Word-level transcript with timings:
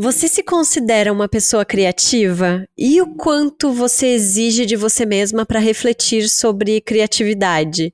Você 0.00 0.28
se 0.28 0.44
considera 0.44 1.12
uma 1.12 1.28
pessoa 1.28 1.64
criativa? 1.64 2.64
E 2.78 3.02
o 3.02 3.16
quanto 3.16 3.72
você 3.72 4.06
exige 4.06 4.64
de 4.64 4.76
você 4.76 5.04
mesma 5.04 5.44
para 5.44 5.58
refletir 5.58 6.28
sobre 6.28 6.80
criatividade? 6.80 7.92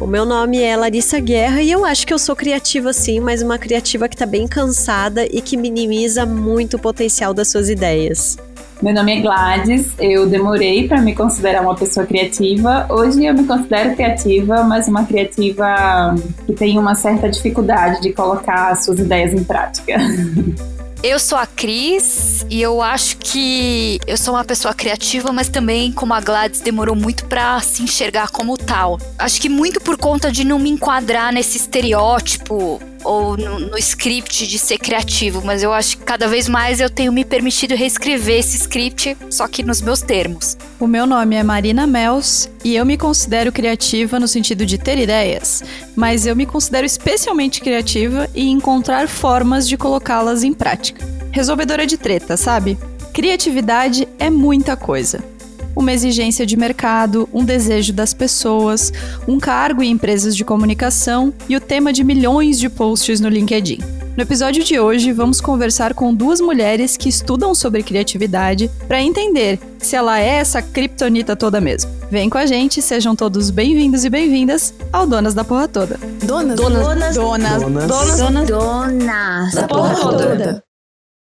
O 0.00 0.06
meu 0.06 0.24
nome 0.24 0.62
é 0.62 0.74
Larissa 0.74 1.20
Guerra 1.20 1.60
e 1.60 1.70
eu 1.70 1.84
acho 1.84 2.06
que 2.06 2.14
eu 2.14 2.18
sou 2.18 2.34
criativa 2.34 2.90
sim, 2.94 3.20
mas 3.20 3.42
uma 3.42 3.58
criativa 3.58 4.08
que 4.08 4.14
está 4.14 4.24
bem 4.24 4.48
cansada 4.48 5.26
e 5.26 5.42
que 5.42 5.54
minimiza 5.54 6.24
muito 6.24 6.78
o 6.78 6.80
potencial 6.80 7.34
das 7.34 7.48
suas 7.48 7.68
ideias. 7.68 8.38
Meu 8.82 8.92
nome 8.92 9.18
é 9.18 9.20
Gladys, 9.22 9.94
eu 9.98 10.26
demorei 10.26 10.86
para 10.86 11.00
me 11.00 11.14
considerar 11.14 11.62
uma 11.62 11.74
pessoa 11.74 12.04
criativa. 12.04 12.86
Hoje 12.90 13.24
eu 13.24 13.32
me 13.32 13.44
considero 13.44 13.94
criativa, 13.94 14.62
mas 14.64 14.86
uma 14.86 15.06
criativa 15.06 16.14
que 16.44 16.52
tem 16.52 16.78
uma 16.78 16.94
certa 16.94 17.28
dificuldade 17.28 18.02
de 18.02 18.12
colocar 18.12 18.74
suas 18.76 18.98
ideias 18.98 19.32
em 19.32 19.42
prática. 19.42 19.96
Eu 21.02 21.20
sou 21.20 21.38
a 21.38 21.46
Cris 21.46 22.44
e 22.50 22.60
eu 22.60 22.82
acho 22.82 23.18
que 23.18 24.00
eu 24.08 24.16
sou 24.16 24.34
uma 24.34 24.44
pessoa 24.44 24.74
criativa, 24.74 25.30
mas 25.30 25.48
também, 25.48 25.92
como 25.92 26.12
a 26.14 26.20
Gladys, 26.20 26.60
demorou 26.60 26.96
muito 26.96 27.26
para 27.26 27.60
se 27.60 27.82
enxergar 27.82 28.30
como 28.30 28.56
tal. 28.56 28.98
Acho 29.16 29.40
que 29.40 29.48
muito 29.48 29.80
por 29.80 29.96
conta 29.96 30.32
de 30.32 30.42
não 30.42 30.58
me 30.58 30.70
enquadrar 30.70 31.32
nesse 31.32 31.58
estereótipo 31.58 32.80
ou 33.06 33.36
no, 33.36 33.60
no, 33.60 33.78
script 33.78 34.46
de 34.46 34.58
ser 34.58 34.78
criativo, 34.78 35.40
mas 35.44 35.62
eu 35.62 35.72
acho 35.72 35.98
que 35.98 36.04
cada 36.04 36.26
vez 36.26 36.48
mais 36.48 36.80
eu 36.80 36.90
tenho 36.90 37.12
me 37.12 37.24
permitido 37.24 37.74
reescrever 37.74 38.40
esse 38.40 38.56
script, 38.56 39.16
só 39.30 39.46
que 39.46 39.62
nos 39.62 39.80
meus 39.80 40.02
termos. 40.02 40.56
O 40.80 40.86
meu 40.86 41.06
nome 41.06 41.36
é 41.36 41.42
Marina 41.42 41.86
Mels 41.86 42.50
e 42.64 42.74
eu 42.74 42.84
me 42.84 42.98
considero 42.98 43.52
criativa 43.52 44.18
no 44.18 44.26
sentido 44.26 44.66
de 44.66 44.76
ter 44.76 44.98
ideias, 44.98 45.62
mas 45.94 46.26
eu 46.26 46.34
me 46.34 46.44
considero 46.44 46.84
especialmente 46.84 47.60
criativa 47.60 48.28
em 48.34 48.50
encontrar 48.50 49.08
formas 49.08 49.68
de 49.68 49.76
colocá-las 49.76 50.42
em 50.42 50.52
prática. 50.52 51.06
Resolvedora 51.30 51.86
de 51.86 51.96
treta, 51.96 52.36
sabe? 52.36 52.76
Criatividade 53.12 54.08
é 54.18 54.28
muita 54.28 54.76
coisa 54.76 55.35
uma 55.76 55.92
exigência 55.92 56.46
de 56.46 56.56
mercado, 56.56 57.28
um 57.32 57.44
desejo 57.44 57.92
das 57.92 58.14
pessoas, 58.14 58.92
um 59.28 59.38
cargo 59.38 59.82
em 59.82 59.90
empresas 59.90 60.34
de 60.34 60.44
comunicação 60.44 61.32
e 61.48 61.54
o 61.54 61.60
tema 61.60 61.92
de 61.92 62.02
milhões 62.02 62.58
de 62.58 62.70
posts 62.70 63.20
no 63.20 63.28
LinkedIn. 63.28 63.78
No 64.16 64.22
episódio 64.22 64.64
de 64.64 64.80
hoje, 64.80 65.12
vamos 65.12 65.42
conversar 65.42 65.92
com 65.92 66.14
duas 66.14 66.40
mulheres 66.40 66.96
que 66.96 67.06
estudam 67.06 67.54
sobre 67.54 67.82
criatividade 67.82 68.70
para 68.88 69.02
entender 69.02 69.60
se 69.78 69.94
ela 69.94 70.18
é 70.18 70.36
essa 70.36 70.62
criptonita 70.62 71.36
toda 71.36 71.60
mesmo. 71.60 71.90
Vem 72.10 72.30
com 72.30 72.38
a 72.38 72.46
gente, 72.46 72.80
sejam 72.80 73.14
todos 73.14 73.50
bem-vindos 73.50 74.06
e 74.06 74.08
bem-vindas 74.08 74.72
ao 74.90 75.06
Donas 75.06 75.34
da 75.34 75.44
Porra 75.44 75.68
Toda. 75.68 76.00
Donas, 76.24 76.56
donas, 76.56 76.82
donas, 76.82 77.14
donas, 77.14 77.62
donas, 77.62 77.86
donas, 77.86 78.18
donas, 78.18 78.48
donas 78.48 79.54
da 79.54 79.68
Porra 79.68 79.94
Toda. 79.94 80.65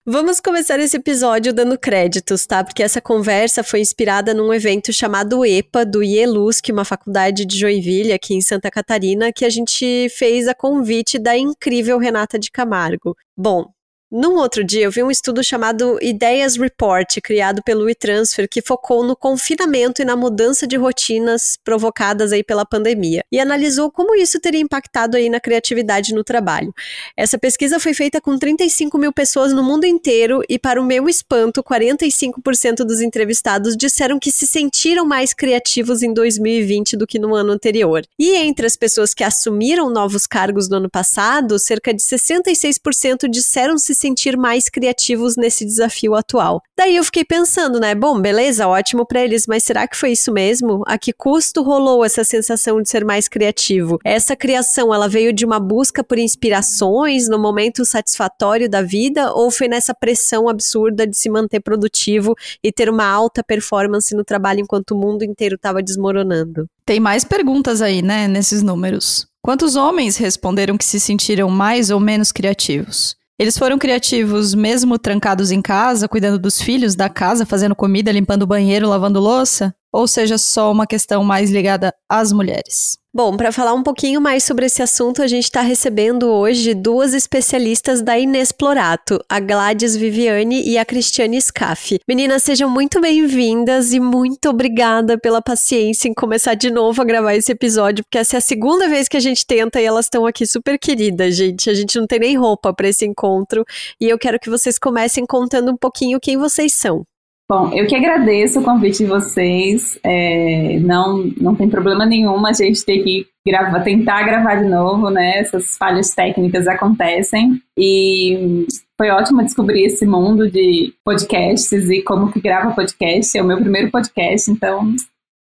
Vamos 0.10 0.40
começar 0.40 0.80
esse 0.80 0.96
episódio 0.96 1.52
dando 1.52 1.78
créditos, 1.78 2.46
tá? 2.46 2.64
Porque 2.64 2.82
essa 2.82 3.02
conversa 3.02 3.62
foi 3.62 3.82
inspirada 3.82 4.34
num 4.34 4.54
evento 4.54 4.94
chamado 4.94 5.46
EPA, 5.46 5.86
do 5.86 6.02
IELUS, 6.02 6.62
que 6.62 6.72
é 6.72 6.74
uma 6.74 6.86
faculdade 6.86 7.46
de 7.46 7.60
Joinville, 7.60 8.14
aqui 8.14 8.34
em 8.34 8.40
Santa 8.40 8.72
Catarina, 8.72 9.34
que 9.34 9.44
a 9.44 9.50
gente 9.50 10.08
fez 10.12 10.48
a 10.48 10.56
convite 10.56 11.20
da 11.20 11.38
incrível 11.38 11.98
Renata 11.98 12.40
de 12.40 12.50
Camargo. 12.50 13.18
Bom, 13.36 13.66
num 14.10 14.36
outro 14.36 14.64
dia, 14.64 14.86
eu 14.86 14.92
vi 14.92 15.04
um 15.04 15.12
estudo 15.12 15.44
chamado 15.44 16.00
Ideias 16.02 16.56
Report, 16.56 17.20
criado 17.22 17.62
pelo 17.62 17.90
eTransfer, 17.90 18.48
que 18.50 18.62
focou 18.62 19.04
no 19.04 19.18
confinamento 19.18 20.02
e 20.02 20.06
na 20.06 20.16
mudança 20.16 20.66
de 20.66 20.78
rotinas 20.78 21.58
provocadas 21.62 22.32
aí 22.32 22.42
pela 22.42 22.66
pandemia, 22.66 23.22
e 23.30 23.38
analisou 23.38 23.92
como 23.92 24.16
isso 24.16 24.40
teria 24.40 24.62
impactado 24.62 25.18
aí 25.18 25.30
na 25.30 25.42
criatividade 25.42 26.14
no 26.14 26.24
trabalho. 26.24 26.74
Essa 27.18 27.38
pesquisa 27.38 27.82
foi 27.82 27.94
feita 27.94 28.22
com 28.22 28.38
35 28.38 28.98
mil 28.98 29.12
pessoas 29.12 29.52
no 29.52 29.62
mundo 29.62 29.86
inteiro 29.86 30.42
e, 30.48 30.58
para 30.58 30.82
o 30.82 30.86
meu 30.86 31.10
espanto, 31.10 31.62
45% 31.62 32.86
dos 32.86 33.02
entrevistados 33.02 33.76
disseram 33.76 34.20
que 34.20 34.32
se 34.32 34.48
sentiram 34.48 35.06
mais 35.06 35.34
criativos 35.34 36.02
em 36.02 36.14
2020 36.14 36.96
do 36.96 37.06
que 37.06 37.20
no 37.20 37.36
ano 37.36 37.52
anterior. 37.52 38.04
E 38.18 38.36
entre 38.36 38.66
as 38.66 38.78
pessoas 38.78 39.14
que 39.14 39.26
assumiram 39.26 39.90
novos 39.90 40.26
cargos 40.26 40.70
no 40.70 40.78
ano 40.78 40.90
passado, 40.90 41.60
cerca 41.60 41.94
de 41.94 42.02
66% 42.02 43.28
disseram 43.30 43.78
se 43.78 43.97
sentir 43.98 44.38
mais 44.38 44.70
criativos 44.70 45.36
nesse 45.36 45.66
desafio 45.66 46.16
atual. 46.16 46.62
Daí 46.78 46.96
eu 46.96 47.04
fiquei 47.04 47.26
pensando, 47.26 47.80
né? 47.80 47.96
Bom, 47.96 48.22
beleza, 48.22 48.68
ótimo 48.68 49.06
para 49.06 49.24
eles, 49.24 49.46
mas 49.48 49.64
será 49.64 49.88
que 49.88 49.98
foi 49.98 50.12
isso 50.12 50.32
mesmo? 50.32 50.84
A 50.86 50.98
que 50.98 51.12
custo 51.12 51.64
rolou 51.64 52.06
essa 52.06 52.24
sensação 52.24 52.82
de 52.82 52.90
ser 52.90 53.04
mais 53.04 53.28
criativo? 53.28 54.00
Essa 54.04 54.36
criação, 54.36 54.94
ela 54.94 55.08
veio 55.08 55.34
de 55.34 55.46
uma 55.46 55.60
busca 55.60 56.04
por 56.04 56.20
inspirações 56.20 57.28
no 57.28 57.40
momento 57.40 57.84
satisfatório 57.84 58.70
da 58.70 58.82
vida 58.82 59.34
ou 59.34 59.50
foi 59.50 59.68
nessa 59.68 59.94
pressão 59.94 60.48
absurda 60.48 61.08
de 61.08 61.18
se 61.18 61.30
manter 61.30 61.60
produtivo 61.60 62.36
e 62.64 62.72
ter 62.72 62.90
uma 62.90 63.06
alta 63.06 63.44
performance 63.44 64.16
no 64.16 64.24
trabalho 64.24 64.60
enquanto 64.60 64.92
o 64.92 64.98
mundo 64.98 65.24
inteiro 65.24 65.56
estava 65.56 65.82
desmoronando? 65.82 66.68
Tem 66.86 67.00
mais 67.00 67.24
perguntas 67.24 67.82
aí, 67.82 68.02
né, 68.02 68.28
nesses 68.28 68.62
números. 68.62 69.28
Quantos 69.42 69.76
homens 69.76 70.18
responderam 70.18 70.78
que 70.78 70.86
se 70.86 71.00
sentiram 71.00 71.50
mais 71.50 71.90
ou 71.90 72.00
menos 72.00 72.32
criativos? 72.32 73.16
Eles 73.40 73.56
foram 73.56 73.78
criativos 73.78 74.56
mesmo 74.56 74.98
trancados 74.98 75.52
em 75.52 75.62
casa, 75.62 76.08
cuidando 76.08 76.40
dos 76.40 76.60
filhos, 76.60 76.96
da 76.96 77.08
casa, 77.08 77.46
fazendo 77.46 77.76
comida, 77.76 78.12
limpando 78.12 78.42
o 78.42 78.48
banheiro, 78.48 78.90
lavando 78.90 79.20
louça? 79.20 79.76
Ou 79.92 80.08
seja, 80.08 80.38
só 80.38 80.72
uma 80.72 80.86
questão 80.86 81.24
mais 81.24 81.50
ligada 81.50 81.94
às 82.10 82.32
mulheres? 82.32 82.98
Bom, 83.18 83.36
para 83.36 83.52
falar 83.52 83.74
um 83.74 83.82
pouquinho 83.82 84.22
mais 84.22 84.44
sobre 84.44 84.68
esse 84.68 84.80
assunto, 84.84 85.24
a 85.24 85.28
gente 85.28 85.46
está 85.46 85.62
recebendo 85.62 86.28
hoje 86.28 86.76
duas 86.76 87.16
especialistas 87.16 88.00
da 88.00 88.16
Inexplorato, 88.16 89.20
a 89.28 89.40
Gladys 89.40 89.96
Viviane 89.96 90.62
e 90.70 90.78
a 90.78 90.86
Cristiane 90.86 91.42
Scaff. 91.42 91.98
Meninas, 92.08 92.44
sejam 92.44 92.70
muito 92.70 93.02
bem-vindas 93.02 93.92
e 93.92 94.00
muito 94.00 94.50
obrigada 94.50 95.18
pela 95.18 95.42
paciência 95.42 96.08
em 96.08 96.14
começar 96.14 96.54
de 96.54 96.70
novo 96.70 97.02
a 97.02 97.06
gravar 97.06 97.34
esse 97.34 97.52
episódio, 97.52 98.04
porque 98.04 98.20
essa 98.20 98.36
é 98.36 98.38
a 98.38 98.42
segunda 98.42 98.88
vez 98.88 99.08
que 99.08 99.18
a 99.18 99.22
gente 99.22 99.48
tenta 99.48 99.82
e 99.82 99.86
elas 99.86 100.06
estão 100.06 100.28
aqui 100.28 100.46
super 100.46 100.78
queridas, 100.78 101.36
gente. 101.36 101.72
A 101.72 101.74
gente 101.74 102.00
não 102.00 102.06
tem 102.06 102.20
nem 102.20 102.38
roupa 102.38 102.72
para 102.72 102.88
esse 102.88 103.04
encontro 103.04 103.66
e 104.00 104.08
eu 104.08 104.20
quero 104.20 104.40
que 104.40 104.50
vocês 104.50 104.78
comecem 104.78 105.26
contando 105.26 105.72
um 105.72 105.78
pouquinho 105.78 106.20
quem 106.20 106.38
vocês 106.38 106.72
são. 106.74 107.04
Bom, 107.50 107.72
eu 107.74 107.88
que 107.88 107.96
agradeço 107.96 108.60
o 108.60 108.64
convite 108.64 108.98
de 108.98 109.06
vocês. 109.06 109.98
É, 110.04 110.80
não, 110.82 111.32
não 111.40 111.56
tem 111.56 111.70
problema 111.70 112.06
nenhum 112.06 112.46
a 112.46 112.52
gente 112.52 112.84
ter 112.84 113.02
que 113.02 113.26
gravar, 113.46 113.80
tentar 113.80 114.24
gravar 114.24 114.56
de 114.56 114.68
novo, 114.68 115.10
né? 115.10 115.40
Essas 115.40 115.78
falhas 115.78 116.14
técnicas 116.14 116.68
acontecem. 116.68 117.62
E 117.78 118.68
foi 118.98 119.10
ótimo 119.12 119.44
descobrir 119.44 119.86
esse 119.86 120.06
mundo 120.06 120.52
de 120.52 120.94
podcasts 121.06 121.90
e 121.90 122.02
como 122.02 122.34
que 122.34 122.42
grava 122.42 122.76
podcast. 122.76 123.38
É 123.38 123.42
o 123.42 123.46
meu 123.46 123.58
primeiro 123.58 123.90
podcast, 123.92 124.52
então 124.52 124.94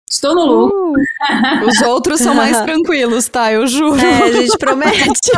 Estou 0.10 0.36
no 0.36 0.46
lucro. 0.46 0.94
Uh, 0.94 1.66
os 1.68 1.82
outros 1.82 2.22
são 2.22 2.36
mais 2.36 2.62
tranquilos, 2.64 3.28
tá? 3.28 3.52
Eu 3.52 3.66
juro. 3.66 4.00
É, 4.00 4.24
a 4.24 4.32
gente 4.32 4.58
promete. 4.58 5.32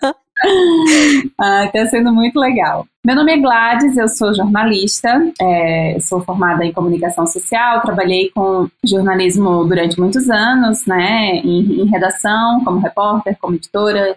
ah, 1.38 1.68
tá 1.72 1.86
sendo 1.86 2.12
muito 2.12 2.38
legal. 2.38 2.86
Meu 3.04 3.14
nome 3.14 3.32
é 3.32 3.38
Gladys, 3.38 3.96
eu 3.96 4.08
sou 4.08 4.34
jornalista, 4.34 5.30
é, 5.40 5.98
sou 6.00 6.20
formada 6.20 6.64
em 6.64 6.72
comunicação 6.72 7.26
social, 7.26 7.82
trabalhei 7.82 8.30
com 8.30 8.68
jornalismo 8.84 9.64
durante 9.64 9.98
muitos 9.98 10.28
anos, 10.30 10.86
né, 10.86 11.36
em, 11.44 11.82
em 11.82 11.86
redação, 11.86 12.64
como 12.64 12.80
repórter, 12.80 13.36
como 13.40 13.56
editora, 13.56 14.16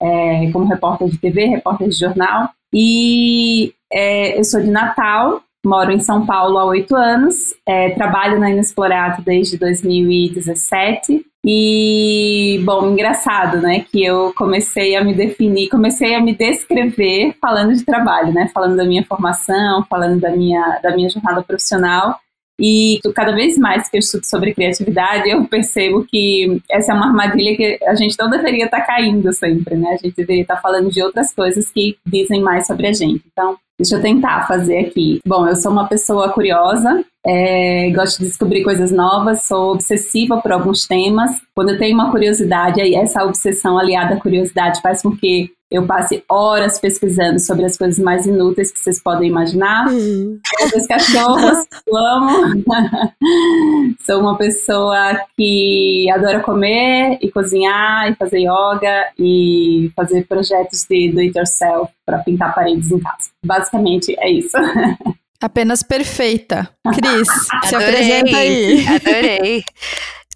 é, 0.00 0.50
como 0.52 0.66
repórter 0.66 1.08
de 1.08 1.18
TV, 1.18 1.46
repórter 1.46 1.88
de 1.88 1.98
jornal. 1.98 2.50
E 2.72 3.72
é, 3.92 4.38
eu 4.38 4.44
sou 4.44 4.60
de 4.60 4.70
Natal, 4.70 5.42
moro 5.66 5.90
em 5.90 6.00
São 6.00 6.24
Paulo 6.24 6.58
há 6.58 6.64
oito 6.66 6.94
anos, 6.94 7.54
é, 7.66 7.90
trabalho 7.90 8.38
na 8.38 8.50
Inexplorato 8.50 9.22
desde 9.22 9.58
2017 9.58 11.24
e, 11.46 12.60
bom, 12.64 12.90
engraçado, 12.90 13.60
né, 13.60 13.84
que 13.90 14.04
eu 14.04 14.32
comecei 14.36 14.96
a 14.96 15.04
me 15.04 15.14
definir, 15.14 15.68
comecei 15.68 16.14
a 16.14 16.20
me 16.20 16.34
descrever 16.34 17.34
falando 17.40 17.74
de 17.74 17.84
trabalho, 17.84 18.32
né, 18.32 18.50
falando 18.52 18.76
da 18.76 18.84
minha 18.84 19.04
formação, 19.04 19.84
falando 19.88 20.20
da 20.20 20.30
minha, 20.30 20.80
da 20.82 20.94
minha 20.94 21.08
jornada 21.08 21.42
profissional. 21.42 22.18
E 22.60 22.98
cada 23.14 23.32
vez 23.32 23.56
mais 23.56 23.88
que 23.88 23.96
eu 23.96 24.00
estudo 24.00 24.24
sobre 24.24 24.52
criatividade, 24.52 25.30
eu 25.30 25.44
percebo 25.44 26.04
que 26.04 26.60
essa 26.68 26.90
é 26.90 26.94
uma 26.94 27.06
armadilha 27.06 27.56
que 27.56 27.78
a 27.84 27.94
gente 27.94 28.16
não 28.18 28.28
deveria 28.28 28.64
estar 28.64 28.80
caindo 28.80 29.32
sempre, 29.32 29.76
né? 29.76 29.90
A 29.90 29.96
gente 29.96 30.16
deveria 30.16 30.42
estar 30.42 30.56
falando 30.56 30.90
de 30.90 31.00
outras 31.00 31.32
coisas 31.32 31.70
que 31.70 31.96
dizem 32.04 32.42
mais 32.42 32.66
sobre 32.66 32.88
a 32.88 32.92
gente. 32.92 33.22
Então, 33.30 33.56
deixa 33.78 33.94
eu 33.94 34.02
tentar 34.02 34.48
fazer 34.48 34.78
aqui. 34.78 35.20
Bom, 35.24 35.46
eu 35.46 35.54
sou 35.54 35.70
uma 35.70 35.86
pessoa 35.86 36.32
curiosa, 36.32 37.04
é, 37.30 37.90
gosto 37.90 38.20
de 38.20 38.26
descobrir 38.28 38.62
coisas 38.62 38.90
novas, 38.90 39.42
sou 39.42 39.74
obsessiva 39.74 40.40
por 40.40 40.50
alguns 40.50 40.86
temas. 40.86 41.30
Quando 41.54 41.70
eu 41.70 41.78
tenho 41.78 41.94
uma 41.94 42.10
curiosidade, 42.10 42.80
aí 42.80 42.94
essa 42.94 43.22
obsessão 43.22 43.78
aliada 43.78 44.14
à 44.14 44.20
curiosidade 44.20 44.80
faz 44.80 45.02
com 45.02 45.14
que 45.14 45.50
eu 45.70 45.86
passe 45.86 46.24
horas 46.26 46.80
pesquisando 46.80 47.38
sobre 47.38 47.66
as 47.66 47.76
coisas 47.76 47.98
mais 48.02 48.24
inúteis 48.24 48.72
que 48.72 48.78
vocês 48.78 49.02
podem 49.02 49.28
imaginar. 49.28 49.88
Uhum. 49.88 50.40
Os 50.74 50.86
cachorros, 50.86 51.66
eu 51.86 51.96
amo. 51.98 52.64
Sou 54.06 54.20
uma 54.20 54.38
pessoa 54.38 55.20
que 55.36 56.10
adora 56.10 56.40
comer 56.40 57.18
e 57.20 57.30
cozinhar 57.30 58.10
e 58.10 58.14
fazer 58.14 58.38
yoga 58.38 59.10
e 59.18 59.92
fazer 59.94 60.26
projetos 60.26 60.86
de 60.88 61.12
do 61.12 61.20
it 61.20 61.36
yourself 61.36 61.92
para 62.06 62.20
pintar 62.20 62.54
paredes 62.54 62.90
em 62.90 62.98
casa. 62.98 63.28
Basicamente 63.44 64.16
é 64.18 64.30
isso. 64.30 64.56
Apenas 65.40 65.82
perfeita. 65.82 66.68
Cris, 66.94 67.28
se 67.68 67.74
apresenta 67.74 68.36
aí. 68.36 68.86
Adorei. 68.86 69.64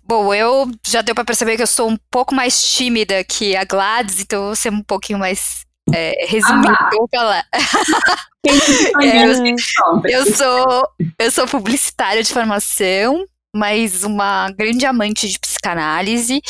Bom, 0.05 0.33
eu 0.35 0.71
já 0.87 1.03
deu 1.03 1.15
para 1.15 1.25
perceber 1.25 1.57
que 1.57 1.63
eu 1.63 1.67
sou 1.67 1.89
um 1.89 1.97
pouco 2.11 2.35
mais 2.35 2.75
tímida 2.75 3.25
que 3.25 3.57
a 3.57 3.65
Gladys, 3.65 4.21
então 4.21 4.41
eu 4.41 4.47
vou 4.47 4.57
ser 4.57 4.71
um 4.71 4.83
pouquinho 4.83 5.19
mais 5.19 5.65
é, 5.93 6.27
resumida. 6.27 6.77
Ah, 6.79 6.91
vou 6.93 7.09
falar. 7.09 7.45
é, 8.47 9.25
eu, 9.25 9.57
eu, 10.05 10.37
sou, 10.37 10.89
eu 11.19 11.31
sou 11.31 11.49
publicitária 11.49 12.23
de 12.23 12.33
formação, 12.33 13.25
mas 13.55 14.05
uma 14.05 14.51
grande 14.51 14.87
amante 14.87 15.29
de 15.29 15.39
psicanálise. 15.39 16.41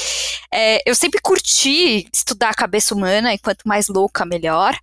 É, 0.52 0.80
eu 0.84 0.94
sempre 0.94 1.20
curti 1.22 2.06
estudar 2.12 2.50
a 2.50 2.54
cabeça 2.54 2.94
humana, 2.94 3.32
e 3.32 3.38
quanto 3.38 3.66
mais 3.66 3.88
louca, 3.88 4.24
melhor. 4.24 4.76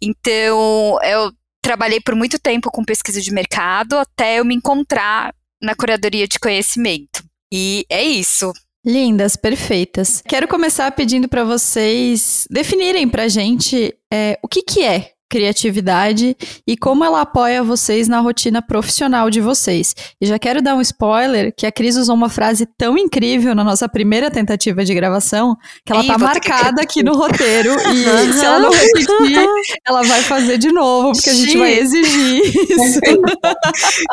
Então, 0.00 0.98
eu 1.02 1.32
trabalhei 1.66 2.00
por 2.00 2.14
muito 2.14 2.38
tempo 2.38 2.70
com 2.70 2.84
pesquisa 2.84 3.20
de 3.20 3.32
mercado 3.32 3.98
até 3.98 4.38
eu 4.38 4.44
me 4.44 4.54
encontrar 4.54 5.34
na 5.60 5.74
curadoria 5.74 6.28
de 6.28 6.38
conhecimento. 6.38 7.24
E 7.52 7.84
é 7.90 8.04
isso. 8.04 8.52
Lindas, 8.84 9.34
perfeitas. 9.34 10.22
Quero 10.28 10.46
começar 10.46 10.92
pedindo 10.92 11.28
para 11.28 11.42
vocês 11.42 12.46
definirem 12.48 13.08
para 13.08 13.24
a 13.24 13.28
gente 13.28 13.92
é, 14.12 14.38
o 14.40 14.46
que, 14.46 14.62
que 14.62 14.84
é 14.84 15.10
criatividade 15.28 16.36
e 16.66 16.76
como 16.76 17.04
ela 17.04 17.20
apoia 17.20 17.62
vocês 17.62 18.08
na 18.08 18.20
rotina 18.20 18.62
profissional 18.62 19.28
de 19.28 19.40
vocês. 19.40 19.94
E 20.20 20.26
já 20.26 20.38
quero 20.38 20.62
dar 20.62 20.74
um 20.74 20.80
spoiler 20.80 21.52
que 21.56 21.66
a 21.66 21.72
Cris 21.72 21.96
usou 21.96 22.14
uma 22.14 22.28
frase 22.28 22.66
tão 22.78 22.96
incrível 22.96 23.54
na 23.54 23.64
nossa 23.64 23.88
primeira 23.88 24.30
tentativa 24.30 24.84
de 24.84 24.94
gravação 24.94 25.56
que 25.84 25.92
ela 25.92 26.04
Ih, 26.04 26.06
tá 26.06 26.18
marcada 26.18 26.82
aqui 26.82 27.02
no 27.02 27.16
roteiro 27.16 27.74
e 27.92 28.32
se 28.32 28.44
ela 28.44 28.60
não 28.60 28.70
repetir, 28.70 29.48
ela 29.86 30.02
vai 30.02 30.22
fazer 30.22 30.58
de 30.58 30.72
novo, 30.72 31.12
porque 31.12 31.30
a 31.30 31.34
gente 31.34 31.58
vai 31.58 31.72
exigir 31.74 32.42
isso. 32.70 33.00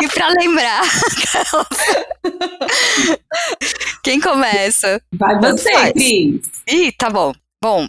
e 0.01 0.07
para 0.07 0.30
lembrar, 0.30 0.81
quem 4.04 4.19
começa? 4.19 5.01
Vai 5.13 5.39
você, 5.39 5.92
Cris. 5.94 6.42
Ih, 6.68 6.92
tá 6.92 7.09
bom. 7.09 7.33
Bom, 7.62 7.88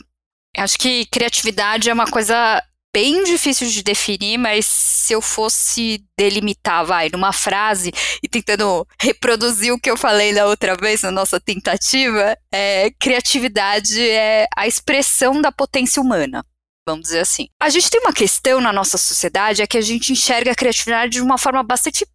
acho 0.57 0.79
que 0.79 1.07
criatividade 1.07 1.91
é 1.91 1.93
uma 1.93 2.07
coisa 2.07 2.63
bem 2.95 3.25
difícil 3.25 3.69
de 3.69 3.83
definir, 3.83 4.39
mas 4.39 4.65
se 4.67 5.13
eu 5.13 5.21
fosse 5.21 6.05
delimitar, 6.17 6.87
vai, 6.87 7.09
numa 7.13 7.33
frase 7.33 7.93
e 8.23 8.29
tentando 8.29 8.87
reproduzir 9.03 9.73
o 9.73 9.81
que 9.81 9.91
eu 9.91 9.97
falei 9.97 10.33
da 10.33 10.47
outra 10.47 10.77
vez 10.77 11.03
na 11.03 11.11
nossa 11.11 11.41
tentativa, 11.41 12.39
é, 12.53 12.93
criatividade 12.93 14.01
é 14.01 14.47
a 14.57 14.69
expressão 14.69 15.43
da 15.43 15.51
potência 15.51 16.01
humana. 16.01 16.47
Vamos 16.87 17.07
dizer 17.07 17.21
assim. 17.21 17.49
A 17.61 17.69
gente 17.69 17.91
tem 17.91 18.01
uma 18.01 18.13
questão 18.13 18.61
na 18.61 18.73
nossa 18.73 18.97
sociedade 18.97 19.61
é 19.63 19.67
que 19.67 19.79
a 19.79 19.81
gente 19.81 20.13
enxerga 20.13 20.53
a 20.53 20.55
criatividade 20.55 21.13
de 21.13 21.21
uma 21.21 21.39
forma 21.39 21.63
bastante 21.63 22.07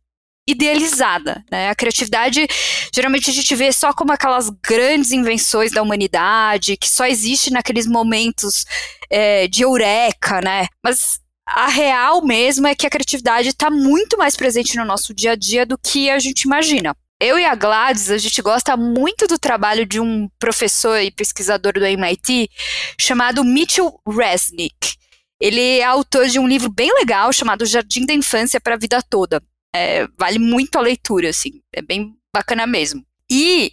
idealizada. 0.48 1.44
Né? 1.52 1.70
A 1.70 1.76
criatividade, 1.76 2.48
geralmente 2.94 3.30
a 3.30 3.34
gente 3.34 3.56
vê 3.56 3.72
só 3.72 3.94
como 3.94 4.12
aquelas 4.12 4.50
grandes 4.50 5.12
invenções 5.12 5.72
da 5.72 5.82
humanidade, 5.82 6.78
que 6.78 6.90
só 6.90 7.06
existe 7.06 7.52
naqueles 7.52 7.86
momentos 7.86 8.66
é, 9.10 9.48
de 9.48 9.64
eureka, 9.64 10.42
né? 10.42 10.68
Mas 10.84 11.20
a 11.46 11.68
real 11.68 12.24
mesmo 12.24 12.68
é 12.68 12.76
que 12.76 12.86
a 12.86 12.90
criatividade 12.90 13.50
está 13.50 13.70
muito 13.70 14.18
mais 14.18 14.36
presente 14.36 14.76
no 14.76 14.86
nosso 14.86 15.14
dia 15.14 15.32
a 15.32 15.36
dia 15.36 15.66
do 15.66 15.78
que 15.78 16.10
a 16.10 16.20
gente 16.20 16.44
imagina. 16.44 16.96
Eu 17.22 17.38
e 17.38 17.44
a 17.44 17.54
Gladys, 17.54 18.10
a 18.10 18.18
gente 18.18 18.42
gosta 18.42 18.78
muito 18.78 19.28
do 19.28 19.38
trabalho 19.38 19.86
de 19.86 20.00
um 20.00 20.30
professor 20.40 21.02
e 21.02 21.12
pesquisador 21.12 21.74
do 21.74 21.86
MIT 21.86 22.50
chamado 22.98 23.44
Mitchell 23.44 24.00
Resnick. 24.08 24.96
Ele 25.42 25.80
é 25.80 25.84
autor 25.84 26.28
de 26.28 26.40
um 26.40 26.48
livro 26.48 26.70
bem 26.70 26.94
legal 26.94 27.34
chamado 27.34 27.66
Jardim 27.66 28.06
da 28.06 28.14
Infância 28.14 28.60
para 28.62 28.76
a 28.76 28.78
Vida 28.78 29.02
Toda. 29.02 29.42
É, 29.76 30.08
vale 30.18 30.40
muito 30.40 30.76
a 30.78 30.82
leitura, 30.82 31.30
assim, 31.30 31.62
é 31.74 31.82
bem 31.82 32.14
bacana 32.34 32.66
mesmo. 32.66 33.04
E 33.30 33.72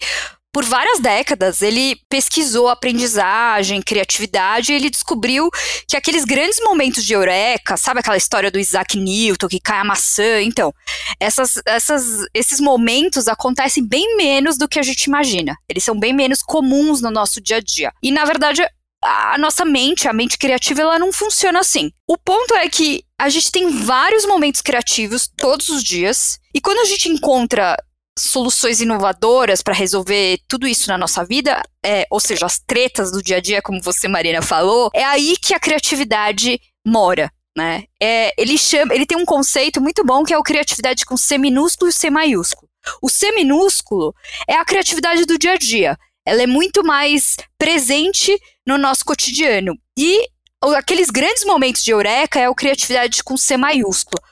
por 0.56 0.64
várias 0.64 1.00
décadas 1.00 1.60
ele 1.60 2.00
pesquisou 2.08 2.68
aprendizagem, 2.68 3.82
criatividade, 3.82 4.72
e 4.72 4.74
ele 4.74 4.88
descobriu 4.88 5.50
que 5.86 5.96
aqueles 5.96 6.24
grandes 6.24 6.60
momentos 6.60 7.04
de 7.04 7.12
eureka, 7.12 7.76
sabe 7.76 8.00
aquela 8.00 8.16
história 8.16 8.50
do 8.50 8.58
Isaac 8.58 8.98
Newton 8.98 9.48
que 9.48 9.60
cai 9.60 9.78
a 9.78 9.84
maçã, 9.84 10.40
então, 10.40 10.72
essas, 11.20 11.60
essas, 11.66 12.24
esses 12.32 12.58
momentos 12.58 13.28
acontecem 13.28 13.86
bem 13.86 14.16
menos 14.16 14.56
do 14.56 14.66
que 14.66 14.78
a 14.78 14.82
gente 14.82 15.04
imagina. 15.04 15.54
Eles 15.68 15.84
são 15.84 15.98
bem 15.98 16.14
menos 16.14 16.42
comuns 16.42 17.02
no 17.02 17.10
nosso 17.10 17.38
dia 17.38 17.58
a 17.58 17.60
dia. 17.60 17.92
E 18.02 18.10
na 18.10 18.24
verdade 18.24 18.62
a 19.04 19.36
nossa 19.38 19.64
mente, 19.64 20.08
a 20.08 20.12
mente 20.12 20.38
criativa, 20.38 20.80
ela 20.80 20.98
não 20.98 21.12
funciona 21.12 21.60
assim. 21.60 21.90
O 22.08 22.16
ponto 22.16 22.54
é 22.54 22.68
que 22.68 23.04
a 23.18 23.28
gente 23.28 23.50
tem 23.50 23.70
vários 23.70 24.26
momentos 24.26 24.60
criativos 24.60 25.28
todos 25.38 25.68
os 25.68 25.82
dias, 25.82 26.38
e 26.54 26.60
quando 26.60 26.80
a 26.80 26.84
gente 26.84 27.08
encontra 27.08 27.76
soluções 28.18 28.80
inovadoras 28.80 29.62
para 29.62 29.74
resolver 29.74 30.38
tudo 30.48 30.66
isso 30.66 30.88
na 30.88 30.96
nossa 30.96 31.24
vida, 31.24 31.62
é, 31.84 32.06
ou 32.10 32.18
seja, 32.18 32.46
as 32.46 32.58
tretas 32.58 33.12
do 33.12 33.22
dia 33.22 33.36
a 33.36 33.40
dia, 33.40 33.60
como 33.60 33.82
você, 33.82 34.08
Marina, 34.08 34.40
falou, 34.40 34.90
é 34.94 35.04
aí 35.04 35.36
que 35.36 35.54
a 35.54 35.60
criatividade 35.60 36.60
mora. 36.86 37.30
Né? 37.56 37.84
É, 38.02 38.34
ele, 38.36 38.58
chama, 38.58 38.94
ele 38.94 39.06
tem 39.06 39.16
um 39.16 39.24
conceito 39.24 39.80
muito 39.80 40.04
bom 40.04 40.24
que 40.24 40.34
é 40.34 40.38
o 40.38 40.42
criatividade 40.42 41.06
com 41.06 41.16
C 41.16 41.38
minúsculo 41.38 41.88
e 41.88 41.92
C 41.92 42.10
maiúsculo. 42.10 42.68
O 43.00 43.08
C 43.08 43.32
minúsculo 43.32 44.14
é 44.46 44.54
a 44.54 44.64
criatividade 44.64 45.24
do 45.24 45.38
dia 45.38 45.52
a 45.52 45.56
dia. 45.56 45.98
Ela 46.26 46.42
é 46.42 46.46
muito 46.46 46.84
mais 46.84 47.36
presente 47.58 48.38
no 48.66 48.76
nosso 48.76 49.04
cotidiano. 49.04 49.74
E 49.98 50.28
aqueles 50.76 51.10
grandes 51.10 51.44
momentos 51.44 51.84
de 51.84 51.90
eureka 51.90 52.40
é 52.40 52.48
o 52.48 52.54
criatividade 52.54 53.22
com 53.22 53.36
C 53.36 53.56
maiúsculo. 53.56 54.22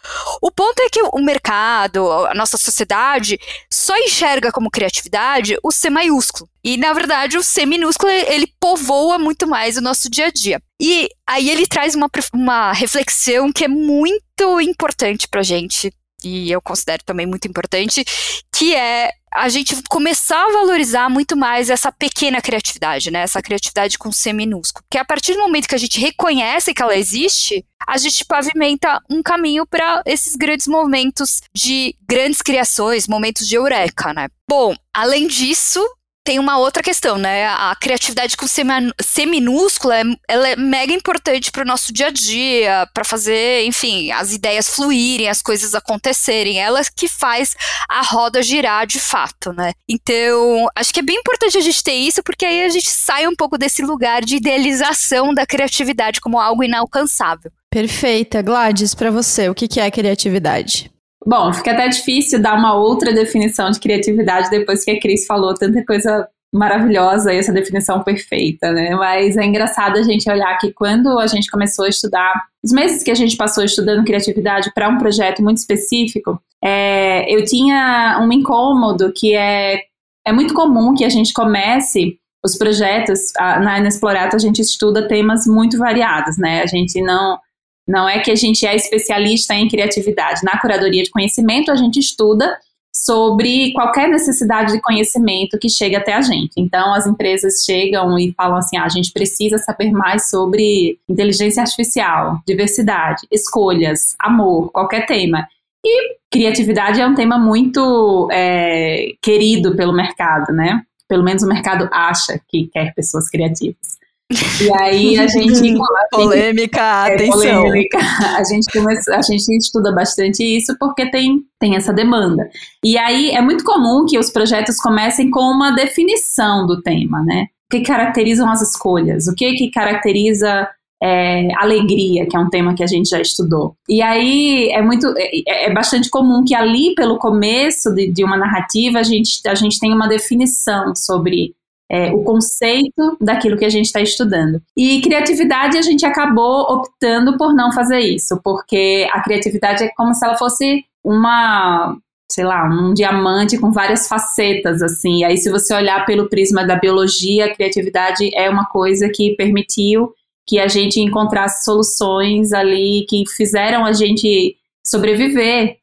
O 0.41 0.51
ponto 0.51 0.81
é 0.81 0.89
que 0.89 1.03
o 1.03 1.21
mercado, 1.21 2.11
a 2.27 2.35
nossa 2.35 2.57
sociedade, 2.57 3.39
só 3.71 3.97
enxerga 3.99 4.51
como 4.51 4.71
criatividade 4.71 5.57
o 5.63 5.71
C 5.71 5.91
maiúsculo. 5.91 6.49
E, 6.63 6.77
na 6.77 6.93
verdade, 6.93 7.37
o 7.37 7.43
C 7.43 7.67
minúsculo, 7.67 8.11
ele 8.11 8.53
povoa 8.59 9.19
muito 9.19 9.47
mais 9.47 9.77
o 9.77 9.83
nosso 9.83 10.09
dia 10.11 10.27
a 10.27 10.31
dia. 10.31 10.61
E 10.81 11.09
aí 11.27 11.51
ele 11.51 11.67
traz 11.67 11.95
uma, 11.95 12.11
uma 12.33 12.73
reflexão 12.73 13.53
que 13.53 13.65
é 13.65 13.69
muito 13.69 14.61
importante 14.61 15.29
pra 15.29 15.43
gente, 15.43 15.93
e 16.25 16.51
eu 16.51 16.61
considero 16.61 17.03
também 17.05 17.27
muito 17.27 17.47
importante, 17.47 18.05
que 18.53 18.75
é 18.75 19.11
a 19.35 19.49
gente 19.49 19.77
começar 19.91 20.41
a 20.41 20.53
valorizar 20.53 21.11
muito 21.11 21.37
mais 21.37 21.69
essa 21.69 21.91
pequena 21.91 22.41
criatividade, 22.41 23.11
né? 23.11 23.21
Essa 23.21 23.43
criatividade 23.43 23.99
com 23.99 24.13
C 24.13 24.33
minúsculo. 24.33 24.85
Porque 24.85 24.99
a 24.99 25.05
partir 25.05 25.35
do 25.35 25.41
momento 25.41 25.67
que 25.67 25.75
a 25.75 25.79
gente 25.79 25.99
reconhece 25.99 26.73
que 26.73 26.81
ela 26.81 26.97
existe, 26.97 27.65
a 27.87 27.99
gente 27.99 28.25
pavimenta 28.25 29.01
um 29.11 29.23
caminho 29.23 29.67
para 29.67 30.03
esses 30.07 30.37
grandes 30.37 30.69
momentos 30.69 31.41
de 31.53 31.97
grandes 32.09 32.41
criações, 32.41 33.09
momentos 33.09 33.49
de 33.49 33.57
eureka, 33.57 34.15
né? 34.15 34.29
Bom, 34.49 34.75
além 34.95 35.27
disso, 35.27 35.85
tem 36.25 36.39
uma 36.39 36.57
outra 36.57 36.83
questão, 36.83 37.19
né? 37.19 37.47
A 37.47 37.77
criatividade 37.79 38.35
com 38.37 38.47
C 38.47 39.27
minúscula, 39.27 40.01
é, 40.01 40.03
ela 40.27 40.49
é 40.49 40.57
mega 40.57 40.93
importante 40.93 41.53
para 41.53 41.63
o 41.63 41.67
nosso 41.67 41.93
dia 41.93 42.07
a 42.07 42.11
dia, 42.11 42.89
para 42.95 43.05
fazer, 43.05 43.65
enfim, 43.67 44.11
as 44.11 44.33
ideias 44.33 44.71
fluírem, 44.71 45.29
as 45.29 45.43
coisas 45.43 45.75
acontecerem. 45.75 46.59
Ela 46.59 46.81
que 46.97 47.07
faz 47.07 47.55
a 47.89 48.01
roda 48.01 48.43
girar 48.43 48.87
de 48.87 48.99
fato, 48.99 49.53
né? 49.53 49.73
Então, 49.87 50.67
acho 50.75 50.95
que 50.95 51.01
é 51.01 51.03
bem 51.03 51.19
importante 51.19 51.59
a 51.59 51.61
gente 51.61 51.85
ter 51.85 51.93
isso, 51.93 52.23
porque 52.23 52.47
aí 52.47 52.65
a 52.65 52.69
gente 52.71 52.89
sai 52.89 53.27
um 53.29 53.37
pouco 53.37 53.59
desse 53.59 53.83
lugar 53.83 54.25
de 54.25 54.37
idealização 54.37 55.35
da 55.35 55.45
criatividade 55.45 56.21
como 56.23 56.41
algo 56.41 56.65
inalcançável. 56.65 57.53
Perfeita. 57.71 58.41
Gladys, 58.41 58.95
para 58.95 59.11
você, 59.11 59.49
o 59.49 59.55
que 59.55 59.79
é 59.79 59.91
criatividade? 59.91 60.94
Bom, 61.27 61.53
fica 61.53 61.73
até 61.73 61.89
difícil 61.89 62.41
dar 62.41 62.55
uma 62.55 62.75
outra 62.75 63.13
definição 63.13 63.71
de 63.71 63.81
criatividade 63.81 64.51
depois 64.51 64.85
que 64.85 64.91
a 64.91 65.01
Cris 65.01 65.27
falou 65.27 65.55
tanta 65.55 65.85
coisa 65.85 66.29
maravilhosa 66.53 67.33
e 67.33 67.39
essa 67.39 67.53
definição 67.53 68.03
perfeita, 68.03 68.71
né? 68.71 68.95
Mas 68.95 69.37
é 69.37 69.45
engraçado 69.45 69.97
a 69.97 70.03
gente 70.03 70.31
olhar 70.31 70.57
que 70.59 70.73
quando 70.73 71.19
a 71.19 71.27
gente 71.27 71.51
começou 71.51 71.87
a 71.87 71.89
estudar, 71.89 72.33
os 72.63 72.71
meses 72.71 73.03
que 73.03 73.11
a 73.11 73.15
gente 73.15 73.37
passou 73.37 73.65
estudando 73.65 74.05
criatividade 74.05 74.71
para 74.73 74.89
um 74.89 74.99
projeto 74.99 75.43
muito 75.43 75.59
específico, 75.59 76.41
é, 76.63 77.29
eu 77.35 77.45
tinha 77.45 78.21
um 78.23 78.33
incômodo 78.33 79.13
que 79.13 79.35
é, 79.35 79.81
é 80.25 80.33
muito 80.33 80.55
comum 80.55 80.95
que 80.95 81.05
a 81.05 81.09
gente 81.09 81.33
comece 81.33 82.19
os 82.45 82.57
projetos, 82.57 83.19
a, 83.37 83.59
na 83.59 83.79
Inexplorato 83.79 84.37
a 84.37 84.39
gente 84.39 84.61
estuda 84.61 85.09
temas 85.09 85.47
muito 85.47 85.77
variados, 85.79 86.39
né? 86.39 86.63
A 86.63 86.67
gente 86.67 87.01
não 87.03 87.39
não 87.87 88.09
é 88.09 88.21
que 88.21 88.31
a 88.31 88.35
gente 88.35 88.67
é 88.67 88.75
especialista 88.75 89.55
em 89.55 89.69
criatividade. 89.69 90.41
Na 90.43 90.59
curadoria 90.59 91.03
de 91.03 91.11
conhecimento, 91.11 91.71
a 91.71 91.77
gente 91.77 91.99
estuda 91.99 92.57
sobre 92.95 93.73
qualquer 93.73 94.09
necessidade 94.09 94.73
de 94.73 94.81
conhecimento 94.81 95.59
que 95.59 95.69
chegue 95.69 95.97
até 95.97 96.15
a 96.15 96.23
gente. 96.23 96.53
Então, 96.57 96.95
as 96.95 97.07
empresas 97.07 97.65
chegam 97.65 98.19
e 98.19 98.33
falam 98.33 98.57
assim: 98.57 98.77
ah, 98.77 98.85
a 98.85 98.89
gente 98.89 99.13
precisa 99.13 99.59
saber 99.59 99.91
mais 99.91 100.29
sobre 100.31 100.99
inteligência 101.09 101.63
artificial, 101.63 102.41
diversidade, 102.47 103.27
escolhas, 103.31 104.15
amor, 104.19 104.71
qualquer 104.71 105.07
tema. 105.07 105.47
E 105.85 106.17
criatividade 106.31 107.01
é 107.01 107.07
um 107.07 107.15
tema 107.15 107.39
muito 107.39 108.29
é, 108.33 109.09
querido 109.21 109.77
pelo 109.77 109.93
mercado, 109.93 110.53
né? 110.53 110.83
Pelo 111.07 111.23
menos 111.23 111.43
o 111.43 111.49
mercado 111.49 111.89
acha 111.93 112.41
que 112.49 112.69
quer 112.73 112.95
pessoas 112.95 113.29
criativas. 113.29 113.99
E 114.33 114.73
aí 114.81 115.17
a 115.21 115.27
gente. 115.27 115.75
polêmica, 116.11 116.81
é, 116.81 117.15
atenção. 117.15 117.63
Polêmica. 117.63 117.99
A 118.37 118.45
gente, 118.45 118.73
começa, 118.73 119.15
a 119.15 119.23
gente 119.23 119.57
estuda 119.57 119.93
bastante 119.93 120.43
isso 120.43 120.77
porque 120.79 121.11
tem, 121.11 121.43
tem 121.59 121.77
essa 121.77 121.93
demanda. 121.93 122.49
E 122.85 122.97
aí 122.97 123.31
é 123.31 123.41
muito 123.41 123.65
comum 123.65 124.07
que 124.07 124.19
os 124.19 124.31
projetos 124.31 124.77
comecem 124.77 125.31
com 125.31 125.41
uma 125.41 125.73
definição 125.73 126.67
do 126.67 126.83
tema, 126.83 127.23
né? 127.23 127.47
O 127.71 127.77
que 127.77 127.83
caracterizam 127.83 128.51
as 128.51 128.63
escolhas? 128.63 129.27
O 129.27 129.35
que, 129.35 129.53
que 129.55 129.71
caracteriza 129.71 130.69
é, 131.03 131.49
alegria, 131.57 132.27
que 132.27 132.35
é 132.35 132.41
um 132.41 132.49
tema 132.49 132.75
que 132.75 132.83
a 132.83 132.87
gente 132.87 133.11
já 133.11 133.21
estudou. 133.21 133.77
E 133.87 134.01
aí 134.01 134.71
é 134.71 134.81
muito, 134.81 135.13
é, 135.19 135.67
é 135.67 135.73
bastante 135.73 136.09
comum 136.09 136.43
que 136.43 136.55
ali 136.55 136.95
pelo 136.95 137.19
começo 137.19 137.95
de, 137.95 138.11
de, 138.11 138.25
uma 138.25 138.39
narrativa 138.39 139.01
a 139.01 139.03
gente, 139.03 139.47
a 139.47 139.55
gente 139.55 139.79
tem 139.79 139.93
uma 139.93 140.09
definição 140.09 140.95
sobre 140.95 141.55
é, 141.91 142.13
o 142.13 142.23
conceito 142.23 143.17
daquilo 143.21 143.57
que 143.57 143.65
a 143.65 143.71
gente 143.71 143.87
está 143.87 144.01
estudando. 144.01 144.61
E 144.77 145.01
criatividade 145.01 145.77
a 145.77 145.83
gente 145.83 146.05
acabou 146.05 146.63
optando 146.63 147.37
por 147.37 147.55
não 147.55 147.73
fazer 147.73 148.01
isso, 148.01 148.41
porque 148.43 149.09
a 149.13 149.21
criatividade 149.23 149.85
é 149.85 149.91
como 149.97 150.15
se 150.15 150.25
ela 150.25 150.37
fosse 150.37 150.85
uma 151.05 151.97
sei 152.31 152.43
lá, 152.43 152.65
um 152.65 152.93
diamante 152.93 153.59
com 153.59 153.71
várias 153.71 154.09
facetas, 154.09 154.83
assim. 154.83 155.19
E 155.19 155.25
aí, 155.25 155.37
se 155.37 155.51
você 155.51 155.73
olhar 155.73 156.05
pelo 156.05 156.29
prisma 156.29 156.67
da 156.67 156.75
biologia, 156.75 157.45
a 157.45 157.55
criatividade 157.55 158.29
é 158.35 158.51
uma 158.51 158.65
coisa 158.65 159.09
que 159.09 159.37
permitiu 159.37 160.13
que 160.47 160.59
a 160.59 160.67
gente 160.67 161.01
encontrasse 161.01 161.65
soluções 161.65 162.53
ali 162.53 163.07
que 163.09 163.25
fizeram 163.37 163.85
a 163.85 163.93
gente 163.93 164.57
sobreviver, 164.87 165.79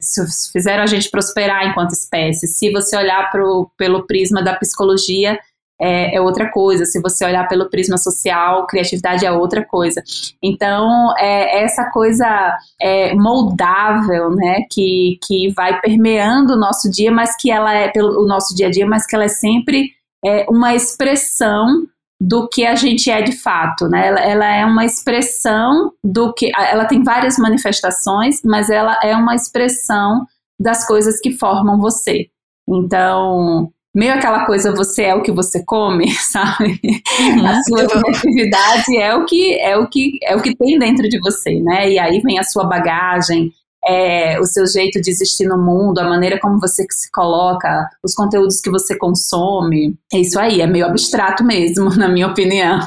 fizeram 0.52 0.84
a 0.84 0.86
gente 0.86 1.10
prosperar 1.10 1.66
enquanto 1.66 1.92
espécie. 1.92 2.46
Se 2.46 2.70
você 2.70 2.96
olhar 2.96 3.30
pro, 3.30 3.70
pelo 3.76 4.06
prisma 4.06 4.42
da 4.42 4.54
psicologia, 4.54 5.38
é, 5.80 6.16
é, 6.16 6.20
outra 6.20 6.50
coisa. 6.50 6.84
Se 6.84 7.00
você 7.00 7.24
olhar 7.24 7.48
pelo 7.48 7.68
prisma 7.68 7.98
social, 7.98 8.66
criatividade 8.66 9.26
é 9.26 9.32
outra 9.32 9.64
coisa. 9.64 10.02
Então, 10.42 11.12
é 11.18 11.64
essa 11.64 11.90
coisa 11.90 12.56
é, 12.80 13.14
moldável, 13.14 14.30
né, 14.30 14.62
que, 14.70 15.18
que 15.26 15.52
vai 15.52 15.80
permeando 15.80 16.54
o 16.54 16.58
nosso 16.58 16.90
dia, 16.90 17.10
mas 17.10 17.36
que 17.36 17.50
ela 17.50 17.74
é 17.74 17.88
pelo 17.88 18.22
o 18.22 18.26
nosso 18.26 18.54
dia 18.54 18.68
a 18.68 18.70
dia, 18.70 18.86
mas 18.86 19.06
que 19.06 19.14
ela 19.14 19.24
é 19.24 19.28
sempre 19.28 19.90
é, 20.24 20.46
uma 20.48 20.74
expressão 20.74 21.86
do 22.20 22.48
que 22.48 22.64
a 22.64 22.76
gente 22.76 23.10
é 23.10 23.20
de 23.20 23.36
fato, 23.40 23.88
né? 23.88 24.06
Ela, 24.06 24.20
ela, 24.20 24.46
é 24.46 24.64
uma 24.64 24.84
expressão 24.84 25.92
do 26.04 26.32
que. 26.32 26.52
Ela 26.56 26.84
tem 26.84 27.02
várias 27.02 27.36
manifestações, 27.36 28.40
mas 28.44 28.70
ela 28.70 28.96
é 29.02 29.16
uma 29.16 29.34
expressão 29.34 30.24
das 30.60 30.86
coisas 30.86 31.18
que 31.20 31.32
formam 31.32 31.80
você. 31.80 32.28
Então, 32.68 33.72
meio 33.94 34.14
aquela 34.14 34.46
coisa, 34.46 34.74
você 34.74 35.04
é 35.04 35.14
o 35.14 35.22
que 35.22 35.32
você 35.32 35.62
come, 35.64 36.10
sabe? 36.32 36.80
Uhum. 37.20 37.46
A 37.46 37.62
sua 37.62 37.86
criatividade 37.86 38.96
é 38.96 39.14
o 39.14 39.24
que 39.24 39.58
é 39.60 39.76
o 39.76 39.88
que 39.88 40.18
é 40.22 40.36
o 40.36 40.42
que 40.42 40.56
tem 40.56 40.78
dentro 40.78 41.08
de 41.08 41.18
você, 41.20 41.60
né? 41.60 41.90
E 41.90 41.98
aí 41.98 42.20
vem 42.20 42.38
a 42.38 42.44
sua 42.44 42.64
bagagem, 42.64 43.52
é, 43.84 44.38
o 44.40 44.44
seu 44.44 44.66
jeito 44.66 45.00
de 45.00 45.10
existir 45.10 45.46
no 45.46 45.58
mundo, 45.58 45.98
a 45.98 46.08
maneira 46.08 46.38
como 46.40 46.58
você 46.58 46.86
se 46.90 47.10
coloca, 47.10 47.88
os 48.02 48.14
conteúdos 48.14 48.60
que 48.60 48.70
você 48.70 48.96
consome. 48.96 49.96
É 50.12 50.18
isso 50.18 50.38
aí, 50.38 50.60
é 50.60 50.66
meio 50.66 50.86
abstrato 50.86 51.42
mesmo, 51.44 51.90
na 51.96 52.08
minha 52.08 52.28
opinião. 52.28 52.78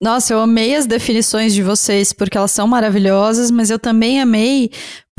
Nossa, 0.00 0.32
eu 0.32 0.40
amei 0.40 0.74
as 0.74 0.86
definições 0.86 1.52
de 1.52 1.62
vocês, 1.62 2.12
porque 2.12 2.38
elas 2.38 2.50
são 2.50 2.66
maravilhosas, 2.66 3.50
mas 3.50 3.70
eu 3.70 3.78
também 3.78 4.20
amei 4.20 4.70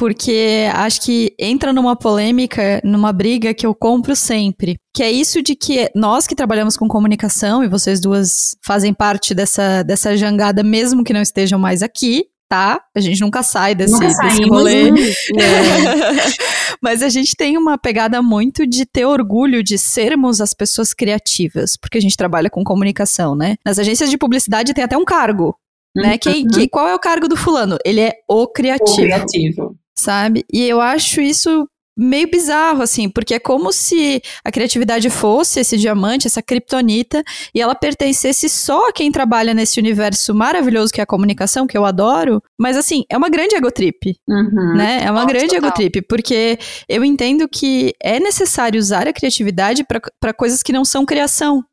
porque 0.01 0.67
acho 0.73 0.99
que 0.99 1.31
entra 1.37 1.71
numa 1.71 1.95
polêmica, 1.95 2.81
numa 2.83 3.13
briga 3.13 3.53
que 3.53 3.67
eu 3.67 3.75
compro 3.75 4.15
sempre. 4.15 4.79
Que 4.91 5.03
é 5.03 5.11
isso 5.11 5.43
de 5.43 5.55
que 5.55 5.91
nós 5.93 6.25
que 6.25 6.33
trabalhamos 6.33 6.75
com 6.75 6.87
comunicação, 6.87 7.63
e 7.63 7.67
vocês 7.67 8.01
duas 8.01 8.57
fazem 8.65 8.95
parte 8.95 9.35
dessa, 9.35 9.83
dessa 9.83 10.17
jangada, 10.17 10.63
mesmo 10.63 11.03
que 11.03 11.13
não 11.13 11.21
estejam 11.21 11.59
mais 11.59 11.83
aqui, 11.83 12.25
tá? 12.49 12.81
A 12.97 12.99
gente 12.99 13.21
nunca 13.21 13.43
sai 13.43 13.75
desse, 13.75 13.93
nunca 13.93 14.07
desse 14.07 14.43
rolê. 14.45 14.89
Né? 14.89 14.99
Mas 16.81 17.03
a 17.03 17.09
gente 17.09 17.35
tem 17.35 17.55
uma 17.55 17.77
pegada 17.77 18.23
muito 18.23 18.65
de 18.65 18.87
ter 18.87 19.05
orgulho 19.05 19.61
de 19.61 19.77
sermos 19.77 20.41
as 20.41 20.55
pessoas 20.55 20.95
criativas, 20.95 21.77
porque 21.77 21.99
a 21.99 22.01
gente 22.01 22.17
trabalha 22.17 22.49
com 22.49 22.63
comunicação, 22.63 23.35
né? 23.35 23.55
Nas 23.63 23.77
agências 23.77 24.09
de 24.09 24.17
publicidade 24.17 24.73
tem 24.73 24.83
até 24.83 24.97
um 24.97 25.05
cargo. 25.05 25.55
Né? 25.95 26.13
Uhum. 26.13 26.17
Que, 26.17 26.45
que, 26.47 26.67
qual 26.69 26.87
é 26.87 26.95
o 26.95 26.99
cargo 26.99 27.27
do 27.27 27.35
fulano? 27.35 27.77
Ele 27.85 28.01
é 28.01 28.13
o 28.27 28.47
criativo. 28.47 28.93
O 28.93 28.95
criativo. 28.95 29.70
Sabe? 30.01 30.43
E 30.51 30.63
eu 30.63 30.81
acho 30.81 31.21
isso 31.21 31.67
meio 31.95 32.27
bizarro, 32.27 32.81
assim, 32.81 33.07
porque 33.07 33.35
é 33.35 33.39
como 33.39 33.71
se 33.71 34.19
a 34.43 34.51
criatividade 34.51 35.07
fosse 35.11 35.59
esse 35.59 35.77
diamante, 35.77 36.25
essa 36.25 36.41
criptonita, 36.41 37.23
e 37.53 37.61
ela 37.61 37.75
pertencesse 37.75 38.49
só 38.49 38.89
a 38.89 38.91
quem 38.91 39.11
trabalha 39.11 39.53
nesse 39.53 39.79
universo 39.79 40.33
maravilhoso 40.33 40.91
que 40.91 40.99
é 40.99 41.03
a 41.03 41.07
comunicação, 41.07 41.67
que 41.67 41.77
eu 41.77 41.85
adoro, 41.85 42.41
mas 42.59 42.77
assim, 42.77 43.03
é 43.11 43.15
uma 43.15 43.29
grande 43.29 43.55
egotrip, 43.55 44.15
uhum. 44.27 44.75
né? 44.75 45.03
É 45.03 45.11
uma 45.11 45.25
grande 45.25 45.49
total. 45.49 45.69
egotrip, 45.69 46.01
porque 46.07 46.57
eu 46.89 47.05
entendo 47.05 47.47
que 47.47 47.93
é 48.01 48.19
necessário 48.19 48.79
usar 48.79 49.07
a 49.07 49.13
criatividade 49.13 49.85
para 50.19 50.33
coisas 50.33 50.63
que 50.63 50.73
não 50.73 50.83
são 50.83 51.05
criação, 51.05 51.63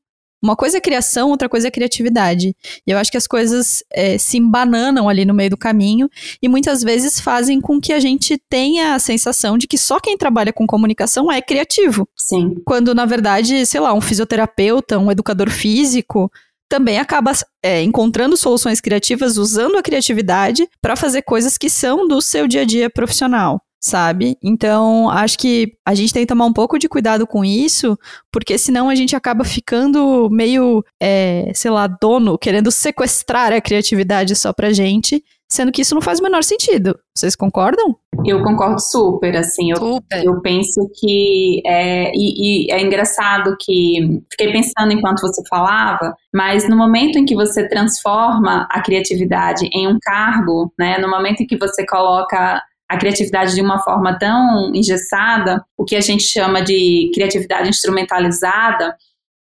uma 0.43 0.55
coisa 0.55 0.79
é 0.79 0.81
criação, 0.81 1.31
outra 1.31 1.49
coisa 1.49 1.69
é 1.69 1.71
criatividade. 1.71 2.55
E 2.87 2.91
eu 2.91 2.99
acho 2.99 3.11
que 3.11 3.17
as 3.17 3.27
coisas 3.27 3.83
é, 3.93 4.17
se 4.19 4.39
embananam 4.39 5.09
ali 5.09 5.25
no 5.25 5.35
meio 5.35 5.51
do 5.51 5.57
caminho 5.57 6.09
e 6.41 6.49
muitas 6.49 6.83
vezes 6.83 7.19
fazem 7.19 7.61
com 7.61 7.81
que 7.81 7.93
a 7.93 8.01
gente 8.01 8.41
tenha 8.49 8.95
a 8.95 8.99
sensação 8.99 9.59
de 9.59 9.67
que 9.67 9.77
só 9.77 9.99
quem 9.99 10.17
trabalha 10.17 10.53
com 10.53 10.67
comunicação 10.67 11.31
é 11.31 11.43
criativo. 11.43 12.09
Sim. 12.17 12.55
Quando, 12.65 12.95
na 12.95 13.05
verdade, 13.05 13.67
sei 13.67 13.81
lá, 13.81 13.93
um 13.93 14.01
fisioterapeuta, 14.01 14.99
um 14.99 15.11
educador 15.11 15.51
físico, 15.51 16.31
também 16.69 16.99
acaba 16.99 17.33
é, 17.63 17.83
encontrando 17.83 18.37
soluções 18.37 18.81
criativas 18.81 19.39
usando 19.39 19.77
a 19.77 19.83
criatividade 19.83 20.69
para 20.81 20.97
fazer 20.97 21.23
coisas 21.23 21.59
que 21.59 21.71
são 21.71 22.07
do 22.07 22.21
seu 22.21 22.47
dia 22.47 22.63
a 22.63 22.65
dia 22.65 22.91
profissional 22.91 23.61
sabe? 23.81 24.37
Então, 24.43 25.09
acho 25.11 25.39
que 25.39 25.73
a 25.87 25.95
gente 25.95 26.13
tem 26.13 26.23
que 26.23 26.29
tomar 26.29 26.47
um 26.47 26.53
pouco 26.53 26.79
de 26.79 26.89
cuidado 26.89 27.27
com 27.27 27.45
isso, 27.45 27.99
porque 28.33 28.59
senão 28.59 28.89
a 28.89 28.95
gente 28.95 29.15
acaba 29.15 29.45
ficando 29.45 30.29
meio, 30.31 30.85
é, 31.01 31.51
sei 31.55 31.71
lá, 31.71 31.87
dono, 31.87 32.39
querendo 32.39 32.71
sequestrar 32.71 33.53
a 33.53 33.61
criatividade 33.61 34.35
só 34.35 34.53
pra 34.53 34.73
gente, 34.73 35.23
sendo 35.51 35.73
que 35.73 35.81
isso 35.81 35.95
não 35.95 36.03
faz 36.03 36.21
o 36.21 36.23
menor 36.23 36.45
sentido. 36.45 36.99
Vocês 37.17 37.35
concordam? 37.35 37.97
Eu 38.25 38.43
concordo 38.43 38.81
super, 38.81 39.37
assim, 39.37 39.71
eu, 39.71 39.77
super. 39.77 40.25
eu 40.25 40.41
penso 40.43 40.91
que, 41.01 41.63
é, 41.65 42.13
e, 42.15 42.67
e 42.67 42.73
é 42.73 42.83
engraçado 42.83 43.57
que, 43.59 44.23
fiquei 44.31 44.53
pensando 44.53 44.93
enquanto 44.93 45.21
você 45.21 45.43
falava, 45.49 46.15
mas 46.35 46.69
no 46.69 46.77
momento 46.77 47.19
em 47.19 47.25
que 47.25 47.35
você 47.35 47.67
transforma 47.69 48.67
a 48.71 48.83
criatividade 48.83 49.69
em 49.73 49.89
um 49.89 49.99
cargo, 50.03 50.73
né, 50.79 50.99
no 50.99 51.09
momento 51.09 51.43
em 51.43 51.47
que 51.47 51.57
você 51.57 51.87
coloca 51.87 52.61
a 52.89 52.97
criatividade 52.97 53.55
de 53.55 53.61
uma 53.61 53.81
forma 53.83 54.19
tão 54.19 54.73
engessada, 54.75 55.65
o 55.77 55.85
que 55.85 55.95
a 55.95 56.01
gente 56.01 56.23
chama 56.23 56.63
de 56.63 57.11
criatividade 57.15 57.69
instrumentalizada, 57.69 58.97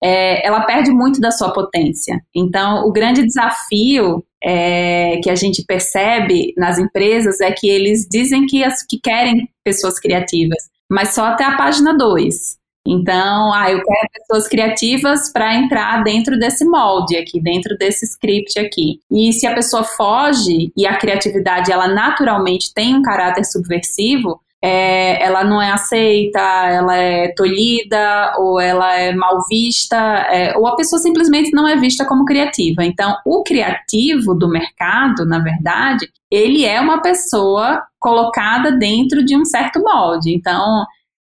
é, 0.03 0.47
ela 0.47 0.63
perde 0.63 0.91
muito 0.91 1.21
da 1.21 1.31
sua 1.31 1.53
potência. 1.53 2.21
Então, 2.35 2.87
o 2.87 2.93
grande 2.93 3.25
desafio 3.25 4.25
é, 4.43 5.19
que 5.23 5.31
a 5.31 5.35
gente 5.35 5.65
percebe 5.67 6.53
nas 6.57 6.79
empresas 6.79 7.41
é 7.41 7.51
que 7.51 7.69
eles 7.69 8.07
dizem 8.11 8.47
que, 8.47 8.65
as, 8.65 8.85
que 8.87 8.99
querem 8.99 9.49
pessoas 9.65 9.99
criativas, 9.99 10.59
mas 10.91 11.15
só 11.15 11.27
até 11.27 11.45
a 11.45 11.57
página 11.57 11.97
2. 11.97 12.60
Então, 12.87 13.53
ah, 13.53 13.71
eu 13.71 13.83
quero 13.83 14.09
pessoas 14.13 14.49
criativas 14.49 15.31
para 15.33 15.55
entrar 15.55 16.03
dentro 16.03 16.39
desse 16.39 16.65
molde 16.65 17.17
aqui, 17.17 17.41
dentro 17.41 17.77
desse 17.77 18.07
script 18.07 18.59
aqui. 18.59 19.01
E 19.11 19.33
se 19.33 19.47
a 19.47 19.55
pessoa 19.55 19.85
foge 19.85 20.73
e 20.77 20.87
a 20.87 20.97
criatividade 20.97 21.71
ela 21.71 21.89
naturalmente 21.89 22.73
tem 22.73 22.95
um 22.95 23.03
caráter 23.03 23.45
subversivo, 23.45 24.41
é, 24.63 25.23
ela 25.25 25.43
não 25.43 25.61
é 25.61 25.71
aceita, 25.71 26.39
ela 26.39 26.95
é 26.95 27.33
tolhida, 27.35 28.35
ou 28.39 28.61
ela 28.61 28.95
é 28.95 29.15
mal 29.15 29.39
vista, 29.49 29.97
é, 30.31 30.57
ou 30.57 30.67
a 30.67 30.77
pessoa 30.77 31.01
simplesmente 31.01 31.51
não 31.53 31.67
é 31.67 31.77
vista 31.77 32.05
como 32.05 32.27
criativa. 32.27 32.85
Então, 32.85 33.17
o 33.25 33.43
criativo 33.43 34.35
do 34.35 34.49
mercado, 34.49 35.25
na 35.25 35.39
verdade, 35.39 36.09
ele 36.31 36.65
é 36.65 36.79
uma 36.81 37.01
pessoa 37.01 37.83
colocada 37.99 38.73
dentro 38.73 39.25
de 39.25 39.35
um 39.37 39.45
certo 39.45 39.81
molde. 39.81 40.35
Então, 40.35 40.85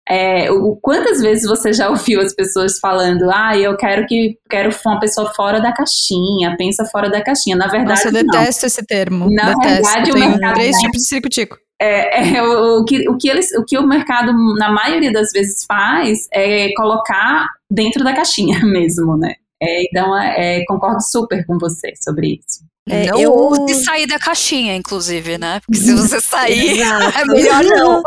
É, 0.08 0.50
o, 0.52 0.76
quantas 0.82 1.20
vezes 1.22 1.48
você 1.48 1.72
já 1.72 1.88
ouviu 1.88 2.20
as 2.20 2.34
pessoas 2.34 2.78
falando, 2.78 3.30
ah, 3.32 3.56
eu 3.56 3.76
quero 3.76 4.06
que 4.06 4.36
quero 4.50 4.70
uma 4.86 5.00
pessoa 5.00 5.32
fora 5.34 5.60
da 5.60 5.72
caixinha, 5.72 6.54
pensa 6.58 6.84
fora 6.84 7.08
da 7.10 7.22
caixinha. 7.22 7.56
Na 7.56 7.66
verdade, 7.68 8.04
Nossa, 8.04 8.08
eu 8.08 8.12
detesto 8.12 8.62
não. 8.62 8.66
esse 8.66 8.86
termo. 8.86 9.30
Na 9.30 9.54
detesto. 9.54 9.68
verdade, 9.82 10.10
o 10.10 10.14
Tem 10.14 10.28
mercado 10.28 10.54
três 10.54 10.72
tá- 10.76 10.78
tipos 10.82 11.00
de 11.00 11.08
circo-tico. 11.08 11.56
É, 11.80 12.36
é, 12.36 12.42
o, 12.42 12.80
o 12.80 12.84
que, 12.84 13.08
o, 13.08 13.16
que 13.18 13.28
eles, 13.28 13.50
o 13.56 13.64
que 13.64 13.76
o 13.78 13.86
mercado, 13.86 14.32
na 14.58 14.70
maioria 14.70 15.12
das 15.12 15.30
vezes, 15.32 15.64
faz 15.66 16.20
é 16.32 16.72
colocar 16.76 17.48
dentro 17.70 18.04
da 18.04 18.14
caixinha 18.14 18.60
mesmo, 18.64 19.16
né? 19.16 19.34
É, 19.62 19.82
então, 19.84 20.16
é, 20.18 20.62
concordo 20.66 21.02
super 21.02 21.44
com 21.46 21.58
você 21.58 21.92
sobre 22.02 22.34
isso. 22.38 22.62
É, 22.88 23.06
não 23.06 23.18
eu- 23.18 23.32
ouse 23.32 23.82
sair 23.82 24.06
da 24.06 24.18
caixinha, 24.18 24.76
inclusive, 24.76 25.38
né? 25.38 25.60
Porque 25.66 25.80
se 25.80 25.94
você 25.94 26.20
sair, 26.20 26.80
é 27.18 27.24
melhor 27.24 27.64
não. 27.64 28.02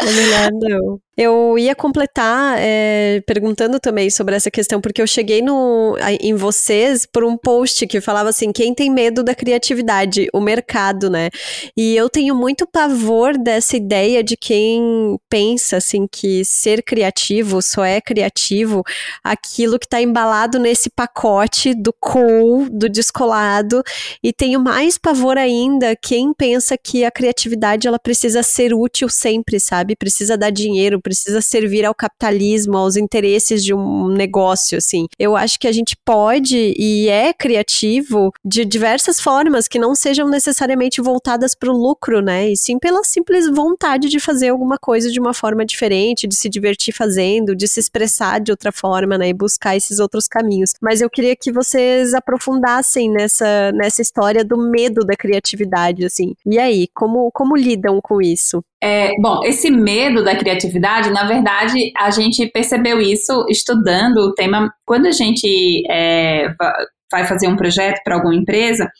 É 0.00 0.04
melhor 0.10 0.50
não. 0.52 0.98
Eu 1.20 1.58
ia 1.58 1.74
completar 1.74 2.56
é, 2.60 3.20
perguntando 3.26 3.80
também 3.80 4.08
sobre 4.08 4.36
essa 4.36 4.52
questão, 4.52 4.80
porque 4.80 5.02
eu 5.02 5.06
cheguei 5.06 5.42
no, 5.42 5.96
em 6.20 6.32
vocês 6.32 7.04
por 7.04 7.24
um 7.24 7.36
post 7.36 7.84
que 7.88 8.00
falava 8.00 8.28
assim: 8.28 8.52
quem 8.52 8.72
tem 8.72 8.88
medo 8.88 9.24
da 9.24 9.34
criatividade? 9.34 10.28
O 10.32 10.40
mercado, 10.40 11.10
né? 11.10 11.28
E 11.76 11.96
eu 11.96 12.08
tenho 12.08 12.36
muito 12.36 12.68
pavor 12.68 13.36
dessa 13.36 13.76
ideia 13.76 14.22
de 14.22 14.36
quem 14.36 15.18
pensa 15.28 15.78
assim 15.78 16.06
que 16.06 16.44
ser 16.44 16.84
criativo 16.84 17.60
só 17.60 17.84
é 17.84 18.00
criativo 18.00 18.84
aquilo 19.24 19.76
que 19.76 19.86
está 19.86 20.00
embalado 20.00 20.60
nesse 20.60 20.88
pacote 20.88 21.74
do 21.74 21.92
cool, 21.98 22.68
do 22.70 22.88
descolado. 22.88 23.82
E 24.22 24.32
tenho 24.32 24.60
mais 24.60 24.96
pavor 24.96 25.36
ainda 25.36 25.96
quem 25.96 26.32
pensa 26.32 26.78
que 26.78 27.04
a 27.04 27.10
criatividade 27.10 27.88
ela 27.88 27.98
precisa 27.98 28.44
ser 28.44 28.72
útil 28.72 29.08
sempre, 29.08 29.58
sabe? 29.58 29.96
Precisa 29.96 30.38
dar 30.38 30.50
dinheiro, 30.50 31.00
precisa 31.08 31.40
servir 31.40 31.86
ao 31.86 31.94
capitalismo, 31.94 32.76
aos 32.76 32.96
interesses 32.96 33.64
de 33.64 33.72
um 33.72 34.08
negócio, 34.08 34.76
assim. 34.76 35.06
Eu 35.18 35.34
acho 35.34 35.58
que 35.58 35.66
a 35.66 35.72
gente 35.72 35.96
pode 36.04 36.74
e 36.76 37.08
é 37.08 37.32
criativo 37.32 38.30
de 38.44 38.64
diversas 38.66 39.18
formas 39.18 39.66
que 39.66 39.78
não 39.78 39.94
sejam 39.94 40.28
necessariamente 40.28 41.00
voltadas 41.00 41.54
para 41.54 41.70
o 41.70 41.76
lucro, 41.76 42.20
né? 42.20 42.50
E 42.50 42.56
sim 42.56 42.78
pela 42.78 43.02
simples 43.02 43.48
vontade 43.48 44.08
de 44.10 44.20
fazer 44.20 44.50
alguma 44.50 44.76
coisa 44.76 45.10
de 45.10 45.18
uma 45.18 45.32
forma 45.32 45.64
diferente, 45.64 46.26
de 46.26 46.36
se 46.36 46.48
divertir 46.48 46.92
fazendo, 46.92 47.56
de 47.56 47.66
se 47.66 47.80
expressar 47.80 48.38
de 48.38 48.50
outra 48.50 48.70
forma, 48.70 49.16
né? 49.16 49.28
E 49.30 49.34
buscar 49.34 49.76
esses 49.76 49.98
outros 49.98 50.28
caminhos. 50.28 50.74
Mas 50.82 51.00
eu 51.00 51.08
queria 51.08 51.34
que 51.34 51.50
vocês 51.50 52.12
aprofundassem 52.12 53.10
nessa, 53.10 53.72
nessa 53.72 54.02
história 54.02 54.44
do 54.44 54.58
medo 54.58 55.00
da 55.06 55.16
criatividade, 55.16 56.04
assim. 56.04 56.34
E 56.44 56.58
aí, 56.58 56.86
como, 56.94 57.30
como 57.32 57.56
lidam 57.56 57.98
com 58.02 58.20
isso? 58.20 58.62
É, 58.80 59.10
bom, 59.20 59.40
esse 59.44 59.70
medo 59.72 60.22
da 60.22 60.36
criatividade, 60.36 60.97
na 61.10 61.24
verdade, 61.26 61.92
a 61.96 62.10
gente 62.10 62.46
percebeu 62.48 63.00
isso 63.00 63.46
estudando 63.48 64.18
o 64.18 64.34
tema. 64.34 64.72
Quando 64.84 65.06
a 65.06 65.12
gente 65.12 65.82
é, 65.90 66.48
va- 66.58 66.76
vai 67.10 67.26
fazer 67.26 67.48
um 67.48 67.56
projeto 67.56 68.00
para 68.04 68.16
alguma 68.16 68.34
empresa, 68.34 68.90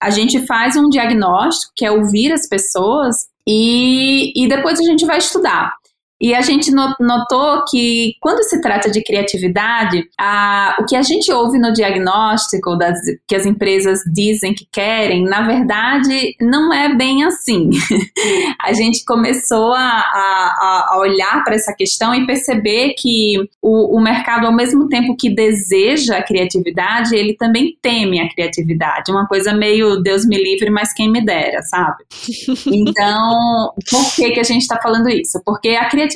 a 0.00 0.10
gente 0.10 0.46
faz 0.46 0.76
um 0.76 0.88
diagnóstico, 0.88 1.72
que 1.76 1.84
é 1.84 1.90
ouvir 1.90 2.32
as 2.32 2.48
pessoas, 2.48 3.16
e, 3.46 4.32
e 4.36 4.48
depois 4.48 4.78
a 4.78 4.84
gente 4.84 5.04
vai 5.04 5.18
estudar. 5.18 5.72
E 6.20 6.34
a 6.34 6.40
gente 6.40 6.70
no- 6.72 6.94
notou 7.00 7.64
que, 7.70 8.14
quando 8.20 8.42
se 8.44 8.60
trata 8.60 8.90
de 8.90 9.02
criatividade, 9.02 10.04
a- 10.18 10.76
o 10.80 10.84
que 10.84 10.96
a 10.96 11.02
gente 11.02 11.30
ouve 11.32 11.58
no 11.58 11.72
diagnóstico 11.72 12.76
das, 12.76 12.98
que 13.26 13.34
as 13.36 13.46
empresas 13.46 14.00
dizem 14.12 14.54
que 14.54 14.66
querem, 14.70 15.22
na 15.24 15.42
verdade, 15.46 16.34
não 16.40 16.72
é 16.72 16.94
bem 16.94 17.24
assim. 17.24 17.70
a 18.60 18.72
gente 18.72 19.04
começou 19.04 19.72
a, 19.74 19.80
a- 19.80 20.86
a 20.92 20.98
olhar 20.98 21.44
para 21.44 21.54
essa 21.54 21.72
questão 21.72 22.14
e 22.14 22.26
perceber 22.26 22.94
que 22.98 23.34
o, 23.62 23.96
o 23.96 24.00
mercado, 24.00 24.46
ao 24.46 24.52
mesmo 24.54 24.88
tempo 24.88 25.16
que 25.16 25.30
deseja 25.34 26.16
a 26.18 26.22
criatividade, 26.22 27.14
ele 27.14 27.34
também 27.34 27.76
teme 27.80 28.20
a 28.20 28.28
criatividade. 28.28 29.10
Uma 29.12 29.26
coisa 29.26 29.52
meio 29.54 29.96
Deus 30.02 30.26
me 30.26 30.36
livre, 30.36 30.70
mas 30.70 30.92
quem 30.92 31.10
me 31.10 31.24
dera, 31.24 31.62
sabe? 31.62 32.04
Então, 32.88 33.72
por 33.90 34.14
que, 34.14 34.30
que 34.32 34.40
a 34.40 34.44
gente 34.44 34.62
está 34.62 34.78
falando 34.80 35.08
isso? 35.08 35.40
Porque 35.44 35.70
a 35.70 35.88
criatividade, 35.88 36.07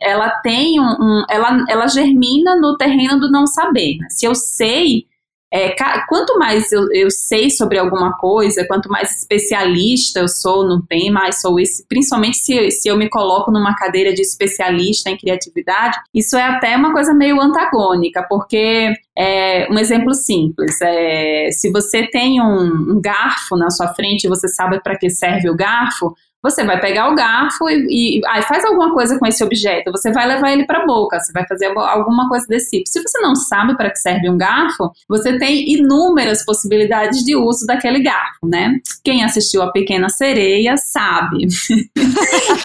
ela 0.00 0.30
tem 0.42 0.80
um. 0.80 0.84
um- 0.84 1.24
ela, 1.30 1.64
ela 1.68 1.86
germina 1.88 2.56
no 2.56 2.76
terreno 2.76 3.18
do 3.20 3.30
não 3.30 3.46
saber. 3.46 3.98
né? 3.98 4.06
Se 4.10 4.26
eu 4.26 4.34
sei. 4.34 5.04
é, 5.52 5.74
quanto 6.08 6.36
mais 6.38 6.72
eu, 6.72 6.88
eu 6.92 7.08
sei 7.10 7.50
sobre 7.50 7.78
alguma 7.78 8.16
coisa, 8.18 8.66
quanto 8.66 8.88
mais 8.90 9.10
especialista 9.16 10.18
eu 10.20 10.28
sou 10.28 10.66
no 10.66 10.82
tema, 10.82 11.20
mais 11.20 11.40
sou 11.40 11.58
esse, 11.60 11.86
principalmente 11.88 12.36
se, 12.38 12.70
se 12.72 12.88
eu 12.88 12.96
me 12.96 13.08
coloco 13.08 13.50
numa 13.52 13.74
cadeira 13.76 14.12
de 14.12 14.20
especialista 14.22 15.08
em 15.08 15.16
criatividade, 15.16 15.96
isso 16.12 16.36
é 16.36 16.42
até 16.42 16.76
uma 16.76 16.92
coisa 16.92 17.14
meio 17.14 17.40
antagônica, 17.40 18.26
porque 18.28 18.92
é, 19.16 19.68
um 19.70 19.78
exemplo 19.78 20.12
simples, 20.14 20.78
é, 20.82 21.48
se 21.52 21.70
você 21.70 22.06
tem 22.08 22.40
um, 22.42 22.96
um 22.96 23.00
garfo 23.00 23.56
na 23.56 23.70
sua 23.70 23.94
frente 23.94 24.24
e 24.24 24.28
você 24.28 24.48
sabe 24.48 24.82
para 24.82 24.98
que 24.98 25.08
serve 25.08 25.48
o 25.48 25.56
garfo, 25.56 26.12
você 26.50 26.64
vai 26.64 26.80
pegar 26.80 27.10
o 27.10 27.14
garfo 27.14 27.68
e, 27.68 28.18
e 28.18 28.42
faz 28.42 28.64
alguma 28.64 28.92
coisa 28.92 29.18
com 29.18 29.26
esse 29.26 29.42
objeto. 29.42 29.90
Você 29.90 30.12
vai 30.12 30.26
levar 30.26 30.52
ele 30.52 30.64
para 30.64 30.82
a 30.82 30.86
boca, 30.86 31.18
você 31.18 31.32
vai 31.32 31.46
fazer 31.46 31.66
alguma 31.76 32.28
coisa 32.28 32.46
desse 32.46 32.70
tipo. 32.70 32.88
Se 32.88 33.02
você 33.02 33.18
não 33.20 33.34
sabe 33.34 33.76
para 33.76 33.90
que 33.90 33.98
serve 33.98 34.30
um 34.30 34.38
garfo, 34.38 34.90
você 35.08 35.38
tem 35.38 35.72
inúmeras 35.72 36.44
possibilidades 36.44 37.24
de 37.24 37.34
uso 37.34 37.66
daquele 37.66 38.00
garfo, 38.00 38.46
né? 38.46 38.78
Quem 39.02 39.24
assistiu 39.24 39.62
a 39.62 39.72
Pequena 39.72 40.08
Sereia 40.08 40.76
sabe. 40.76 41.46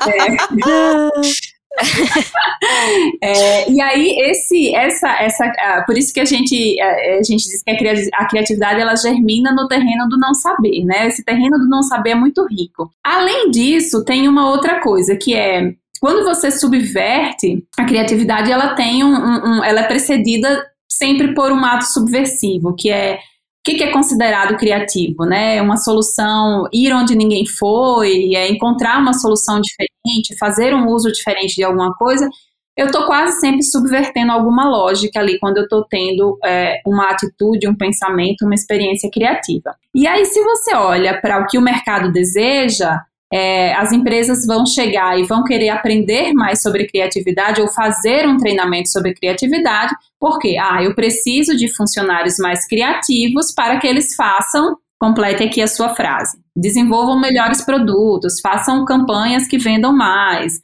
É, 0.02 1.12
e 3.70 3.82
aí 3.82 4.16
esse, 4.30 4.74
essa, 4.76 5.10
essa, 5.22 5.46
ah, 5.46 5.84
por 5.86 5.98
isso 5.98 6.14
que 6.14 6.20
a 6.20 6.26
gente, 6.26 6.80
a, 6.80 7.18
a 7.20 7.24
gente 7.24 7.44
diz 7.48 7.64
que 7.64 7.72
a 8.16 8.28
criatividade 8.28 8.80
ela 8.82 8.96
germina 8.96 9.52
no 9.54 9.68
terreno 9.68 10.08
do 10.10 10.18
não 10.18 10.34
saber, 10.34 10.84
né? 10.84 11.08
Esse 11.08 11.24
terreno 11.24 11.58
do 11.58 11.68
não 11.70 11.82
saber 11.84 12.12
é 12.12 12.16
muito 12.16 12.46
rico. 12.48 12.90
Além 13.04 13.50
disso, 13.52 14.04
tem 14.06 14.28
uma 14.28 14.50
outra 14.50 14.80
coisa 14.82 15.16
que 15.16 15.34
é 15.34 15.74
quando 16.00 16.24
você 16.24 16.50
subverte 16.50 17.64
a 17.78 17.86
criatividade, 17.86 18.52
ela 18.52 18.74
tem 18.74 19.04
um, 19.04 19.14
um- 19.14 19.46
um- 19.60 19.64
ela 19.64 19.82
é 19.82 19.88
precedida 19.88 20.66
sempre 20.90 21.34
por 21.34 21.52
um 21.52 21.64
ato 21.64 21.86
subversivo, 21.86 22.76
que 22.76 22.90
é 22.92 23.20
o 23.62 23.64
que, 23.64 23.76
que 23.76 23.84
é 23.84 23.92
considerado 23.92 24.58
criativo, 24.58 25.24
né? 25.24 25.62
Uma 25.62 25.78
solução, 25.78 26.68
ir 26.74 26.92
onde 26.94 27.16
ninguém 27.16 27.46
foi, 27.46 28.34
é 28.34 28.50
encontrar 28.50 29.00
uma 29.00 29.14
solução 29.14 29.62
diferente, 29.62 30.36
fazer 30.40 30.74
um 30.74 30.88
uso 30.88 31.12
diferente 31.12 31.56
de 31.56 31.64
alguma 31.64 31.94
coisa. 31.94 32.28
Eu 32.76 32.88
estou 32.88 33.06
quase 33.06 33.40
sempre 33.40 33.62
subvertendo 33.62 34.32
alguma 34.32 34.68
lógica 34.68 35.20
ali 35.20 35.38
quando 35.38 35.58
eu 35.58 35.64
estou 35.64 35.86
tendo 35.88 36.40
é, 36.44 36.82
uma 36.88 37.12
atitude, 37.12 37.68
um 37.68 37.76
pensamento, 37.76 38.46
uma 38.46 38.56
experiência 38.56 39.12
criativa. 39.14 39.76
E 39.94 40.08
aí, 40.08 40.26
se 40.26 40.42
você 40.44 40.74
olha 40.74 41.22
para 41.22 41.40
o 41.40 41.46
que 41.46 41.60
o 41.60 41.62
mercado 41.62 42.12
deseja, 42.12 43.00
é, 43.34 43.74
as 43.76 43.94
empresas 43.94 44.46
vão 44.46 44.66
chegar 44.66 45.18
e 45.18 45.24
vão 45.24 45.44
querer 45.44 45.70
aprender 45.70 46.34
mais 46.34 46.62
sobre 46.62 46.88
criatividade 46.88 47.62
ou 47.62 47.70
fazer 47.70 48.28
um 48.28 48.38
treinamento 48.38 48.90
sobre 48.90 49.14
criatividade, 49.14 49.96
porque 50.20 50.58
ah, 50.60 50.84
eu 50.84 50.94
preciso 50.94 51.56
de 51.56 51.74
funcionários 51.74 52.38
mais 52.38 52.68
criativos 52.68 53.54
para 53.54 53.80
que 53.80 53.88
eles 53.88 54.16
façam, 54.16 54.76
complete 55.00 55.44
aqui 55.44 55.62
a 55.62 55.68
sua 55.68 55.96
frase, 55.96 56.38
desenvolvam 56.56 57.20
melhores 57.20 57.64
produtos, 57.64 58.42
façam 58.42 58.84
campanhas 58.84 59.48
que 59.48 59.58
vendam 59.58 59.96
mais, 59.96 60.60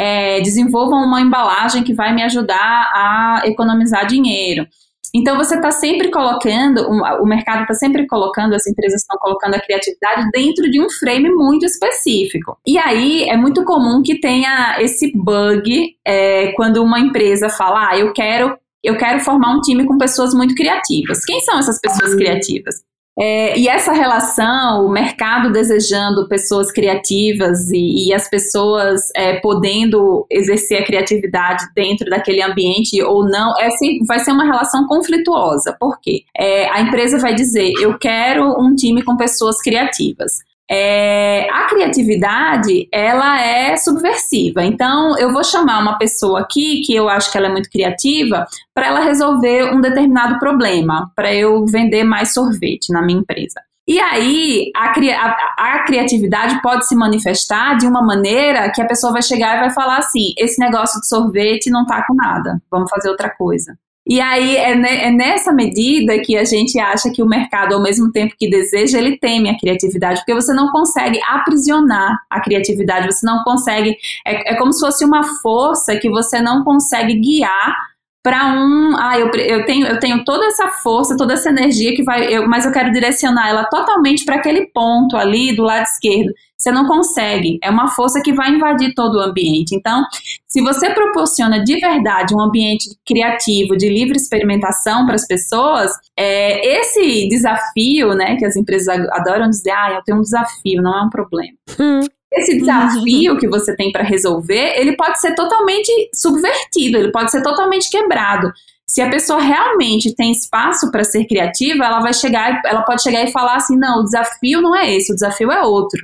é, 0.00 0.40
desenvolvam 0.40 1.04
uma 1.04 1.20
embalagem 1.20 1.82
que 1.82 1.92
vai 1.92 2.14
me 2.14 2.22
ajudar 2.22 2.90
a 2.94 3.42
economizar 3.46 4.06
dinheiro. 4.06 4.66
Então 5.14 5.36
você 5.36 5.56
está 5.56 5.70
sempre 5.70 6.10
colocando, 6.10 6.88
o 6.88 7.26
mercado 7.26 7.62
está 7.62 7.74
sempre 7.74 8.06
colocando, 8.06 8.54
as 8.54 8.66
empresas 8.66 9.02
estão 9.02 9.18
colocando 9.18 9.54
a 9.54 9.60
criatividade 9.60 10.30
dentro 10.32 10.70
de 10.70 10.80
um 10.80 10.88
frame 10.88 11.30
muito 11.30 11.66
específico. 11.66 12.56
E 12.66 12.78
aí 12.78 13.24
é 13.28 13.36
muito 13.36 13.64
comum 13.64 14.02
que 14.02 14.20
tenha 14.20 14.76
esse 14.80 15.12
bug 15.14 15.96
é, 16.06 16.52
quando 16.52 16.82
uma 16.82 16.98
empresa 16.98 17.50
fala, 17.50 17.90
ah, 17.90 17.98
eu 17.98 18.12
quero, 18.12 18.56
eu 18.82 18.96
quero 18.96 19.20
formar 19.20 19.54
um 19.54 19.60
time 19.60 19.84
com 19.84 19.98
pessoas 19.98 20.32
muito 20.32 20.54
criativas. 20.54 21.24
Quem 21.24 21.40
são 21.40 21.58
essas 21.58 21.78
pessoas 21.80 22.14
criativas? 22.14 22.76
É, 23.18 23.58
e 23.58 23.68
essa 23.68 23.92
relação, 23.92 24.86
o 24.86 24.88
mercado 24.90 25.52
desejando 25.52 26.26
pessoas 26.28 26.72
criativas 26.72 27.70
e, 27.70 28.08
e 28.08 28.14
as 28.14 28.28
pessoas 28.28 29.02
é, 29.14 29.38
podendo 29.40 30.26
exercer 30.30 30.82
a 30.82 30.84
criatividade 30.84 31.64
dentro 31.74 32.08
daquele 32.08 32.42
ambiente 32.42 33.02
ou 33.02 33.28
não, 33.28 33.52
é, 33.60 33.68
vai 34.06 34.18
ser 34.20 34.32
uma 34.32 34.44
relação 34.44 34.86
conflituosa. 34.86 35.76
Por 35.78 36.00
quê? 36.00 36.22
É, 36.36 36.70
a 36.70 36.80
empresa 36.80 37.18
vai 37.18 37.34
dizer: 37.34 37.72
eu 37.80 37.98
quero 37.98 38.58
um 38.58 38.74
time 38.74 39.02
com 39.02 39.16
pessoas 39.16 39.60
criativas. 39.60 40.40
É, 40.74 41.50
a 41.50 41.66
criatividade, 41.66 42.88
ela 42.90 43.38
é 43.42 43.76
subversiva. 43.76 44.64
Então, 44.64 45.18
eu 45.18 45.30
vou 45.30 45.44
chamar 45.44 45.82
uma 45.82 45.98
pessoa 45.98 46.40
aqui 46.40 46.80
que 46.80 46.94
eu 46.94 47.10
acho 47.10 47.30
que 47.30 47.36
ela 47.36 47.48
é 47.48 47.52
muito 47.52 47.68
criativa 47.68 48.46
para 48.74 48.86
ela 48.86 49.00
resolver 49.00 49.64
um 49.74 49.82
determinado 49.82 50.38
problema, 50.38 51.12
para 51.14 51.34
eu 51.34 51.66
vender 51.66 52.04
mais 52.04 52.32
sorvete 52.32 52.90
na 52.90 53.02
minha 53.02 53.18
empresa. 53.18 53.60
E 53.86 54.00
aí, 54.00 54.70
a, 54.74 54.92
a, 54.92 55.74
a, 55.74 55.84
criatividade 55.84 56.62
pode 56.62 56.86
se 56.86 56.96
manifestar 56.96 57.76
de 57.76 57.86
uma 57.86 58.00
maneira 58.00 58.70
que 58.70 58.80
a 58.80 58.86
pessoa 58.86 59.12
vai 59.12 59.22
chegar 59.22 59.56
e 59.58 59.60
vai 59.60 59.70
falar 59.70 59.98
assim: 59.98 60.32
esse 60.38 60.58
negócio 60.58 60.98
de 61.00 61.06
sorvete 61.06 61.68
não 61.68 61.84
tá 61.84 62.02
com 62.06 62.14
nada, 62.14 62.62
vamos 62.70 62.88
fazer 62.88 63.10
outra 63.10 63.28
coisa. 63.28 63.76
E 64.06 64.20
aí 64.20 64.56
é, 64.56 64.74
ne, 64.74 64.88
é, 64.88 65.10
nessa 65.10 65.52
medida 65.52 66.18
que 66.18 66.36
a 66.36 66.44
gente 66.44 66.78
acha 66.78 67.10
que 67.10 67.22
o 67.22 67.26
mercado, 67.26 67.74
ao 67.74 67.82
mesmo 67.82 68.10
tempo 68.10 68.34
que 68.36 68.50
deseja, 68.50 68.98
ele 68.98 69.16
teme 69.16 69.48
a 69.48 69.56
criatividade, 69.56 70.20
porque 70.20 70.34
você 70.34 70.52
não 70.52 70.72
consegue 70.72 71.20
aprisionar 71.28 72.18
a 72.28 72.40
criatividade, 72.40 73.06
você 73.06 73.24
não 73.24 73.44
consegue. 73.44 73.96
É, 74.26 74.52
é 74.52 74.54
como 74.56 74.72
se 74.72 74.80
fosse 74.80 75.04
uma 75.04 75.22
força 75.40 75.96
que 75.96 76.10
você 76.10 76.40
não 76.40 76.64
consegue 76.64 77.14
guiar 77.14 77.91
para 78.22 78.54
um, 78.54 78.96
ah, 78.96 79.18
eu, 79.18 79.28
eu, 79.30 79.64
tenho, 79.66 79.86
eu 79.86 79.98
tenho 79.98 80.24
toda 80.24 80.46
essa 80.46 80.68
força, 80.82 81.16
toda 81.16 81.34
essa 81.34 81.50
energia 81.50 81.94
que 81.94 82.04
vai, 82.04 82.32
eu, 82.32 82.48
mas 82.48 82.64
eu 82.64 82.70
quero 82.70 82.92
direcionar 82.92 83.48
ela 83.48 83.64
totalmente 83.64 84.24
para 84.24 84.36
aquele 84.36 84.66
ponto 84.66 85.16
ali 85.16 85.56
do 85.56 85.62
lado 85.62 85.82
esquerdo. 85.84 86.32
Você 86.56 86.70
não 86.70 86.86
consegue. 86.86 87.58
É 87.60 87.68
uma 87.68 87.88
força 87.88 88.22
que 88.22 88.32
vai 88.32 88.50
invadir 88.50 88.94
todo 88.94 89.16
o 89.16 89.20
ambiente. 89.20 89.74
Então, 89.74 90.04
se 90.46 90.62
você 90.62 90.90
proporciona 90.90 91.64
de 91.64 91.80
verdade 91.80 92.32
um 92.32 92.40
ambiente 92.40 92.88
criativo, 93.04 93.76
de 93.76 93.88
livre 93.88 94.16
experimentação 94.16 95.04
para 95.04 95.16
as 95.16 95.26
pessoas, 95.26 95.90
é, 96.16 96.78
esse 96.78 97.28
desafio, 97.28 98.14
né, 98.14 98.36
que 98.36 98.44
as 98.44 98.54
empresas 98.54 98.88
adoram 99.10 99.50
dizer, 99.50 99.72
ah, 99.72 99.94
eu 99.94 100.02
tenho 100.04 100.18
um 100.18 100.22
desafio, 100.22 100.80
não 100.80 100.96
é 100.96 101.02
um 101.02 101.10
problema. 101.10 101.56
Hum. 101.80 102.06
Esse 102.34 102.58
desafio 102.58 103.36
que 103.36 103.48
você 103.48 103.76
tem 103.76 103.92
para 103.92 104.02
resolver, 104.02 104.74
ele 104.76 104.96
pode 104.96 105.20
ser 105.20 105.34
totalmente 105.34 105.90
subvertido, 106.14 106.96
ele 106.96 107.12
pode 107.12 107.30
ser 107.30 107.42
totalmente 107.42 107.90
quebrado. 107.90 108.50
Se 108.86 109.00
a 109.00 109.08
pessoa 109.08 109.40
realmente 109.40 110.14
tem 110.14 110.32
espaço 110.32 110.90
para 110.90 111.04
ser 111.04 111.26
criativa, 111.26 111.84
ela 111.84 112.00
vai 112.00 112.12
chegar, 112.12 112.60
ela 112.64 112.82
pode 112.82 113.02
chegar 113.02 113.22
e 113.24 113.32
falar 113.32 113.56
assim: 113.56 113.76
não, 113.76 114.00
o 114.00 114.04
desafio 114.04 114.60
não 114.60 114.76
é 114.76 114.94
esse, 114.94 115.12
o 115.12 115.14
desafio 115.14 115.50
é 115.50 115.62
outro. 115.62 116.00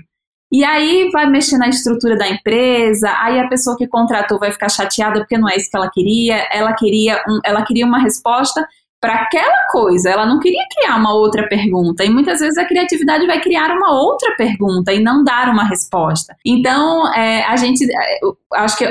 E 0.51 0.65
aí 0.65 1.11
vai 1.11 1.29
mexer 1.29 1.59
na 1.59 1.69
estrutura 1.69 2.17
da 2.17 2.29
empresa, 2.29 3.11
aí 3.21 3.39
a 3.39 3.49
pessoa 3.49 3.77
que 3.77 3.87
contratou 3.87 4.39
vai 4.39 4.51
ficar 4.51 4.71
chateada 4.71 5.21
porque 5.21 5.37
não 5.37 5.49
é 5.49 5.57
isso 5.57 5.71
que 5.71 5.77
ela 5.77 5.91
queria, 5.91 6.49
ela 6.51 6.73
queria, 6.73 7.23
um, 7.29 7.39
ela 7.45 7.63
queria 7.65 7.85
uma 7.85 7.99
resposta 8.01 8.67
para 9.01 9.15
aquela 9.15 9.67
coisa, 9.71 10.11
ela 10.11 10.27
não 10.27 10.41
queria 10.41 10.65
criar 10.75 10.97
uma 10.97 11.15
outra 11.15 11.49
pergunta. 11.49 12.05
E 12.05 12.11
muitas 12.11 12.41
vezes 12.41 12.59
a 12.59 12.65
criatividade 12.65 13.27
vai 13.27 13.41
criar 13.41 13.71
uma 13.71 13.93
outra 13.93 14.35
pergunta 14.37 14.93
e 14.93 15.01
não 15.01 15.23
dar 15.23 15.49
uma 15.49 15.65
resposta. 15.65 16.37
Então, 16.45 17.13
é, 17.15 17.45
a 17.45 17.57
gente, 17.57 17.85
é, 17.85 18.21
acho 18.57 18.77
que 18.77 18.85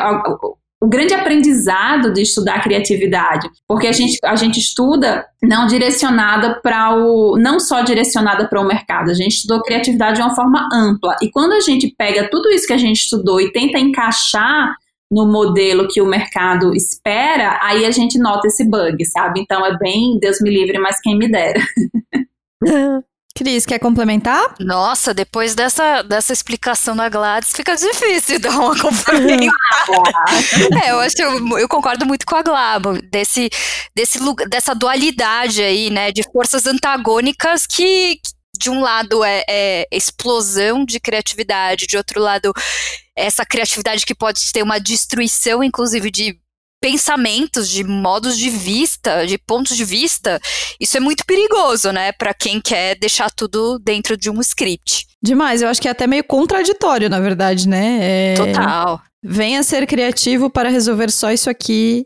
o 0.79 0.87
grande 0.87 1.13
aprendizado 1.13 2.13
de 2.13 2.21
estudar 2.21 2.61
criatividade, 2.61 3.49
porque 3.67 3.87
a 3.87 3.91
gente, 3.91 4.19
a 4.23 4.35
gente 4.35 4.59
estuda 4.59 5.25
não 5.41 5.65
direcionada 5.65 6.59
para 6.61 6.95
o 6.95 7.35
não 7.37 7.59
só 7.59 7.81
direcionada 7.81 8.47
para 8.47 8.61
o 8.61 8.67
mercado, 8.67 9.09
a 9.09 9.13
gente 9.13 9.33
estudou 9.37 9.61
criatividade 9.63 10.17
de 10.17 10.21
uma 10.21 10.35
forma 10.35 10.69
ampla. 10.71 11.15
E 11.21 11.31
quando 11.31 11.53
a 11.53 11.61
gente 11.61 11.93
pega 11.97 12.29
tudo 12.29 12.49
isso 12.49 12.67
que 12.67 12.73
a 12.73 12.77
gente 12.77 12.97
estudou 12.97 13.41
e 13.41 13.51
tenta 13.51 13.79
encaixar 13.79 14.75
no 15.11 15.25
modelo 15.25 15.87
que 15.87 16.01
o 16.01 16.05
mercado 16.05 16.73
espera, 16.75 17.59
aí 17.61 17.85
a 17.85 17.91
gente 17.91 18.19
nota 18.19 18.47
esse 18.47 18.63
bug, 18.63 19.03
sabe? 19.05 19.39
Então 19.39 19.65
é 19.65 19.77
bem 19.77 20.19
Deus 20.19 20.39
me 20.41 20.49
livre, 20.49 20.77
mas 20.79 20.99
quem 21.01 21.17
me 21.17 21.29
dera. 21.29 21.61
Cris, 23.37 23.67
quer 23.67 23.77
complementar? 23.77 24.55
Nossa, 24.59 25.13
depois 25.13 25.53
dessa, 25.53 26.01
dessa 26.01 26.33
explicação 26.33 26.95
da 26.95 27.07
Gladys, 27.07 27.51
fica 27.51 27.75
difícil 27.75 28.39
dar 28.41 28.49
uma 28.49 28.75
complementada. 28.75 29.53
é, 30.83 30.91
eu 30.91 30.99
acho 30.99 31.15
que 31.15 31.21
eu, 31.21 31.59
eu, 31.59 31.69
concordo 31.69 32.03
muito 32.03 32.25
com 32.25 32.35
a 32.35 32.41
Glabo, 32.41 32.99
desse, 33.11 33.47
desse, 33.95 34.17
dessa 34.49 34.73
dualidade 34.73 35.61
aí, 35.61 35.91
né, 35.91 36.11
de 36.11 36.23
forças 36.31 36.65
antagônicas 36.65 37.67
que, 37.67 38.19
de 38.57 38.69
um 38.69 38.81
lado 38.81 39.23
é, 39.23 39.43
é 39.47 39.87
explosão 39.91 40.85
de 40.85 40.99
criatividade, 40.99 41.87
de 41.87 41.97
outro 41.97 42.19
lado 42.19 42.53
essa 43.15 43.45
criatividade 43.45 44.05
que 44.05 44.13
pode 44.13 44.51
ter 44.53 44.61
uma 44.61 44.79
destruição, 44.79 45.63
inclusive, 45.63 46.11
de 46.11 46.39
pensamentos, 46.79 47.67
de 47.69 47.83
modos 47.83 48.37
de 48.37 48.49
vista, 48.49 49.25
de 49.25 49.37
pontos 49.37 49.75
de 49.75 49.83
vista, 49.83 50.39
isso 50.79 50.95
é 50.95 50.99
muito 50.99 51.25
perigoso, 51.25 51.91
né, 51.91 52.11
para 52.11 52.33
quem 52.33 52.61
quer 52.61 52.95
deixar 52.95 53.31
tudo 53.31 53.79
dentro 53.79 54.15
de 54.15 54.29
um 54.29 54.39
script. 54.41 55.07
Demais, 55.21 55.61
eu 55.61 55.69
acho 55.69 55.81
que 55.81 55.87
é 55.87 55.91
até 55.91 56.05
meio 56.05 56.23
contraditório, 56.23 57.09
na 57.09 57.19
verdade, 57.19 57.67
né? 57.67 57.97
É... 58.01 58.33
Total. 58.35 59.01
Venha 59.23 59.63
ser 59.63 59.87
criativo 59.87 60.49
para 60.49 60.69
resolver 60.69 61.11
só 61.11 61.31
isso 61.31 61.49
aqui 61.49 62.05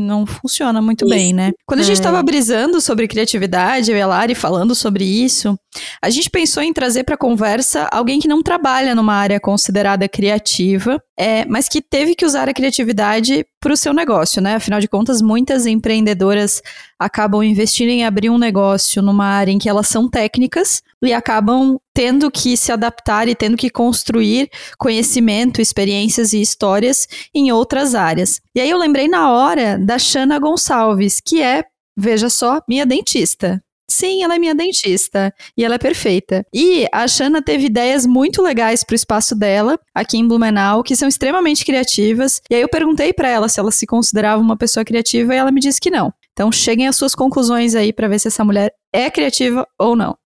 não 0.00 0.26
funciona 0.26 0.80
muito 0.80 1.04
isso. 1.04 1.14
bem, 1.14 1.32
né? 1.32 1.52
Quando 1.66 1.80
a 1.80 1.82
gente 1.82 1.96
estava 1.96 2.18
é. 2.18 2.22
brisando 2.22 2.80
sobre 2.80 3.06
criatividade, 3.06 3.90
eu 3.90 3.96
e 3.96 4.00
a 4.00 4.06
Lari 4.06 4.34
falando 4.34 4.74
sobre 4.74 5.04
isso, 5.04 5.58
a 6.02 6.10
gente 6.10 6.30
pensou 6.30 6.62
em 6.62 6.72
trazer 6.72 7.04
para 7.04 7.14
a 7.14 7.18
conversa 7.18 7.88
alguém 7.92 8.18
que 8.18 8.28
não 8.28 8.42
trabalha 8.42 8.94
numa 8.94 9.14
área 9.14 9.38
considerada 9.38 10.08
criativa, 10.08 11.00
é, 11.16 11.44
mas 11.44 11.68
que 11.68 11.80
teve 11.80 12.14
que 12.14 12.24
usar 12.24 12.48
a 12.48 12.54
criatividade 12.54 13.44
para 13.60 13.72
o 13.72 13.76
seu 13.76 13.92
negócio, 13.92 14.40
né? 14.40 14.54
Afinal 14.54 14.80
de 14.80 14.88
contas, 14.88 15.20
muitas 15.20 15.66
empreendedoras 15.66 16.62
acabam 16.98 17.42
investindo 17.42 17.90
em 17.90 18.04
abrir 18.04 18.30
um 18.30 18.38
negócio 18.38 19.02
numa 19.02 19.26
área 19.26 19.52
em 19.52 19.58
que 19.58 19.68
elas 19.68 19.86
são 19.86 20.08
técnicas 20.08 20.82
e 21.02 21.12
acabam 21.12 21.78
tendo 21.94 22.30
que 22.30 22.56
se 22.56 22.72
adaptar 22.72 23.28
e 23.28 23.34
tendo 23.34 23.56
que 23.56 23.70
construir 23.70 24.50
conhecimento, 24.78 25.60
experiências 25.60 26.32
e 26.32 26.40
histórias 26.40 27.06
em 27.34 27.50
outras 27.52 27.94
áreas. 27.94 28.40
E 28.54 28.60
aí 28.60 28.70
eu 28.70 28.78
lembrei 28.78 29.08
na 29.08 29.30
hora 29.32 29.78
da 29.78 29.98
Shana 29.98 30.38
Gonçalves, 30.38 31.20
que 31.20 31.42
é, 31.42 31.64
veja 31.96 32.28
só, 32.28 32.60
minha 32.68 32.86
dentista. 32.86 33.62
Sim, 33.90 34.22
ela 34.22 34.36
é 34.36 34.38
minha 34.38 34.54
dentista 34.54 35.34
e 35.56 35.64
ela 35.64 35.74
é 35.74 35.78
perfeita. 35.78 36.46
E 36.54 36.86
a 36.92 37.08
Shana 37.08 37.42
teve 37.42 37.66
ideias 37.66 38.06
muito 38.06 38.40
legais 38.40 38.84
pro 38.84 38.94
espaço 38.94 39.34
dela 39.34 39.76
aqui 39.92 40.16
em 40.16 40.26
Blumenau, 40.26 40.84
que 40.84 40.94
são 40.94 41.08
extremamente 41.08 41.64
criativas. 41.64 42.40
E 42.48 42.54
aí 42.54 42.60
eu 42.60 42.68
perguntei 42.68 43.12
para 43.12 43.28
ela 43.28 43.48
se 43.48 43.58
ela 43.58 43.72
se 43.72 43.86
considerava 43.86 44.40
uma 44.40 44.56
pessoa 44.56 44.84
criativa 44.84 45.34
e 45.34 45.38
ela 45.38 45.50
me 45.50 45.60
disse 45.60 45.80
que 45.80 45.90
não. 45.90 46.12
Então 46.32 46.52
cheguem 46.52 46.86
às 46.86 46.94
suas 46.94 47.16
conclusões 47.16 47.74
aí 47.74 47.92
para 47.92 48.06
ver 48.06 48.20
se 48.20 48.28
essa 48.28 48.44
mulher 48.44 48.72
é 48.94 49.10
criativa 49.10 49.66
ou 49.76 49.96
não. 49.96 50.16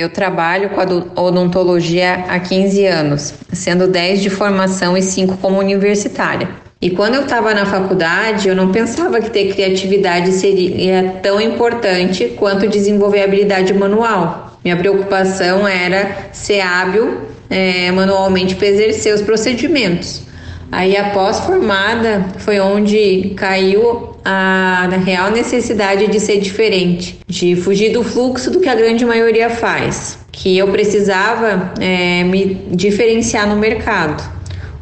Eu 0.00 0.08
trabalho 0.08 0.70
com 0.70 0.80
a 0.80 1.22
odontologia 1.24 2.26
há 2.28 2.38
15 2.38 2.86
anos, 2.86 3.34
sendo 3.52 3.88
10 3.88 4.22
de 4.22 4.30
formação 4.30 4.96
e 4.96 5.02
5 5.02 5.38
como 5.38 5.58
universitária. 5.58 6.48
E 6.80 6.88
quando 6.90 7.16
eu 7.16 7.22
estava 7.22 7.52
na 7.52 7.66
faculdade, 7.66 8.48
eu 8.48 8.54
não 8.54 8.70
pensava 8.70 9.20
que 9.20 9.28
ter 9.28 9.52
criatividade 9.52 10.30
seria 10.30 11.18
tão 11.20 11.40
importante 11.40 12.26
quanto 12.36 12.68
desenvolver 12.68 13.24
habilidade 13.24 13.74
manual. 13.74 14.56
Minha 14.62 14.76
preocupação 14.76 15.66
era 15.66 16.28
ser 16.30 16.60
hábil 16.60 17.22
é, 17.50 17.90
manualmente 17.90 18.54
para 18.54 18.68
exercer 18.68 19.12
os 19.12 19.22
procedimentos. 19.22 20.27
Aí, 20.70 20.96
após 20.96 21.40
formada, 21.40 22.26
foi 22.38 22.60
onde 22.60 23.32
caiu 23.36 24.16
a 24.24 24.88
real 25.04 25.30
necessidade 25.30 26.06
de 26.08 26.20
ser 26.20 26.38
diferente, 26.38 27.18
de 27.26 27.56
fugir 27.56 27.92
do 27.92 28.04
fluxo 28.04 28.50
do 28.50 28.60
que 28.60 28.68
a 28.68 28.74
grande 28.74 29.04
maioria 29.04 29.48
faz, 29.48 30.18
que 30.30 30.58
eu 30.58 30.68
precisava 30.68 31.72
é, 31.80 32.22
me 32.24 32.54
diferenciar 32.70 33.48
no 33.48 33.56
mercado. 33.56 34.22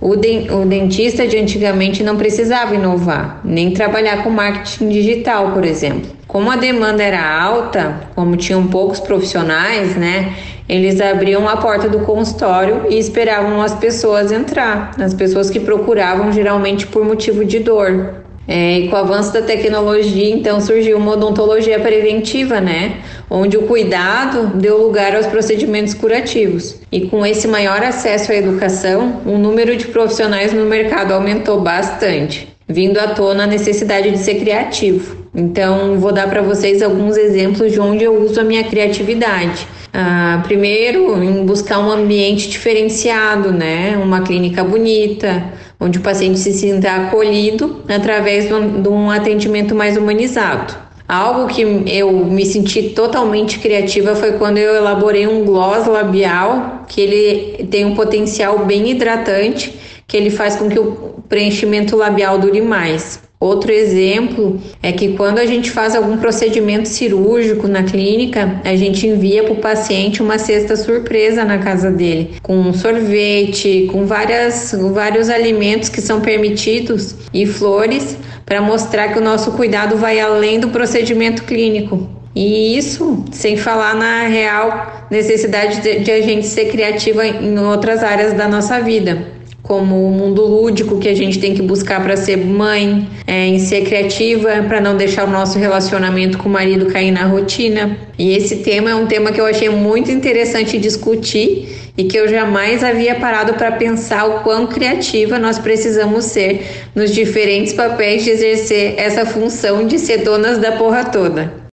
O, 0.01 0.15
de, 0.17 0.51
o 0.51 0.67
dentista 0.67 1.27
de 1.27 1.39
antigamente 1.39 2.03
não 2.03 2.17
precisava 2.17 2.75
inovar, 2.75 3.41
nem 3.45 3.71
trabalhar 3.71 4.23
com 4.23 4.31
marketing 4.31 4.89
digital, 4.89 5.53
por 5.53 5.65
exemplo. 5.65 6.11
Como 6.27 6.51
a 6.51 6.57
demanda 6.57 7.03
era 7.03 7.25
alta, 7.41 8.09
como 8.15 8.37
tinham 8.37 8.67
poucos 8.67 9.01
profissionais, 9.01 9.97
né? 9.97 10.35
Eles 10.69 11.01
abriam 11.01 11.49
a 11.49 11.57
porta 11.57 11.89
do 11.89 12.01
consultório 12.01 12.87
e 12.91 12.99
esperavam 12.99 13.63
as 13.63 13.75
pessoas 13.75 14.33
entrar, 14.33 14.93
as 15.01 15.15
pessoas 15.15 15.49
que 15.49 15.61
procuravam 15.61 16.33
geralmente 16.33 16.87
por 16.87 17.05
motivo 17.05 17.45
de 17.45 17.61
dor. 17.61 18.27
É, 18.49 18.79
e 18.79 18.89
com 18.89 18.95
o 18.95 18.99
avanço 18.99 19.33
da 19.33 19.43
tecnologia, 19.43 20.31
então 20.31 20.61
surgiu 20.61 20.99
uma 20.99 21.13
odontologia 21.13 21.81
preventiva, 21.81 22.61
né? 22.61 22.99
Onde 23.29 23.57
o 23.57 23.63
cuidado 23.63 24.57
deu 24.57 24.79
lugar 24.79 25.17
aos 25.17 25.27
procedimentos 25.27 25.95
curativos. 25.95 26.81
E 26.93 27.09
com 27.09 27.27
esse 27.27 27.49
maior 27.49 27.83
acesso 27.83 28.31
à 28.31 28.37
educação, 28.37 29.21
o 29.27 29.37
número 29.37 29.77
de 29.77 29.89
profissionais 29.89 30.53
no 30.53 30.65
mercado 30.65 31.13
aumentou 31.13 31.61
bastante, 31.61 32.49
vindo 32.69 32.99
à 32.99 33.09
tona 33.09 33.45
a 33.45 33.49
necessidade 33.49 34.13
de 34.13 34.19
ser 34.19 34.37
criativo. 34.37 35.26
Então, 35.37 36.01
vou 36.01 36.13
dar 36.13 36.31
para 36.31 36.41
vocês 36.41 36.81
alguns 36.81 37.15
exemplos 37.19 37.71
de 37.71 37.79
onde 37.79 38.03
eu 38.03 38.23
uso 38.23 38.41
a 38.41 38.45
minha 38.45 38.65
criatividade. 38.65 39.69
Ah, 39.93 40.41
primeiro, 40.45 41.23
em 41.23 41.45
buscar 41.45 41.79
um 41.79 41.91
ambiente 41.91 42.49
diferenciado, 42.49 43.53
né? 43.53 44.01
Uma 44.03 44.23
clínica 44.23 44.65
bonita, 44.65 45.45
onde 45.79 45.99
o 45.99 46.01
paciente 46.01 46.39
se 46.39 46.55
sinta 46.55 46.91
acolhido 46.91 47.83
através 47.87 48.49
de 48.49 48.89
um 48.89 49.11
atendimento 49.11 49.75
mais 49.75 49.99
humanizado. 49.99 50.75
Algo 51.07 51.47
que 51.47 51.63
eu 51.87 52.11
me 52.13 52.45
senti 52.45 52.91
totalmente 52.91 53.59
criativa 53.59 54.17
foi 54.17 54.33
quando 54.33 54.59
eu 54.59 54.75
elaborei 54.75 55.27
um 55.27 55.45
gloss 55.45 55.87
labial, 55.87 56.85
que 56.89 57.01
ele 57.01 57.67
tem 57.67 57.85
um 57.85 57.95
potencial 57.95 58.65
bem 58.65 58.91
hidratante, 58.91 59.79
que 60.07 60.17
ele 60.17 60.31
faz 60.31 60.57
com 60.57 60.69
que 60.69 60.79
o 60.79 61.23
preenchimento 61.29 61.95
labial 61.95 62.39
dure 62.39 62.61
mais. 62.61 63.26
Outro 63.39 63.71
exemplo 63.71 64.59
é 64.83 64.91
que 64.93 65.13
quando 65.13 65.39
a 65.39 65.45
gente 65.45 65.71
faz 65.71 65.95
algum 65.95 66.17
procedimento 66.17 66.89
cirúrgico 66.89 67.69
na 67.69 67.83
clínica, 67.83 68.63
a 68.65 68.75
gente 68.75 69.07
envia 69.07 69.45
para 69.45 69.53
o 69.53 69.57
paciente 69.57 70.23
uma 70.23 70.39
cesta 70.39 70.75
surpresa 70.75 71.45
na 71.45 71.59
casa 71.59 71.91
dele, 71.91 72.37
com 72.43 72.73
sorvete, 72.73 73.89
com 73.93 74.07
várias, 74.07 74.75
vários 74.93 75.29
alimentos 75.29 75.91
que 75.91 76.01
são 76.01 76.23
permitidos 76.23 77.15
e 77.33 77.45
flores 77.45 78.17
para 78.47 78.63
mostrar 78.63 79.09
que 79.09 79.19
o 79.19 79.23
nosso 79.23 79.53
cuidado 79.53 79.99
vai 79.99 80.19
além 80.19 80.59
do 80.59 80.71
procedimento 80.71 81.45
clínico. 81.45 82.09
E 82.35 82.77
isso 82.77 83.23
sem 83.33 83.57
falar 83.57 83.95
na 83.95 84.23
real 84.29 85.07
necessidade 85.11 85.83
de, 85.83 86.01
de 86.01 86.11
a 86.11 86.23
gente 86.23 86.47
ser 86.47 86.71
criativa 86.71 87.27
em 87.27 87.59
outras 87.59 88.03
áreas 88.03 88.33
da 88.33 88.49
nossa 88.49 88.81
vida 88.81 89.36
como 89.67 90.07
o 90.07 90.13
mundo 90.13 90.43
lúdico 90.43 90.99
que 90.99 91.09
a 91.09 91.15
gente 91.15 91.41
tem 91.41 91.55
que 91.55 91.61
buscar 91.61 92.03
para 92.03 92.17
ser 92.17 92.37
mãe, 92.37 93.09
é, 93.27 93.47
em 93.47 93.59
ser 93.59 93.83
criativa, 93.83 94.65
para 94.69 94.81
não 94.81 94.97
deixar 94.97 95.27
o 95.27 95.31
nosso 95.31 95.59
relacionamento 95.59 96.39
com 96.39 96.49
o 96.49 96.53
marido 96.53 96.87
cair 96.87 97.11
na 97.11 97.25
rotina. 97.25 97.99
E 98.17 98.33
esse 98.33 98.59
tema 98.59 98.91
é 98.91 98.95
um 98.95 99.07
tema 99.07 99.33
que 99.33 99.41
eu 99.41 99.47
achei 99.47 99.69
muito 99.69 100.11
interessante 100.11 100.79
discutir 100.79 101.93
e 101.99 102.05
que 102.05 102.17
eu 102.17 102.29
jamais 102.29 102.85
havia 102.85 103.17
parado 103.17 103.55
para 103.55 103.73
pensar 103.73 104.27
o 104.27 104.41
quão 104.41 104.67
criativa 104.67 105.39
nós 105.39 105.59
precisamos 105.59 106.27
ser 106.27 106.87
nos 106.95 107.13
diferentes 107.13 107.73
papéis 107.73 108.23
de 108.23 108.31
exercer 108.31 108.95
essa 108.97 109.27
função 109.27 109.87
de 109.87 109.99
ser 109.99 110.19
donas 110.19 110.59
da 110.59 110.73
porra 110.73 111.05
toda. 111.05 111.66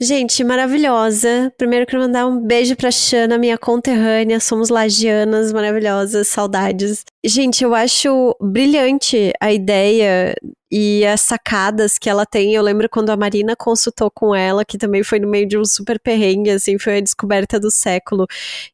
Gente, 0.00 0.44
maravilhosa. 0.44 1.52
Primeiro 1.58 1.84
quero 1.84 2.02
mandar 2.02 2.24
um 2.24 2.40
beijo 2.40 2.76
pra 2.76 2.88
Xana, 2.88 3.36
minha 3.36 3.58
conterrânea. 3.58 4.38
Somos 4.38 4.68
lagianas 4.68 5.52
maravilhosas, 5.52 6.28
saudades. 6.28 7.04
Gente, 7.24 7.64
eu 7.64 7.74
acho 7.74 8.36
brilhante 8.40 9.32
a 9.40 9.52
ideia 9.52 10.36
e 10.70 11.04
as 11.06 11.20
sacadas 11.20 11.98
que 11.98 12.08
ela 12.08 12.26
tem. 12.26 12.54
Eu 12.54 12.62
lembro 12.62 12.88
quando 12.88 13.10
a 13.10 13.16
Marina 13.16 13.56
consultou 13.56 14.10
com 14.10 14.34
ela, 14.34 14.64
que 14.64 14.78
também 14.78 15.02
foi 15.02 15.18
no 15.18 15.28
meio 15.28 15.46
de 15.46 15.58
um 15.58 15.64
super 15.64 15.98
perrengue, 15.98 16.50
assim, 16.50 16.78
foi 16.78 16.98
a 16.98 17.00
descoberta 17.00 17.58
do 17.58 17.70
século. 17.70 18.26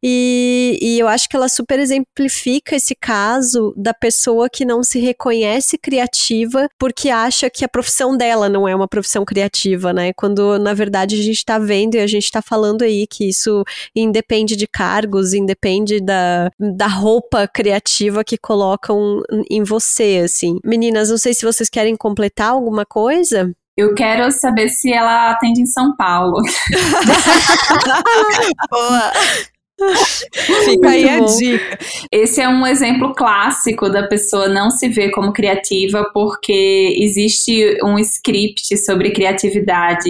E, 0.03 0.79
e 0.81 0.99
eu 0.99 1.09
acho 1.09 1.29
que 1.29 1.37
ela 1.37 1.49
super 1.49 1.79
exemplifica 1.79 2.77
esse 2.77 2.95
caso 2.95 3.73
da 3.77 3.95
pessoa 3.95 4.49
que 4.49 4.65
não 4.65 4.83
se 4.83 4.99
reconhece 4.99 5.79
criativa 5.79 6.69
porque 6.79 7.11
acha 7.11 7.49
que 7.51 7.65
a 7.65 7.69
profissão 7.69 8.17
dela 8.17 8.49
não 8.49 8.67
é 8.67 8.75
uma 8.75 8.89
profissão 8.89 9.25
criativa, 9.25 9.93
né? 9.93 10.13
Quando 10.13 10.59
na 10.59 10.75
verdade 10.75 11.19
a 11.19 11.23
gente 11.23 11.45
tá 11.45 11.59
vendo 11.59 11.95
e 11.97 12.01
a 12.01 12.07
gente 12.07 12.31
tá 12.31 12.43
falando 12.43 12.83
aí 12.83 13.07
que 13.07 13.29
isso 13.29 13.65
independe 13.95 14.57
de 14.57 14.67
cargos, 14.67 15.33
independe 15.33 16.01
da, 16.01 16.51
da 16.59 16.87
roupa 16.87 17.47
criativa 17.47 18.25
que 18.25 18.37
colocam 18.37 19.23
em 19.51 19.63
você, 19.63 20.23
assim. 20.25 20.59
Meninas, 20.65 21.11
não 21.11 21.19
sei 21.19 21.35
se 21.35 21.45
vocês 21.45 21.69
querem 21.69 21.84
querem 21.85 21.97
completar 21.97 22.51
alguma 22.51 22.87
coisa? 22.87 23.53
Eu 23.77 23.95
quero 23.95 24.31
saber 24.33 24.69
se 24.69 24.93
ela 24.93 25.33
atende 25.33 25.61
em 25.61 25.67
São 25.67 25.97
Paulo. 25.97 26.37
Boa! 28.71 29.13
Fica 30.65 30.89
aí 30.89 31.09
a 31.09 31.19
dica. 31.19 31.79
Esse 32.11 32.41
é 32.41 32.49
um 32.49 32.65
exemplo 32.65 33.13
clássico 33.13 33.91
da 33.91 34.07
pessoa 34.07 34.49
não 34.49 34.71
se 34.71 34.89
ver 34.89 35.11
como 35.11 35.33
criativa 35.33 36.09
porque 36.15 36.97
existe 37.01 37.77
um 37.83 37.99
script 37.99 38.77
sobre 38.79 39.11
criatividade 39.11 40.09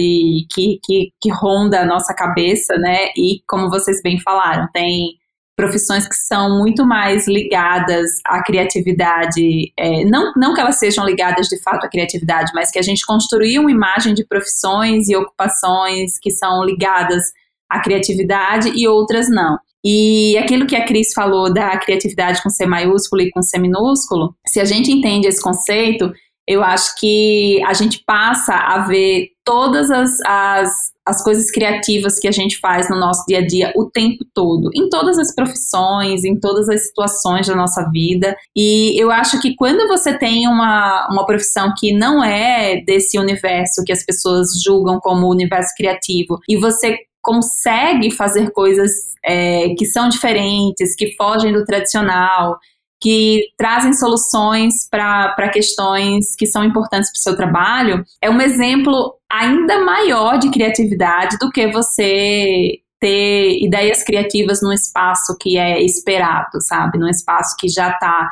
que, 0.53 0.79
que, 0.83 1.09
que 1.19 1.31
ronda 1.31 1.81
a 1.81 1.85
nossa 1.85 2.13
cabeça, 2.13 2.77
né? 2.77 3.07
E 3.17 3.41
como 3.47 3.69
vocês 3.69 4.01
bem 4.03 4.19
falaram, 4.21 4.67
tem 4.71 5.17
profissões 5.55 6.07
que 6.07 6.15
são 6.15 6.57
muito 6.57 6.85
mais 6.85 7.27
ligadas 7.27 8.11
à 8.25 8.43
criatividade, 8.43 9.71
é, 9.77 10.03
não, 10.03 10.33
não 10.35 10.53
que 10.53 10.59
elas 10.59 10.77
sejam 10.77 11.05
ligadas 11.05 11.47
de 11.47 11.61
fato 11.61 11.85
à 11.85 11.89
criatividade, 11.89 12.51
mas 12.53 12.71
que 12.71 12.79
a 12.79 12.81
gente 12.81 13.05
construiu 13.05 13.61
uma 13.61 13.71
imagem 13.71 14.13
de 14.13 14.25
profissões 14.25 15.07
e 15.07 15.15
ocupações 15.15 16.19
que 16.21 16.31
são 16.31 16.63
ligadas 16.63 17.23
à 17.69 17.79
criatividade 17.79 18.69
e 18.75 18.87
outras 18.87 19.29
não. 19.29 19.57
E 19.83 20.35
aquilo 20.37 20.65
que 20.65 20.75
a 20.75 20.83
Cris 20.83 21.13
falou 21.13 21.53
da 21.53 21.77
criatividade 21.77 22.41
com 22.41 22.49
C 22.49 22.65
maiúsculo 22.65 23.21
e 23.21 23.29
com 23.29 23.41
C 23.41 23.59
minúsculo, 23.59 24.35
se 24.47 24.59
a 24.59 24.65
gente 24.65 24.91
entende 24.91 25.27
esse 25.27 25.41
conceito, 25.41 26.11
eu 26.47 26.63
acho 26.63 26.95
que 26.99 27.61
a 27.63 27.73
gente 27.73 28.03
passa 28.05 28.53
a 28.53 28.79
ver 28.79 29.29
todas 29.43 29.89
as, 29.91 30.17
as, 30.25 30.71
as 31.05 31.23
coisas 31.23 31.51
criativas 31.51 32.19
que 32.19 32.27
a 32.27 32.31
gente 32.31 32.57
faz 32.59 32.89
no 32.89 32.99
nosso 32.99 33.23
dia 33.27 33.39
a 33.39 33.45
dia 33.45 33.71
o 33.75 33.89
tempo 33.89 34.25
todo, 34.33 34.69
em 34.73 34.89
todas 34.89 35.19
as 35.19 35.33
profissões, 35.33 36.23
em 36.23 36.39
todas 36.39 36.67
as 36.67 36.87
situações 36.87 37.47
da 37.47 37.55
nossa 37.55 37.87
vida. 37.91 38.35
E 38.55 38.99
eu 38.99 39.11
acho 39.11 39.39
que 39.39 39.55
quando 39.55 39.87
você 39.87 40.17
tem 40.17 40.47
uma, 40.47 41.07
uma 41.11 41.25
profissão 41.25 41.71
que 41.77 41.93
não 41.93 42.23
é 42.23 42.81
desse 42.81 43.19
universo 43.19 43.83
que 43.85 43.91
as 43.91 44.03
pessoas 44.03 44.61
julgam 44.63 44.99
como 44.99 45.29
universo 45.29 45.73
criativo, 45.77 46.39
e 46.49 46.57
você 46.57 46.97
consegue 47.21 48.11
fazer 48.11 48.51
coisas 48.51 49.15
é, 49.25 49.69
que 49.75 49.85
são 49.85 50.07
diferentes, 50.07 50.95
que 50.95 51.15
fogem 51.15 51.51
do 51.51 51.65
tradicional, 51.65 52.59
que 53.05 53.49
trazem 53.55 53.93
soluções 53.93 54.89
para 54.89 55.47
questões 55.49 56.35
que 56.35 56.47
são 56.47 56.63
importantes 56.63 57.11
para 57.11 57.19
o 57.19 57.21
seu 57.21 57.35
trabalho, 57.35 58.03
é 58.19 58.31
um 58.31 58.41
exemplo 58.41 59.13
ainda 59.31 59.85
maior 59.85 60.39
de 60.39 60.49
criatividade 60.49 61.37
do 61.37 61.51
que 61.51 61.67
você 61.67 62.79
ter 62.99 63.63
ideias 63.63 64.01
criativas 64.01 64.59
num 64.63 64.73
espaço 64.73 65.37
que 65.39 65.55
é 65.55 65.79
esperado, 65.83 66.59
sabe? 66.61 66.97
Num 66.97 67.07
espaço 67.07 67.55
que 67.59 67.69
já 67.69 67.91
está. 67.91 68.27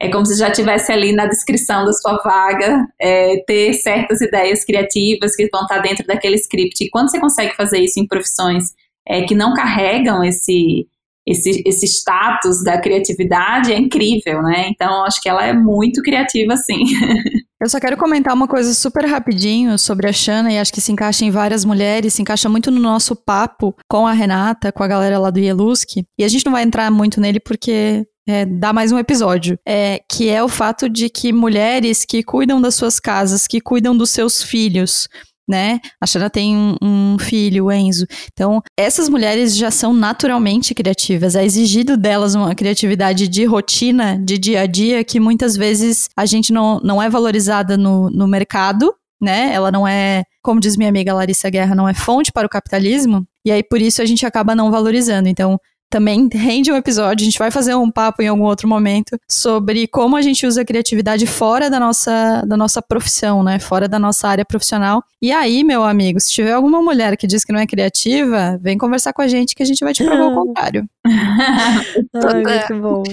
É 0.00 0.08
como 0.10 0.24
se 0.24 0.38
já 0.38 0.50
tivesse 0.50 0.90
ali 0.90 1.12
na 1.12 1.26
descrição 1.26 1.84
da 1.84 1.92
sua 1.92 2.16
vaga 2.24 2.86
é, 2.98 3.44
ter 3.46 3.74
certas 3.74 4.22
ideias 4.22 4.64
criativas 4.64 5.36
que 5.36 5.50
vão 5.52 5.64
estar 5.64 5.76
tá 5.76 5.82
dentro 5.82 6.06
daquele 6.06 6.36
script. 6.36 6.82
E 6.82 6.88
quando 6.88 7.10
você 7.10 7.20
consegue 7.20 7.54
fazer 7.54 7.78
isso 7.78 8.00
em 8.00 8.06
profissões 8.06 8.72
é, 9.06 9.20
que 9.24 9.34
não 9.34 9.52
carregam 9.52 10.24
esse, 10.24 10.88
esse, 11.26 11.62
esse 11.66 11.86
status 11.86 12.62
da 12.62 12.78
criatividade 12.80 13.72
é 13.72 13.78
incrível, 13.78 14.42
né? 14.42 14.68
Então, 14.68 15.04
acho 15.04 15.20
que 15.22 15.28
ela 15.28 15.44
é 15.44 15.52
muito 15.52 16.02
criativa, 16.02 16.56
sim. 16.56 16.82
Eu 17.60 17.70
só 17.70 17.80
quero 17.80 17.96
comentar 17.96 18.34
uma 18.34 18.46
coisa 18.46 18.74
super 18.74 19.06
rapidinho 19.06 19.78
sobre 19.78 20.06
a 20.06 20.12
Shana 20.12 20.52
e 20.52 20.58
acho 20.58 20.70
que 20.72 20.82
se 20.82 20.92
encaixa 20.92 21.24
em 21.24 21.30
várias 21.30 21.64
mulheres, 21.64 22.12
se 22.12 22.20
encaixa 22.20 22.46
muito 22.46 22.70
no 22.70 22.78
nosso 22.78 23.16
papo 23.16 23.74
com 23.88 24.06
a 24.06 24.12
Renata, 24.12 24.70
com 24.70 24.82
a 24.82 24.86
galera 24.86 25.18
lá 25.18 25.30
do 25.30 25.38
Ieluski. 25.38 26.04
E 26.18 26.24
a 26.24 26.28
gente 26.28 26.44
não 26.44 26.52
vai 26.52 26.62
entrar 26.62 26.90
muito 26.90 27.22
nele 27.22 27.40
porque 27.40 28.04
é, 28.28 28.44
dá 28.44 28.72
mais 28.72 28.92
um 28.92 28.98
episódio, 28.98 29.58
é, 29.66 30.00
que 30.10 30.28
é 30.28 30.42
o 30.42 30.48
fato 30.48 30.90
de 30.90 31.08
que 31.08 31.32
mulheres 31.32 32.04
que 32.04 32.22
cuidam 32.22 32.60
das 32.60 32.74
suas 32.74 33.00
casas, 33.00 33.46
que 33.46 33.60
cuidam 33.60 33.96
dos 33.96 34.10
seus 34.10 34.42
filhos, 34.42 35.08
né? 35.48 35.80
A 36.00 36.06
Shana 36.06 36.30
tem 36.30 36.56
um, 36.56 36.76
um, 36.82 37.18
filho, 37.18 37.66
o 37.66 37.72
Enzo. 37.72 38.06
Então, 38.32 38.62
essas 38.76 39.08
mulheres 39.08 39.56
já 39.56 39.70
são 39.70 39.92
naturalmente 39.92 40.74
criativas. 40.74 41.36
É 41.36 41.44
exigido 41.44 41.96
delas 41.96 42.34
uma 42.34 42.54
criatividade 42.54 43.28
de 43.28 43.44
rotina, 43.44 44.18
de 44.18 44.38
dia 44.38 44.62
a 44.62 44.66
dia, 44.66 45.04
que 45.04 45.20
muitas 45.20 45.56
vezes 45.56 46.08
a 46.16 46.26
gente 46.26 46.52
não, 46.52 46.80
não 46.80 47.02
é 47.02 47.08
valorizada 47.08 47.76
no, 47.76 48.10
no 48.10 48.26
mercado, 48.26 48.94
né? 49.20 49.52
Ela 49.52 49.70
não 49.70 49.86
é, 49.86 50.24
como 50.42 50.60
diz 50.60 50.76
minha 50.76 50.88
amiga 50.88 51.14
Larissa 51.14 51.50
Guerra, 51.50 51.74
não 51.74 51.88
é 51.88 51.94
fonte 51.94 52.32
para 52.32 52.46
o 52.46 52.50
capitalismo. 52.50 53.26
E 53.44 53.52
aí, 53.52 53.62
por 53.62 53.80
isso, 53.80 54.00
a 54.00 54.06
gente 54.06 54.24
acaba 54.24 54.54
não 54.54 54.70
valorizando. 54.70 55.28
Então, 55.28 55.58
também 55.94 56.28
rende 56.32 56.72
um 56.72 56.76
episódio, 56.76 57.22
a 57.22 57.24
gente 57.24 57.38
vai 57.38 57.52
fazer 57.52 57.72
um 57.76 57.88
papo 57.88 58.20
em 58.20 58.26
algum 58.26 58.42
outro 58.42 58.66
momento 58.66 59.16
sobre 59.28 59.86
como 59.86 60.16
a 60.16 60.22
gente 60.22 60.44
usa 60.44 60.62
a 60.62 60.64
criatividade 60.64 61.24
fora 61.24 61.70
da 61.70 61.78
nossa, 61.78 62.42
da 62.44 62.56
nossa 62.56 62.82
profissão, 62.82 63.44
né? 63.44 63.60
Fora 63.60 63.86
da 63.86 63.96
nossa 63.96 64.26
área 64.26 64.44
profissional. 64.44 65.04
E 65.22 65.30
aí, 65.30 65.62
meu 65.62 65.84
amigo, 65.84 66.18
se 66.18 66.32
tiver 66.32 66.50
alguma 66.50 66.82
mulher 66.82 67.16
que 67.16 67.28
diz 67.28 67.44
que 67.44 67.52
não 67.52 67.60
é 67.60 67.66
criativa, 67.66 68.58
vem 68.60 68.76
conversar 68.76 69.12
com 69.12 69.22
a 69.22 69.28
gente 69.28 69.54
que 69.54 69.62
a 69.62 69.66
gente 69.66 69.84
vai 69.84 69.92
te 69.92 70.02
provar 70.02 70.32
o 70.32 70.34
contrário. 70.42 70.84
Ai, 71.06 72.42
muito 72.42 72.82
bom. 72.82 73.04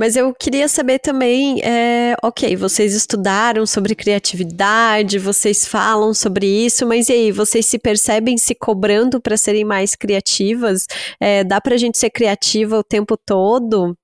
Mas 0.00 0.16
eu 0.16 0.32
queria 0.32 0.66
saber 0.66 0.98
também, 0.98 1.60
é, 1.62 2.16
ok, 2.22 2.56
vocês 2.56 2.94
estudaram 2.94 3.66
sobre 3.66 3.94
criatividade, 3.94 5.18
vocês 5.18 5.66
falam 5.66 6.14
sobre 6.14 6.46
isso, 6.46 6.86
mas 6.86 7.10
e 7.10 7.12
aí, 7.12 7.30
vocês 7.30 7.66
se 7.66 7.78
percebem 7.78 8.38
se 8.38 8.54
cobrando 8.54 9.20
para 9.20 9.36
serem 9.36 9.62
mais 9.62 9.94
criativas? 9.94 10.86
É, 11.20 11.44
dá 11.44 11.60
pra 11.60 11.76
gente 11.76 11.98
ser 11.98 12.08
criativa 12.08 12.78
o 12.78 12.82
tempo 12.82 13.14
todo? 13.14 13.94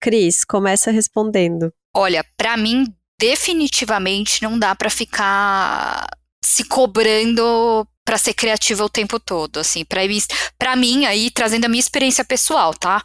Cris, 0.00 0.44
começa 0.44 0.92
respondendo. 0.92 1.72
Olha, 1.96 2.24
para 2.36 2.56
mim, 2.56 2.84
definitivamente 3.20 4.44
não 4.44 4.56
dá 4.56 4.76
para 4.76 4.88
ficar 4.88 6.06
se 6.44 6.62
cobrando 6.62 7.84
para 8.10 8.18
ser 8.18 8.34
criativa 8.34 8.84
o 8.84 8.88
tempo 8.88 9.20
todo, 9.20 9.60
assim, 9.60 9.84
para 9.84 10.74
mim 10.74 11.06
aí 11.06 11.30
trazendo 11.30 11.66
a 11.66 11.68
minha 11.68 11.78
experiência 11.78 12.24
pessoal, 12.24 12.74
tá? 12.74 13.00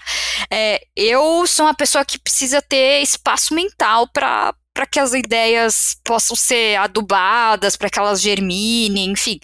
É, 0.49 0.81
eu 0.95 1.45
sou 1.45 1.67
uma 1.67 1.75
pessoa 1.75 2.03
que 2.03 2.17
precisa 2.17 2.59
ter 2.59 3.03
espaço 3.03 3.53
mental 3.53 4.07
para 4.11 4.51
para 4.73 4.87
que 4.87 4.99
as 4.99 5.13
ideias 5.13 5.95
possam 6.03 6.35
ser 6.35 6.75
adubadas, 6.77 7.77
para 7.77 7.87
que 7.87 7.99
elas 7.99 8.19
germinem, 8.19 9.11
enfim. 9.11 9.39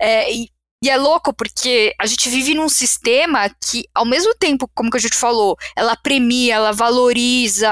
É, 0.00 0.30
e, 0.30 0.50
E 0.82 0.90
é 0.90 0.96
louco 0.96 1.32
porque 1.32 1.94
a 1.98 2.04
gente 2.06 2.28
vive 2.28 2.54
num 2.54 2.68
sistema 2.68 3.48
que, 3.48 3.84
ao 3.94 4.04
mesmo 4.04 4.34
tempo, 4.34 4.68
como 4.74 4.90
que 4.90 4.98
a 4.98 5.00
gente 5.00 5.16
falou, 5.16 5.56
ela 5.74 5.96
premia, 5.96 6.54
ela 6.56 6.72
valoriza 6.72 7.70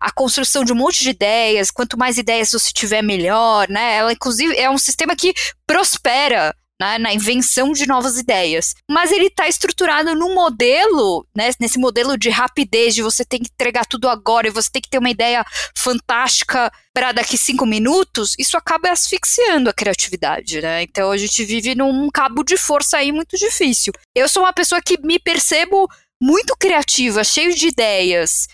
a 0.00 0.10
construção 0.12 0.64
de 0.64 0.72
um 0.72 0.76
monte 0.76 1.00
de 1.02 1.10
ideias. 1.10 1.70
Quanto 1.70 1.96
mais 1.96 2.18
ideias 2.18 2.50
você 2.50 2.72
tiver, 2.72 3.02
melhor, 3.02 3.68
né? 3.68 3.96
Ela, 3.96 4.12
inclusive, 4.12 4.56
é 4.56 4.68
um 4.68 4.78
sistema 4.78 5.14
que 5.14 5.32
prospera 5.66 6.52
né, 6.80 6.98
na 6.98 7.12
invenção 7.12 7.72
de 7.72 7.86
novas 7.86 8.16
ideias. 8.16 8.74
Mas 8.90 9.12
ele 9.12 9.26
está 9.26 9.46
estruturado 9.46 10.14
num 10.14 10.34
modelo, 10.34 11.26
né, 11.36 11.50
nesse 11.60 11.78
modelo 11.78 12.16
de 12.16 12.30
rapidez, 12.30 12.94
de 12.94 13.02
você 13.02 13.22
ter 13.22 13.38
que 13.38 13.50
entregar 13.52 13.84
tudo 13.84 14.08
agora 14.08 14.48
e 14.48 14.50
você 14.50 14.70
tem 14.72 14.80
que 14.80 14.88
ter 14.88 14.98
uma 14.98 15.10
ideia 15.10 15.44
fantástica 15.76 16.72
para 16.94 17.12
daqui 17.12 17.36
cinco 17.36 17.66
minutos, 17.66 18.34
isso 18.38 18.56
acaba 18.56 18.90
asfixiando 18.90 19.68
a 19.70 19.72
criatividade, 19.72 20.60
né? 20.60 20.82
Então 20.82 21.10
a 21.10 21.16
gente 21.16 21.44
vive 21.44 21.74
num 21.74 22.10
cabo 22.10 22.42
de 22.42 22.56
força 22.56 22.96
aí 22.96 23.12
muito 23.12 23.36
difícil. 23.36 23.92
Eu 24.14 24.28
sou 24.28 24.42
uma 24.42 24.52
pessoa 24.52 24.80
que 24.82 24.98
me 25.00 25.18
percebo 25.18 25.86
muito 26.20 26.56
criativa, 26.58 27.22
cheio 27.22 27.54
de 27.54 27.68
ideias. 27.68 28.48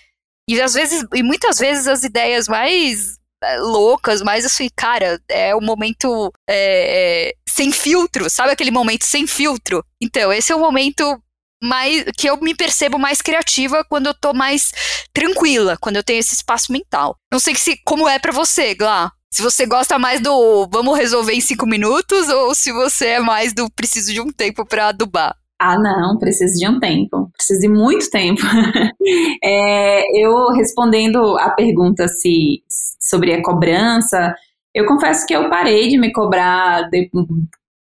E 0.49 0.61
às 0.61 0.75
vezes, 0.75 1.05
e 1.15 1.23
muitas 1.23 1.59
vezes 1.59 1.89
as 1.89 2.03
ideias 2.03 2.47
mais 2.47 3.19
loucas, 3.59 4.23
mas 4.23 4.45
assim, 4.45 4.69
cara, 4.75 5.21
é 5.29 5.55
o 5.55 5.59
um 5.59 5.65
momento 5.65 6.33
é, 6.49 7.31
é, 7.31 7.35
sem 7.49 7.73
filtro, 7.73 8.29
sabe 8.29 8.51
aquele 8.53 8.71
momento 8.71 9.05
sem 9.05 9.27
filtro? 9.27 9.85
Então, 10.01 10.33
esse 10.33 10.53
é 10.53 10.57
o 10.57 10.61
momento 10.61 11.21
mais 11.63 12.05
que 12.17 12.29
eu 12.29 12.37
me 12.39 12.55
percebo 12.55 12.99
mais 12.99 13.23
criativa 13.23 13.85
quando 13.89 14.07
eu 14.07 14.15
tô 14.15 14.33
mais 14.33 14.73
tranquila, 15.13 15.77
quando 15.81 15.97
eu 15.97 16.05
tenho 16.05 16.21
esse 16.21 16.35
espaço 16.35 16.73
mental. 16.73 17.17
Não 17.33 17.41
sei 17.41 17.55
se 17.55 17.79
como 17.85 18.09
é 18.09 18.19
para 18.19 18.33
você, 18.33 18.75
Glá. 18.75 19.11
Se 19.33 19.43
você 19.43 19.67
gosta 19.67 19.99
mais 19.99 20.21
do 20.21 20.69
vamos 20.71 20.97
resolver 20.97 21.35
em 21.35 21.41
cinco 21.41 21.67
minutos 21.67 22.29
ou 22.29 22.55
se 22.55 22.73
você 22.73 23.07
é 23.07 23.21
mais 23.21 23.53
do 23.53 23.71
preciso 23.71 24.13
de 24.13 24.21
um 24.21 24.33
tempo 24.33 24.65
para 24.65 24.89
adubar. 24.89 25.37
Ah, 25.59 25.79
não, 25.79 26.19
preciso 26.19 26.59
de 26.59 26.69
um 26.69 26.79
tempo, 26.79 27.31
preciso 27.33 27.61
de 27.61 27.69
muito 27.69 28.11
tempo. 28.11 28.43
é, 29.43 30.03
eu 30.23 30.53
respondendo 30.53 31.39
a 31.39 31.51
pergunta 31.51 32.07
se 32.09 32.63
sobre 33.09 33.33
a 33.33 33.43
cobrança, 33.43 34.35
eu 34.75 34.85
confesso 34.87 35.27
que 35.27 35.35
eu 35.35 35.49
parei 35.49 35.89
de 35.89 35.99
me 35.99 36.13
cobrar 36.13 36.83
de, 36.91 37.11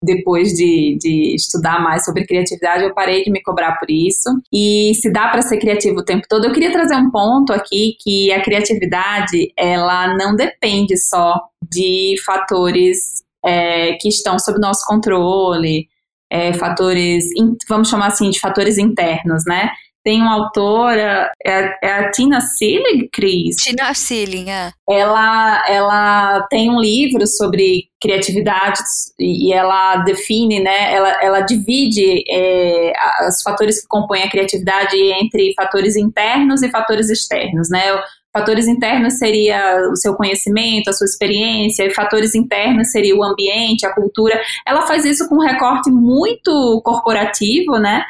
depois 0.02 0.52
de, 0.52 0.96
de, 1.00 1.34
estudar 1.34 1.82
mais 1.82 2.04
sobre 2.04 2.26
criatividade, 2.26 2.84
eu 2.84 2.94
parei 2.94 3.24
de 3.24 3.30
me 3.30 3.42
cobrar 3.42 3.78
por 3.78 3.90
isso. 3.90 4.30
E 4.52 4.92
se 4.94 5.10
dá 5.10 5.28
para 5.28 5.42
ser 5.42 5.58
criativo 5.58 6.00
o 6.00 6.04
tempo 6.04 6.26
todo, 6.28 6.44
eu 6.44 6.52
queria 6.52 6.70
trazer 6.70 6.94
um 6.94 7.10
ponto 7.10 7.52
aqui 7.52 7.96
que 8.00 8.32
a 8.32 8.42
criatividade 8.42 9.52
ela 9.56 10.16
não 10.16 10.36
depende 10.36 10.96
só 10.96 11.40
de 11.68 12.14
fatores 12.24 13.24
é, 13.44 13.94
que 13.94 14.08
estão 14.08 14.38
sob 14.38 14.58
nosso 14.60 14.86
controle 14.86 15.88
é, 16.30 16.52
fatores, 16.54 17.24
vamos 17.68 17.88
chamar 17.88 18.08
assim, 18.08 18.30
de 18.30 18.40
fatores 18.40 18.78
internos, 18.78 19.44
né? 19.46 19.70
Tem 20.04 20.20
uma 20.20 20.34
autora, 20.34 21.32
é, 21.44 21.78
é 21.82 21.92
a 21.92 22.10
Tina 22.10 22.40
Seelig, 22.40 23.08
Cris? 23.10 23.56
Tina 23.56 23.94
Seelig, 23.94 24.50
é. 24.50 24.70
Ela, 24.88 25.64
ela 25.66 26.46
tem 26.50 26.70
um 26.70 26.78
livro 26.78 27.26
sobre 27.26 27.88
criatividade 27.98 28.80
e 29.18 29.50
ela 29.50 29.96
define, 29.98 30.60
né, 30.60 30.92
ela, 30.92 31.08
ela 31.22 31.40
divide 31.40 32.22
é, 32.28 32.92
os 33.26 33.40
fatores 33.42 33.80
que 33.80 33.88
compõem 33.88 34.22
a 34.22 34.30
criatividade 34.30 34.94
entre 34.94 35.54
fatores 35.54 35.96
internos 35.96 36.62
e 36.62 36.70
fatores 36.70 37.08
externos, 37.08 37.70
né? 37.70 37.80
Fatores 38.30 38.66
internos 38.66 39.14
seria 39.14 39.88
o 39.90 39.96
seu 39.96 40.14
conhecimento, 40.16 40.90
a 40.90 40.92
sua 40.92 41.04
experiência, 41.04 41.84
e 41.84 41.94
fatores 41.94 42.34
internos 42.34 42.90
seria 42.90 43.16
o 43.16 43.22
ambiente, 43.22 43.86
a 43.86 43.94
cultura. 43.94 44.38
Ela 44.66 44.82
faz 44.88 45.04
isso 45.04 45.28
com 45.28 45.36
um 45.36 45.46
recorte 45.46 45.88
muito 45.88 46.82
corporativo, 46.84 47.78
né? 47.78 48.04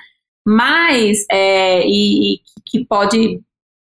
Mas, 0.46 1.24
é, 1.30 1.86
e, 1.86 2.34
e 2.34 2.40
que 2.64 2.84
pode, 2.84 3.40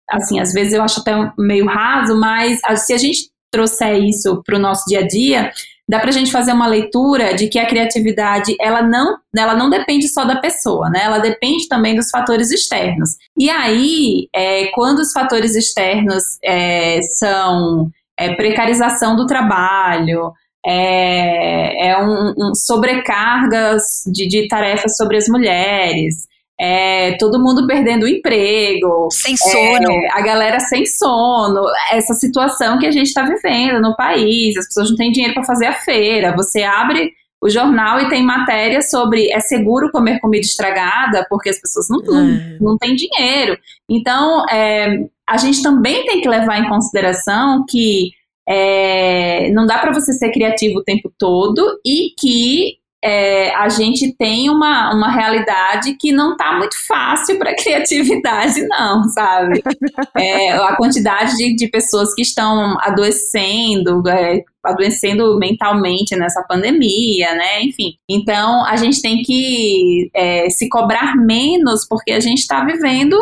assim, 0.08 0.38
às 0.40 0.52
vezes 0.52 0.72
eu 0.72 0.82
acho 0.82 1.00
até 1.00 1.12
meio 1.38 1.66
raso, 1.66 2.18
mas 2.18 2.60
se 2.84 2.92
a 2.92 2.98
gente 2.98 3.30
trouxer 3.50 4.02
isso 4.02 4.42
para 4.44 4.56
o 4.56 4.60
nosso 4.60 4.84
dia 4.86 5.00
a 5.00 5.06
dia, 5.06 5.52
dá 5.88 6.00
para 6.00 6.08
a 6.08 6.12
gente 6.12 6.32
fazer 6.32 6.52
uma 6.52 6.66
leitura 6.66 7.34
de 7.34 7.48
que 7.48 7.58
a 7.58 7.66
criatividade 7.66 8.56
ela 8.60 8.82
não, 8.82 9.18
ela 9.36 9.54
não 9.54 9.68
depende 9.68 10.08
só 10.08 10.24
da 10.24 10.36
pessoa, 10.36 10.88
né? 10.88 11.02
Ela 11.04 11.18
depende 11.18 11.68
também 11.68 11.94
dos 11.94 12.08
fatores 12.08 12.50
externos. 12.50 13.10
E 13.36 13.50
aí, 13.50 14.28
é, 14.34 14.68
quando 14.68 15.00
os 15.00 15.12
fatores 15.12 15.54
externos 15.54 16.22
é, 16.42 17.00
são 17.02 17.90
é, 18.18 18.34
precarização 18.34 19.16
do 19.16 19.26
trabalho, 19.26 20.32
é, 20.64 21.88
é 21.88 21.98
um, 21.98 22.32
um 22.38 22.54
sobrecargas 22.54 23.82
de, 24.06 24.28
de 24.28 24.48
tarefas 24.48 24.96
sobre 24.96 25.16
as 25.16 25.28
mulheres, 25.28 26.26
é, 26.64 27.16
todo 27.16 27.42
mundo 27.42 27.66
perdendo 27.66 28.04
o 28.04 28.08
emprego. 28.08 29.08
Sem 29.10 29.36
sono. 29.36 29.90
É, 29.90 30.08
a 30.12 30.20
galera 30.20 30.60
sem 30.60 30.86
sono. 30.86 31.60
Essa 31.90 32.14
situação 32.14 32.78
que 32.78 32.86
a 32.86 32.90
gente 32.92 33.08
está 33.08 33.24
vivendo 33.24 33.80
no 33.80 33.96
país. 33.96 34.56
As 34.56 34.68
pessoas 34.68 34.90
não 34.90 34.96
têm 34.96 35.10
dinheiro 35.10 35.34
para 35.34 35.42
fazer 35.42 35.66
a 35.66 35.72
feira. 35.72 36.36
Você 36.36 36.62
abre 36.62 37.10
o 37.42 37.50
jornal 37.50 37.98
e 37.98 38.08
tem 38.08 38.22
matéria 38.22 38.80
sobre 38.80 39.28
é 39.32 39.40
seguro 39.40 39.90
comer 39.90 40.20
comida 40.20 40.46
estragada 40.46 41.26
porque 41.28 41.50
as 41.50 41.60
pessoas 41.60 41.88
não, 41.90 41.98
não, 41.98 42.30
é. 42.30 42.56
não 42.60 42.78
têm 42.78 42.94
dinheiro. 42.94 43.58
Então, 43.90 44.48
é, 44.48 45.04
a 45.28 45.36
gente 45.38 45.64
também 45.64 46.06
tem 46.06 46.20
que 46.20 46.28
levar 46.28 46.60
em 46.60 46.68
consideração 46.68 47.64
que 47.68 48.12
é, 48.48 49.50
não 49.50 49.66
dá 49.66 49.78
para 49.78 49.92
você 49.92 50.12
ser 50.12 50.30
criativo 50.30 50.78
o 50.78 50.84
tempo 50.84 51.12
todo 51.18 51.80
e 51.84 52.14
que 52.16 52.76
é, 53.04 53.52
a 53.56 53.68
gente 53.68 54.14
tem 54.16 54.48
uma, 54.48 54.94
uma 54.94 55.10
realidade 55.10 55.94
que 55.94 56.12
não 56.12 56.32
está 56.32 56.56
muito 56.56 56.76
fácil 56.86 57.36
para 57.36 57.54
criatividade, 57.56 58.66
não, 58.68 59.04
sabe? 59.08 59.62
É, 60.16 60.52
a 60.52 60.76
quantidade 60.76 61.36
de, 61.36 61.56
de 61.56 61.68
pessoas 61.68 62.14
que 62.14 62.22
estão 62.22 62.76
adoecendo, 62.80 64.08
é, 64.08 64.44
adoecendo 64.62 65.36
mentalmente 65.36 66.14
nessa 66.14 66.42
pandemia, 66.44 67.34
né? 67.34 67.62
Enfim. 67.62 67.94
Então, 68.08 68.64
a 68.64 68.76
gente 68.76 69.02
tem 69.02 69.22
que 69.22 70.08
é, 70.14 70.48
se 70.50 70.68
cobrar 70.68 71.16
menos 71.16 71.86
porque 71.88 72.12
a 72.12 72.20
gente 72.20 72.38
está 72.38 72.64
vivendo 72.64 73.16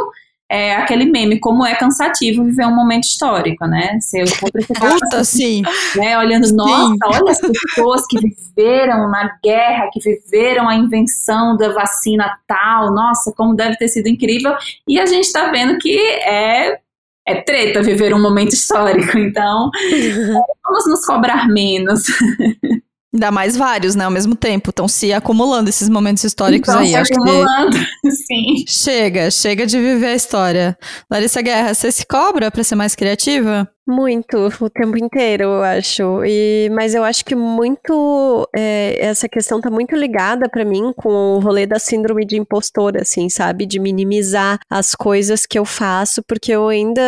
é 0.51 0.75
aquele 0.75 1.05
meme, 1.05 1.39
como 1.39 1.65
é 1.65 1.77
cansativo 1.77 2.43
viver 2.43 2.67
um 2.67 2.75
momento 2.75 3.05
histórico, 3.05 3.67
né? 3.67 3.97
Você 4.01 4.25
Puta, 4.25 5.19
assim, 5.19 5.63
sim. 5.65 5.99
Né, 5.99 6.19
olhando, 6.19 6.47
sim. 6.47 6.57
nossa, 6.57 6.97
olha 7.05 7.31
as 7.31 7.41
pessoas 7.41 8.03
que 8.09 8.19
viveram 8.19 9.09
na 9.09 9.31
guerra, 9.45 9.89
que 9.93 10.01
viveram 10.01 10.69
a 10.69 10.75
invenção 10.75 11.57
da 11.57 11.73
vacina 11.73 12.37
tal, 12.49 12.93
nossa, 12.93 13.33
como 13.37 13.55
deve 13.55 13.77
ter 13.77 13.87
sido 13.89 14.09
incrível. 14.09 14.53
E 14.89 14.99
a 14.99 15.07
gente 15.07 15.33
tá 15.33 15.53
vendo 15.53 15.79
que 15.79 15.97
é 15.97 16.81
é 17.29 17.43
treta 17.43 17.83
viver 17.83 18.13
um 18.13 18.21
momento 18.21 18.55
histórico, 18.55 19.17
então 19.17 19.71
vamos 20.65 20.87
nos 20.89 21.07
cobrar 21.07 21.47
menos. 21.47 22.03
Ainda 23.13 23.33
mais 23.33 23.57
vários, 23.57 23.97
né, 23.97 24.05
ao 24.05 24.11
mesmo 24.11 24.37
tempo. 24.37 24.71
Estão 24.71 24.87
se 24.87 25.13
acumulando 25.13 25.69
esses 25.69 25.89
momentos 25.89 26.23
históricos 26.23 26.69
então, 26.69 26.81
aí. 26.81 26.91
Se 26.91 26.97
acho 26.97 27.13
acumulando, 27.13 27.77
que... 27.77 28.11
sim. 28.13 28.65
Chega, 28.67 29.31
chega 29.31 29.67
de 29.67 29.79
viver 29.79 30.07
a 30.07 30.15
história. 30.15 30.79
Larissa 31.11 31.43
Guerra, 31.43 31.75
você 31.75 31.91
se 31.91 32.07
cobra 32.07 32.51
para 32.51 32.63
ser 32.63 32.77
mais 32.77 32.95
criativa? 32.95 33.69
Muito, 33.91 34.39
o 34.61 34.71
tempo 34.71 34.97
inteiro, 34.97 35.43
eu 35.43 35.63
acho. 35.65 36.25
E, 36.25 36.71
mas 36.73 36.95
eu 36.95 37.03
acho 37.03 37.25
que 37.25 37.35
muito. 37.35 38.49
É, 38.55 38.97
essa 39.01 39.29
questão 39.29 39.61
tá 39.61 39.69
muito 39.69 39.97
ligada 39.97 40.49
para 40.49 40.65
mim 40.65 40.93
com 40.97 41.09
o 41.11 41.41
rolê 41.41 41.67
da 41.67 41.77
síndrome 41.81 42.25
de 42.25 42.37
impostora, 42.37 43.03
assim, 43.03 43.29
sabe? 43.29 43.67
De 43.67 43.81
minimizar 43.81 44.61
as 44.71 44.95
coisas 44.95 45.45
que 45.45 45.59
eu 45.59 45.65
faço, 45.65 46.23
porque 46.23 46.53
eu 46.53 46.69
ainda, 46.69 47.03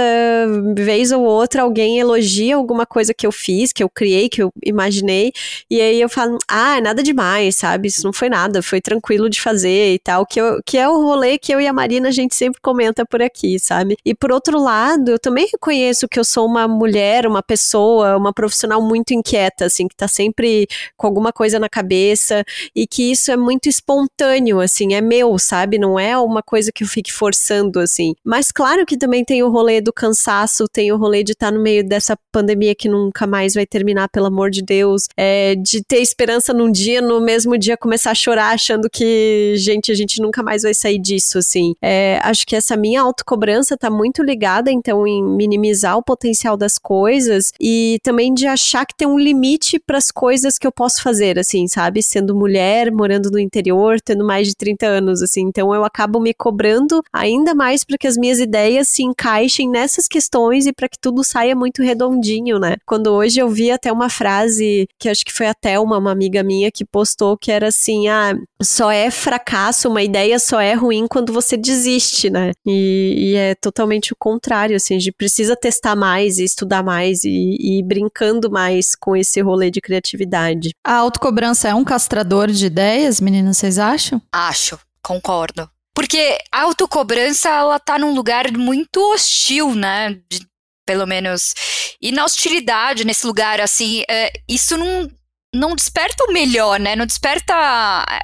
vez 0.74 1.12
ou 1.12 1.22
outra, 1.22 1.62
alguém 1.62 2.00
elogia 2.00 2.56
alguma 2.56 2.84
coisa 2.84 3.14
que 3.14 3.26
eu 3.26 3.30
fiz, 3.30 3.72
que 3.72 3.84
eu 3.84 3.88
criei, 3.88 4.28
que 4.28 4.42
eu 4.42 4.50
imaginei, 4.64 5.32
e 5.70 5.80
aí 5.80 6.00
eu 6.00 6.08
falo, 6.08 6.36
ah, 6.48 6.78
é 6.78 6.80
nada 6.80 7.00
demais, 7.00 7.54
sabe? 7.54 7.86
Isso 7.86 8.04
não 8.04 8.12
foi 8.12 8.28
nada, 8.28 8.60
foi 8.60 8.80
tranquilo 8.80 9.30
de 9.30 9.40
fazer 9.40 9.94
e 9.94 9.98
tal. 10.00 10.26
Que, 10.26 10.40
eu, 10.40 10.60
que 10.66 10.76
é 10.76 10.88
o 10.88 11.00
rolê 11.00 11.38
que 11.38 11.54
eu 11.54 11.60
e 11.60 11.66
a 11.68 11.72
Marina 11.72 12.08
a 12.08 12.12
gente 12.12 12.34
sempre 12.34 12.60
comenta 12.60 13.06
por 13.06 13.22
aqui, 13.22 13.60
sabe? 13.60 13.96
E 14.04 14.14
por 14.14 14.32
outro 14.32 14.60
lado, 14.60 15.12
eu 15.12 15.18
também 15.18 15.46
reconheço 15.46 16.08
que 16.08 16.18
eu 16.18 16.24
sou 16.24 16.44
uma 16.44 16.71
mulher, 16.72 17.26
uma 17.26 17.42
pessoa, 17.42 18.16
uma 18.16 18.32
profissional 18.32 18.82
muito 18.82 19.12
inquieta, 19.12 19.66
assim, 19.66 19.86
que 19.86 19.96
tá 19.96 20.08
sempre 20.08 20.66
com 20.96 21.06
alguma 21.06 21.32
coisa 21.32 21.58
na 21.58 21.68
cabeça 21.68 22.44
e 22.74 22.86
que 22.86 23.12
isso 23.12 23.30
é 23.30 23.36
muito 23.36 23.68
espontâneo, 23.68 24.60
assim, 24.60 24.94
é 24.94 25.00
meu, 25.00 25.38
sabe? 25.38 25.78
Não 25.78 25.98
é 25.98 26.16
uma 26.18 26.42
coisa 26.42 26.70
que 26.72 26.84
eu 26.84 26.88
fique 26.88 27.12
forçando, 27.12 27.78
assim. 27.78 28.14
Mas 28.24 28.50
claro 28.50 28.84
que 28.86 28.96
também 28.96 29.24
tem 29.24 29.42
o 29.42 29.50
rolê 29.50 29.80
do 29.80 29.92
cansaço, 29.92 30.66
tem 30.72 30.92
o 30.92 30.96
rolê 30.96 31.22
de 31.22 31.32
estar 31.32 31.50
tá 31.50 31.52
no 31.52 31.62
meio 31.62 31.86
dessa 31.86 32.16
pandemia 32.32 32.74
que 32.74 32.88
nunca 32.88 33.26
mais 33.26 33.54
vai 33.54 33.66
terminar, 33.66 34.08
pelo 34.08 34.26
amor 34.26 34.50
de 34.50 34.62
Deus, 34.62 35.06
é, 35.16 35.54
de 35.56 35.82
ter 35.82 35.98
esperança 35.98 36.52
num 36.52 36.70
dia, 36.70 37.00
no 37.00 37.20
mesmo 37.20 37.56
dia 37.58 37.76
começar 37.76 38.10
a 38.10 38.14
chorar 38.14 38.54
achando 38.54 38.88
que, 38.90 39.54
gente, 39.56 39.90
a 39.90 39.94
gente 39.94 40.20
nunca 40.20 40.42
mais 40.42 40.62
vai 40.62 40.74
sair 40.74 40.98
disso, 40.98 41.38
assim. 41.38 41.74
É, 41.82 42.18
acho 42.22 42.46
que 42.46 42.56
essa 42.56 42.76
minha 42.76 43.02
autocobrança 43.02 43.76
tá 43.76 43.90
muito 43.90 44.22
ligada, 44.22 44.70
então, 44.70 45.06
em 45.06 45.22
minimizar 45.22 45.96
o 45.96 46.02
potencial 46.02 46.56
das 46.62 46.78
coisas 46.78 47.52
e 47.60 47.98
também 48.02 48.32
de 48.32 48.46
achar 48.46 48.86
que 48.86 48.94
tem 48.96 49.06
um 49.08 49.18
limite 49.18 49.80
para 49.80 49.98
as 49.98 50.10
coisas 50.10 50.56
que 50.56 50.66
eu 50.66 50.72
posso 50.72 51.02
fazer, 51.02 51.38
assim, 51.38 51.66
sabe? 51.66 52.02
Sendo 52.02 52.34
mulher, 52.34 52.92
morando 52.92 53.30
no 53.30 53.38
interior, 53.38 54.00
tendo 54.00 54.24
mais 54.24 54.46
de 54.46 54.54
30 54.54 54.86
anos, 54.86 55.22
assim. 55.22 55.42
Então 55.42 55.74
eu 55.74 55.84
acabo 55.84 56.20
me 56.20 56.32
cobrando 56.32 57.02
ainda 57.12 57.54
mais 57.54 57.84
para 57.84 57.98
que 57.98 58.06
as 58.06 58.16
minhas 58.16 58.38
ideias 58.38 58.88
se 58.88 59.02
encaixem 59.02 59.68
nessas 59.68 60.06
questões 60.06 60.66
e 60.66 60.72
para 60.72 60.88
que 60.88 60.98
tudo 61.00 61.24
saia 61.24 61.54
muito 61.54 61.82
redondinho, 61.82 62.58
né? 62.58 62.76
Quando 62.86 63.08
hoje 63.08 63.40
eu 63.40 63.48
vi 63.48 63.70
até 63.70 63.90
uma 63.90 64.08
frase 64.08 64.86
que 64.98 65.08
acho 65.08 65.24
que 65.24 65.32
foi 65.32 65.46
até 65.46 65.78
uma, 65.80 65.98
uma 65.98 66.12
amiga 66.12 66.42
minha 66.42 66.70
que 66.70 66.84
postou 66.84 67.36
que 67.36 67.50
era 67.50 67.68
assim: 67.68 68.08
ah, 68.08 68.36
só 68.62 68.90
é 68.90 69.10
fracasso, 69.10 69.88
uma 69.88 70.02
ideia 70.02 70.38
só 70.38 70.60
é 70.60 70.74
ruim 70.74 71.06
quando 71.08 71.32
você 71.32 71.56
desiste, 71.56 72.30
né? 72.30 72.52
E, 72.64 73.14
e 73.18 73.34
é 73.34 73.54
totalmente 73.54 74.12
o 74.12 74.16
contrário, 74.16 74.76
assim, 74.76 74.94
a 74.94 74.98
gente 74.98 75.12
precisa 75.12 75.56
testar 75.56 75.96
mais 75.96 76.38
e 76.42 76.44
estudar 76.44 76.82
mais 76.82 77.24
e, 77.24 77.30
e 77.30 77.78
ir 77.78 77.82
brincando 77.82 78.50
mais 78.50 78.94
com 78.94 79.16
esse 79.16 79.40
rolê 79.40 79.70
de 79.70 79.80
criatividade. 79.80 80.70
A 80.84 80.94
autocobrança 80.94 81.68
é 81.68 81.74
um 81.74 81.84
castrador 81.84 82.48
de 82.50 82.66
ideias, 82.66 83.20
meninas, 83.20 83.56
vocês 83.56 83.78
acham? 83.78 84.20
Acho, 84.32 84.78
concordo. 85.02 85.68
Porque 85.94 86.38
a 86.50 86.62
autocobrança, 86.62 87.48
ela 87.48 87.78
tá 87.78 87.98
num 87.98 88.14
lugar 88.14 88.50
muito 88.52 88.98
hostil, 89.12 89.74
né? 89.74 90.18
De, 90.30 90.46
pelo 90.86 91.06
menos. 91.06 91.54
E 92.00 92.10
na 92.10 92.24
hostilidade, 92.24 93.04
nesse 93.04 93.26
lugar, 93.26 93.60
assim, 93.60 94.02
é, 94.08 94.32
isso 94.48 94.76
não, 94.76 95.08
não 95.54 95.76
desperta 95.76 96.24
o 96.24 96.32
melhor, 96.32 96.80
né? 96.80 96.96
Não 96.96 97.04
desperta 97.04 97.54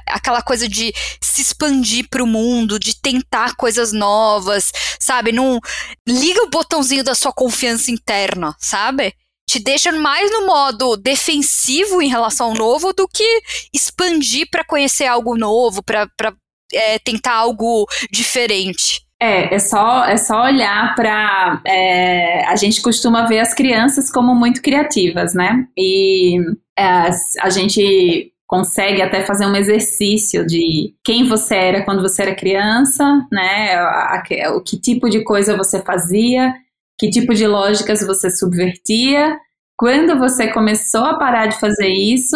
aquela 0.07 0.41
coisa 0.41 0.67
de 0.67 0.91
se 1.21 1.41
expandir 1.41 2.07
para 2.09 2.23
o 2.23 2.27
mundo, 2.27 2.79
de 2.79 2.99
tentar 2.99 3.55
coisas 3.55 3.93
novas, 3.93 4.71
sabe? 4.99 5.31
Não 5.31 5.59
liga 6.07 6.43
o 6.43 6.49
botãozinho 6.49 7.03
da 7.03 7.13
sua 7.13 7.31
confiança 7.31 7.91
interna, 7.91 8.55
sabe? 8.57 9.13
Te 9.47 9.59
deixa 9.59 9.91
mais 9.91 10.31
no 10.31 10.45
modo 10.45 10.97
defensivo 10.97 12.01
em 12.01 12.09
relação 12.09 12.47
ao 12.47 12.53
novo 12.55 12.93
do 12.93 13.07
que 13.07 13.41
expandir 13.73 14.47
para 14.49 14.65
conhecer 14.65 15.05
algo 15.05 15.37
novo, 15.37 15.83
para 15.83 16.07
é, 16.73 16.99
tentar 16.99 17.33
algo 17.33 17.87
diferente. 18.11 19.01
É, 19.21 19.53
é 19.53 19.59
só, 19.59 20.05
é 20.05 20.15
só 20.15 20.43
olhar 20.43 20.95
para. 20.95 21.61
É, 21.65 22.45
a 22.45 22.55
gente 22.55 22.81
costuma 22.81 23.27
ver 23.27 23.39
as 23.39 23.53
crianças 23.53 24.09
como 24.09 24.33
muito 24.33 24.61
criativas, 24.61 25.33
né? 25.33 25.65
E 25.77 26.37
é, 26.79 27.09
a 27.41 27.49
gente 27.49 28.31
consegue 28.47 29.01
até 29.01 29.23
fazer 29.23 29.45
um 29.45 29.55
exercício 29.55 30.45
de 30.45 30.95
quem 31.03 31.27
você 31.27 31.55
era 31.55 31.85
quando 31.85 32.01
você 32.01 32.23
era 32.23 32.35
criança, 32.35 33.05
né? 33.31 33.79
O 34.55 34.61
que 34.61 34.79
tipo 34.79 35.07
de 35.07 35.23
coisa 35.23 35.55
você 35.55 35.81
fazia, 35.83 36.53
que 36.97 37.11
tipo 37.11 37.33
de 37.35 37.45
lógicas 37.45 38.01
você 38.01 38.31
subvertia. 38.31 39.37
Quando 39.77 40.17
você 40.17 40.47
começou 40.47 41.05
a 41.05 41.17
parar 41.19 41.45
de 41.45 41.59
fazer 41.59 41.89
isso, 41.89 42.35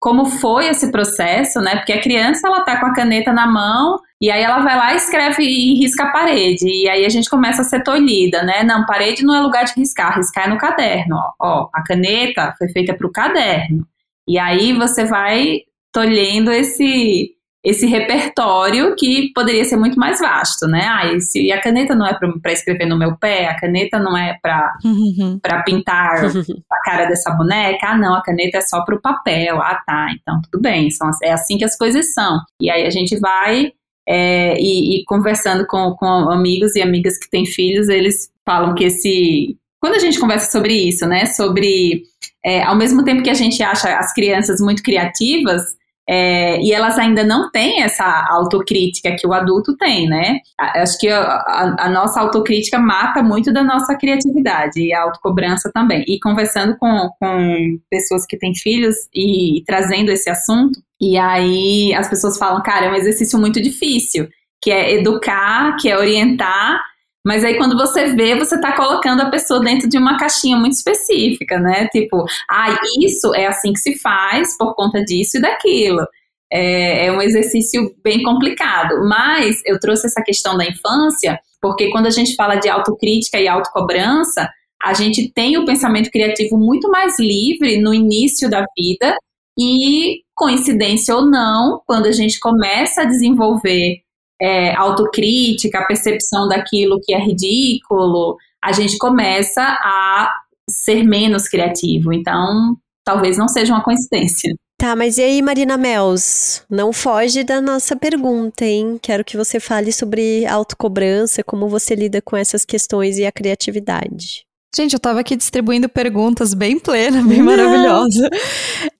como 0.00 0.26
foi 0.26 0.68
esse 0.68 0.92
processo, 0.92 1.60
né? 1.60 1.76
Porque 1.76 1.92
a 1.92 2.00
criança 2.00 2.46
ela 2.46 2.60
tá 2.60 2.78
com 2.78 2.86
a 2.86 2.94
caneta 2.94 3.32
na 3.32 3.46
mão 3.46 3.98
e 4.20 4.30
aí 4.30 4.42
ela 4.42 4.60
vai 4.60 4.76
lá, 4.76 4.94
escreve 4.94 5.44
e 5.44 5.78
risca 5.78 6.04
a 6.04 6.10
parede. 6.10 6.66
E 6.66 6.88
aí 6.88 7.04
a 7.04 7.08
gente 7.08 7.30
começa 7.30 7.62
a 7.62 7.64
ser 7.64 7.82
tolhida, 7.84 8.42
né? 8.42 8.64
Não, 8.64 8.84
parede 8.84 9.24
não 9.24 9.34
é 9.34 9.40
lugar 9.40 9.64
de 9.64 9.74
riscar, 9.76 10.16
riscar 10.16 10.46
é 10.46 10.48
no 10.48 10.58
caderno. 10.58 11.16
Ó, 11.16 11.32
ó 11.40 11.68
a 11.72 11.82
caneta 11.82 12.54
foi 12.58 12.68
feita 12.68 12.94
para 12.94 13.06
o 13.06 13.12
caderno. 13.12 13.86
E 14.28 14.38
aí 14.38 14.72
você 14.72 15.04
vai 15.04 15.60
tolhendo 15.92 16.50
esse 16.50 17.34
esse 17.64 17.86
repertório 17.86 18.94
que 18.96 19.32
poderia 19.34 19.64
ser 19.64 19.76
muito 19.76 19.98
mais 19.98 20.20
vasto, 20.20 20.66
né? 20.68 20.86
Ah, 20.86 21.18
se 21.20 21.50
a 21.50 21.60
caneta 21.60 21.94
não 21.94 22.06
é 22.06 22.14
para 22.14 22.52
escrever 22.52 22.86
no 22.86 22.96
meu 22.96 23.16
pé, 23.16 23.48
a 23.48 23.58
caneta 23.58 23.98
não 23.98 24.16
é 24.16 24.38
para 24.40 24.72
uhum. 24.84 25.40
pintar 25.64 26.24
a 26.24 26.80
cara 26.84 27.06
dessa 27.06 27.30
boneca, 27.32 27.88
ah, 27.88 27.98
não, 27.98 28.14
a 28.14 28.22
caneta 28.22 28.58
é 28.58 28.60
só 28.60 28.84
para 28.84 28.94
o 28.94 29.02
papel, 29.02 29.60
ah, 29.60 29.82
tá, 29.84 30.06
então 30.12 30.40
tudo 30.50 30.62
bem, 30.62 30.88
são, 30.90 31.10
é 31.22 31.32
assim 31.32 31.58
que 31.58 31.64
as 31.64 31.76
coisas 31.76 32.14
são. 32.14 32.38
E 32.60 32.70
aí 32.70 32.86
a 32.86 32.90
gente 32.90 33.18
vai 33.18 33.72
é, 34.10 34.58
e, 34.58 35.00
e, 35.00 35.04
conversando 35.04 35.66
com, 35.66 35.94
com 35.96 36.06
amigos 36.06 36.74
e 36.74 36.80
amigas 36.80 37.18
que 37.18 37.28
têm 37.28 37.44
filhos, 37.44 37.90
eles 37.90 38.30
falam 38.42 38.74
que 38.74 38.84
esse. 38.84 39.58
Quando 39.78 39.96
a 39.96 39.98
gente 39.98 40.18
conversa 40.18 40.50
sobre 40.50 40.72
isso, 40.72 41.06
né? 41.06 41.26
Sobre. 41.26 42.04
É, 42.42 42.62
ao 42.62 42.74
mesmo 42.74 43.04
tempo 43.04 43.22
que 43.22 43.28
a 43.28 43.34
gente 43.34 43.62
acha 43.62 43.98
as 43.98 44.14
crianças 44.14 44.60
muito 44.60 44.82
criativas, 44.82 45.76
é, 46.08 46.58
e 46.62 46.72
elas 46.72 46.98
ainda 46.98 47.22
não 47.22 47.50
têm 47.50 47.82
essa 47.82 48.26
autocrítica 48.30 49.14
que 49.14 49.26
o 49.26 49.34
adulto 49.34 49.76
tem, 49.76 50.08
né? 50.08 50.38
Acho 50.58 50.98
que 50.98 51.08
a, 51.08 51.76
a, 51.78 51.88
nossa 51.90 52.18
autocrítica 52.20 52.78
mata 52.78 53.22
muito 53.22 53.52
da 53.52 53.62
nossa 53.62 53.94
criatividade 53.94 54.80
e 54.80 54.94
a 54.94 55.02
autocobrança 55.02 55.70
também. 55.72 56.02
E 56.08 56.18
conversando 56.18 56.78
com, 56.78 57.10
com 57.20 57.78
pessoas 57.90 58.24
que 58.24 58.38
têm 58.38 58.54
filhos 58.54 58.96
e, 59.14 59.58
e 59.58 59.64
trazendo 59.64 60.10
esse 60.10 60.30
assunto, 60.30 60.80
e 60.98 61.18
aí 61.18 61.92
as 61.94 62.08
pessoas 62.08 62.38
falam, 62.38 62.62
cara, 62.62 62.86
é 62.86 62.90
um 62.90 62.94
exercício 62.94 63.38
muito 63.38 63.60
difícil, 63.60 64.28
que 64.62 64.70
é 64.70 64.94
educar, 64.94 65.76
que 65.76 65.90
é 65.90 65.98
orientar, 65.98 66.82
mas 67.28 67.44
aí 67.44 67.58
quando 67.58 67.76
você 67.76 68.06
vê, 68.14 68.34
você 68.34 68.54
está 68.54 68.74
colocando 68.74 69.20
a 69.20 69.28
pessoa 69.28 69.60
dentro 69.60 69.86
de 69.86 69.98
uma 69.98 70.16
caixinha 70.16 70.56
muito 70.56 70.72
específica, 70.72 71.58
né? 71.58 71.86
Tipo, 71.88 72.24
ah, 72.50 72.74
isso 73.02 73.34
é 73.34 73.46
assim 73.46 73.70
que 73.74 73.80
se 73.80 73.98
faz 73.98 74.56
por 74.56 74.74
conta 74.74 75.04
disso 75.04 75.36
e 75.36 75.40
daquilo. 75.42 76.06
É, 76.50 77.04
é 77.04 77.12
um 77.12 77.20
exercício 77.20 77.94
bem 78.02 78.22
complicado. 78.22 79.06
Mas 79.06 79.60
eu 79.66 79.78
trouxe 79.78 80.06
essa 80.06 80.22
questão 80.22 80.56
da 80.56 80.64
infância, 80.64 81.38
porque 81.60 81.90
quando 81.90 82.06
a 82.06 82.10
gente 82.10 82.34
fala 82.34 82.56
de 82.56 82.70
autocrítica 82.70 83.38
e 83.38 83.46
autocobrança, 83.46 84.48
a 84.82 84.94
gente 84.94 85.30
tem 85.30 85.58
o 85.58 85.66
pensamento 85.66 86.10
criativo 86.10 86.56
muito 86.56 86.90
mais 86.90 87.18
livre 87.18 87.78
no 87.78 87.92
início 87.92 88.48
da 88.48 88.64
vida 88.74 89.14
e, 89.58 90.22
coincidência 90.34 91.14
ou 91.14 91.26
não, 91.26 91.82
quando 91.86 92.06
a 92.06 92.12
gente 92.12 92.40
começa 92.40 93.02
a 93.02 93.04
desenvolver 93.04 93.98
é, 94.40 94.74
autocrítica, 94.76 95.78
a 95.78 95.86
percepção 95.86 96.48
daquilo 96.48 97.00
que 97.02 97.14
é 97.14 97.18
ridículo, 97.18 98.36
a 98.62 98.72
gente 98.72 98.98
começa 98.98 99.62
a 99.62 100.32
ser 100.68 101.02
menos 101.02 101.48
criativo. 101.48 102.12
Então, 102.12 102.76
talvez 103.04 103.36
não 103.36 103.48
seja 103.48 103.72
uma 103.72 103.82
coincidência. 103.82 104.54
Tá, 104.80 104.94
mas 104.94 105.18
e 105.18 105.22
aí, 105.22 105.42
Marina 105.42 105.76
Mels? 105.76 106.62
Não 106.70 106.92
foge 106.92 107.42
da 107.42 107.60
nossa 107.60 107.96
pergunta, 107.96 108.64
hein? 108.64 108.96
Quero 109.02 109.24
que 109.24 109.36
você 109.36 109.58
fale 109.58 109.92
sobre 109.92 110.46
autocobrança, 110.46 111.42
como 111.42 111.68
você 111.68 111.96
lida 111.96 112.22
com 112.22 112.36
essas 112.36 112.64
questões 112.64 113.18
e 113.18 113.26
a 113.26 113.32
criatividade. 113.32 114.47
Gente, 114.76 114.92
eu 114.92 115.00
tava 115.00 115.20
aqui 115.20 115.34
distribuindo 115.34 115.88
perguntas 115.88 116.52
bem 116.52 116.78
plena, 116.78 117.22
bem 117.22 117.42
maravilhosa. 117.42 118.28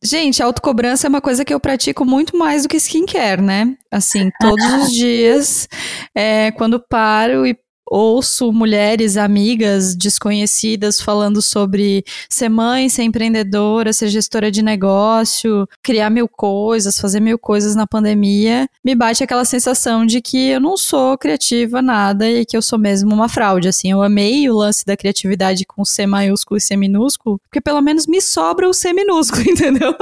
Gente, 0.02 0.42
autocobrança 0.42 1.06
é 1.06 1.10
uma 1.10 1.20
coisa 1.20 1.44
que 1.44 1.52
eu 1.52 1.60
pratico 1.60 2.04
muito 2.04 2.36
mais 2.36 2.62
do 2.62 2.68
que 2.68 2.78
skincare, 2.78 3.42
né? 3.42 3.76
Assim, 3.90 4.30
todos 4.40 4.64
os 4.64 4.92
dias, 4.92 5.68
é, 6.14 6.50
quando 6.52 6.80
paro 6.80 7.46
e 7.46 7.56
ouço 7.90 8.52
mulheres, 8.52 9.16
amigas, 9.16 9.94
desconhecidas 9.94 11.00
falando 11.00 11.40
sobre 11.40 12.04
ser 12.28 12.48
mãe, 12.48 12.88
ser 12.88 13.02
empreendedora, 13.02 13.92
ser 13.92 14.08
gestora 14.08 14.50
de 14.50 14.62
negócio, 14.62 15.68
criar 15.82 16.10
mil 16.10 16.28
coisas, 16.28 17.00
fazer 17.00 17.20
mil 17.20 17.38
coisas 17.38 17.74
na 17.74 17.86
pandemia, 17.86 18.68
me 18.84 18.94
bate 18.94 19.24
aquela 19.24 19.44
sensação 19.44 20.04
de 20.04 20.20
que 20.20 20.50
eu 20.50 20.60
não 20.60 20.76
sou 20.76 21.16
criativa 21.18 21.80
nada 21.82 22.28
e 22.28 22.44
que 22.44 22.56
eu 22.56 22.62
sou 22.62 22.78
mesmo 22.78 23.14
uma 23.14 23.28
fraude. 23.28 23.68
Assim, 23.68 23.90
eu 23.90 24.02
amei 24.02 24.48
o 24.48 24.56
lance 24.56 24.84
da 24.84 24.96
criatividade 24.96 25.64
com 25.64 25.84
C 25.84 26.06
maiúsculo 26.06 26.58
e 26.58 26.60
C 26.60 26.76
minúsculo, 26.76 27.40
porque 27.44 27.60
pelo 27.60 27.80
menos 27.80 28.06
me 28.06 28.20
sobra 28.20 28.68
o 28.68 28.74
C 28.74 28.92
minúsculo, 28.92 29.42
entendeu? 29.48 29.94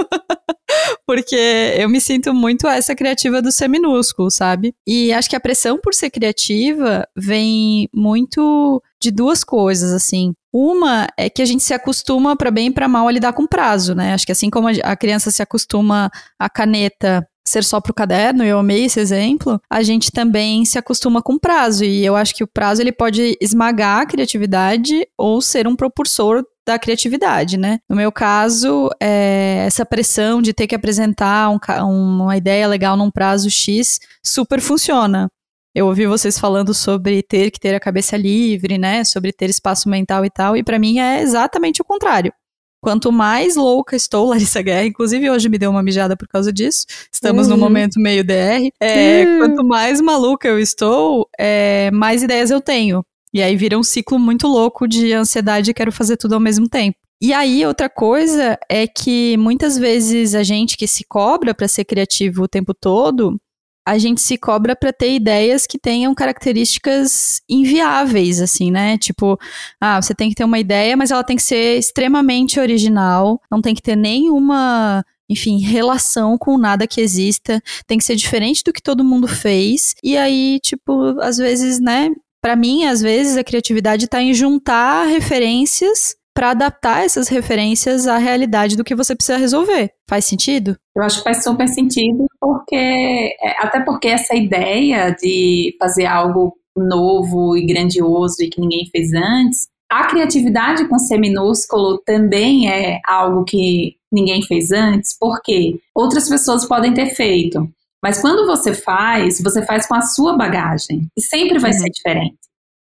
Porque 1.07 1.37
eu 1.79 1.89
me 1.89 2.01
sinto 2.01 2.33
muito 2.35 2.67
essa 2.67 2.95
criativa 2.95 3.41
do 3.41 3.53
C 3.53 3.69
minúsculo, 3.69 4.31
sabe? 4.31 4.75
E 4.87 5.13
acho 5.13 5.29
que 5.29 5.37
a 5.37 5.41
pressão 5.41 5.79
por 5.79 5.95
ser 5.95 6.11
criativa 6.11 7.07
vem 7.17 7.89
muito 7.95 8.83
de 9.01 9.11
duas 9.11 9.45
coisas, 9.45 9.93
assim. 9.93 10.35
Uma 10.53 11.07
é 11.17 11.29
que 11.29 11.43
a 11.43 11.45
gente 11.45 11.63
se 11.63 11.75
acostuma 11.75 12.35
para 12.37 12.51
bem 12.51 12.69
e 12.69 12.73
para 12.73 12.89
mal 12.89 13.07
a 13.07 13.13
lidar 13.13 13.33
com 13.33 13.47
prazo, 13.47 13.95
né? 13.95 14.15
Acho 14.15 14.27
que 14.27 14.33
assim 14.33 14.49
como 14.49 14.69
a 14.69 14.97
criança 14.97 15.31
se 15.31 15.43
acostuma 15.43 16.11
a 16.39 16.49
caneta 16.49 17.27
ser 17.51 17.65
só 17.65 17.81
para 17.81 17.91
o 17.91 17.95
caderno, 17.95 18.45
eu 18.45 18.59
amei 18.59 18.85
esse 18.85 19.01
exemplo, 19.01 19.61
a 19.71 19.83
gente 19.83 20.11
também 20.11 20.65
se 20.65 20.79
acostuma 20.79 21.23
com 21.23 21.39
prazo. 21.39 21.85
E 21.85 22.05
eu 22.05 22.17
acho 22.17 22.35
que 22.35 22.45
o 22.45 22.49
prazo 22.49 22.83
ele 22.83 22.93
pode 22.93 23.37
esmagar 23.41 24.03
a 24.03 24.07
criatividade 24.07 25.07
ou 25.17 25.41
ser 25.41 25.67
um 25.67 25.77
propulsor 25.77 26.45
da 26.67 26.79
criatividade, 26.79 27.57
né? 27.57 27.79
No 27.89 27.95
meu 27.95 28.11
caso, 28.11 28.91
é, 29.01 29.65
essa 29.67 29.87
pressão 29.87 30.43
de 30.43 30.53
ter 30.53 30.67
que 30.67 30.75
apresentar 30.75 31.49
um, 31.51 32.23
uma 32.23 32.37
ideia 32.37 32.67
legal 32.67 32.97
num 32.97 33.11
prazo 33.11 33.49
X 33.49 34.01
super 34.25 34.61
funciona. 34.61 35.29
Eu 35.73 35.87
ouvi 35.87 36.07
vocês 36.07 36.39
falando 36.39 36.73
sobre 36.73 37.23
ter 37.23 37.51
que 37.51 37.61
ter 37.61 37.75
a 37.75 37.81
cabeça 37.81 38.17
livre, 38.17 38.79
né? 38.79 39.05
Sobre 39.05 39.33
ter 39.33 39.49
espaço 39.51 39.89
mental 39.89 40.25
e 40.25 40.31
tal, 40.31 40.57
e 40.57 40.65
para 40.65 40.79
mim 40.79 40.99
é 40.99 41.21
exatamente 41.21 41.81
o 41.81 41.85
contrário. 41.85 42.33
Quanto 42.81 43.11
mais 43.11 43.57
louca 43.57 43.97
estou, 43.97 44.27
Larissa 44.31 44.63
Guerra, 44.63 44.87
inclusive 44.87 45.31
hoje 45.31 45.49
me 45.49 45.59
deu 45.59 45.71
uma 45.71 45.83
mijada 45.83 46.17
por 46.17 46.29
causa 46.29 46.53
disso, 46.53 46.87
estamos 47.13 47.47
uhum. 47.47 47.55
num 47.55 47.61
momento 47.61 48.01
meio 48.01 48.25
DR. 48.25 48.71
É, 48.81 49.25
uhum. 49.25 49.39
Quanto 49.39 49.65
mais 49.65 50.01
maluca 50.01 50.49
eu 50.49 50.59
estou, 50.59 51.29
é, 51.39 51.91
mais 51.93 52.23
ideias 52.23 52.51
eu 52.51 52.61
tenho. 52.61 53.05
E 53.33 53.43
aí 53.43 53.57
vira 53.57 53.79
um 53.79 53.83
ciclo 53.83 54.19
muito 54.19 54.47
louco 54.47 54.87
de 54.89 55.13
ansiedade 55.13 55.71
e 55.71 55.75
quero 55.75 55.93
fazer 55.93 56.17
tudo 56.17 56.35
ao 56.35 56.41
mesmo 56.41 56.69
tempo. 56.69 56.97
E 57.21 57.33
aí, 57.33 57.65
outra 57.65 57.89
coisa 57.89 58.59
é 58.69 58.87
que 58.87 59.39
muitas 59.39 59.79
vezes 59.79 60.35
a 60.35 60.43
gente 60.43 60.77
que 60.77 60.87
se 60.87 61.03
cobra 61.09 61.55
para 61.55 61.67
ser 61.67 61.85
criativo 61.87 62.43
o 62.43 62.49
tempo 62.49 62.75
todo, 62.75 63.41
a 63.87 63.99
gente 63.99 64.21
se 64.21 64.37
cobra 64.37 64.75
para 64.75 64.93
ter 64.93 65.15
ideias 65.15 65.65
que 65.65 65.79
tenham 65.79 66.13
características 66.13 67.41
inviáveis, 67.49 68.41
assim, 68.41 68.69
né? 68.69 68.99
Tipo, 68.99 69.39
ah, 69.81 70.03
você 70.03 70.13
tem 70.13 70.29
que 70.29 70.35
ter 70.35 70.43
uma 70.43 70.59
ideia, 70.59 70.97
mas 70.97 71.13
ela 71.13 71.23
tem 71.23 71.37
que 71.37 71.43
ser 71.43 71.79
extremamente 71.79 72.59
original, 72.59 73.41
não 73.49 73.63
tem 73.63 73.75
que 73.75 73.83
ter 73.83 73.95
nenhuma 73.95 75.05
enfim, 75.29 75.59
relação 75.59 76.39
com 76.39 76.57
nada 76.57 76.87
que 76.87 77.01
exista, 77.01 77.61
tem 77.85 77.99
que 77.99 78.05
ser 78.05 78.15
diferente 78.15 78.63
do 78.63 78.73
que 78.73 78.81
todo 78.81 79.03
mundo 79.03 79.27
fez. 79.27 79.97
E 80.01 80.17
aí, 80.17 80.61
tipo, 80.63 81.21
às 81.21 81.37
vezes, 81.37 81.81
né, 81.81 82.11
para 82.41 82.55
mim, 82.55 82.85
às 82.85 83.03
vezes 83.03 83.37
a 83.37 83.43
criatividade 83.43 84.05
está 84.05 84.23
em 84.23 84.33
juntar 84.33 85.05
referências 85.07 86.15
para 86.37 86.51
adaptar 86.51 87.03
essas 87.03 87.29
referências 87.29 88.07
à 88.07 88.19
realidade 88.19 88.77
do 88.77 88.85
que 88.85 88.95
você 88.95 89.17
precisa 89.17 89.39
resolver. 89.39 89.91
Faz 90.07 90.27
sentido? 90.27 90.77
Eu 90.95 91.03
acho 91.03 91.17
que 91.19 91.25
faz 91.25 91.43
super 91.43 91.67
sentido, 91.67 92.27
porque 92.39 92.77
é, 92.77 93.57
até 93.59 93.81
porque 93.81 94.09
essa 94.09 94.35
ideia 94.35 95.17
de 95.19 95.75
fazer 95.79 96.05
algo 96.05 96.53
novo 96.77 97.57
e 97.57 97.65
grandioso 97.65 98.37
e 98.43 98.51
que 98.51 98.61
ninguém 98.61 98.87
fez 98.93 99.15
antes, 99.15 99.67
a 99.91 100.09
criatividade 100.09 100.87
com 100.87 100.99
C 100.99 101.17
minúsculo 101.17 102.03
também 102.05 102.71
é 102.71 103.01
algo 103.07 103.43
que 103.45 103.97
ninguém 104.13 104.43
fez 104.43 104.73
antes, 104.73 105.17
porque 105.19 105.81
outras 105.95 106.29
pessoas 106.29 106.67
podem 106.67 106.93
ter 106.93 107.15
feito. 107.15 107.67
Mas 108.05 108.21
quando 108.21 108.47
você 108.47 108.75
faz, 108.75 109.41
você 109.41 109.65
faz 109.65 109.87
com 109.87 109.95
a 109.95 110.03
sua 110.03 110.37
bagagem. 110.37 111.09
E 111.17 111.23
sempre 111.23 111.59
vai 111.59 111.71
uhum. 111.71 111.79
ser 111.79 111.89
diferente. 111.89 112.37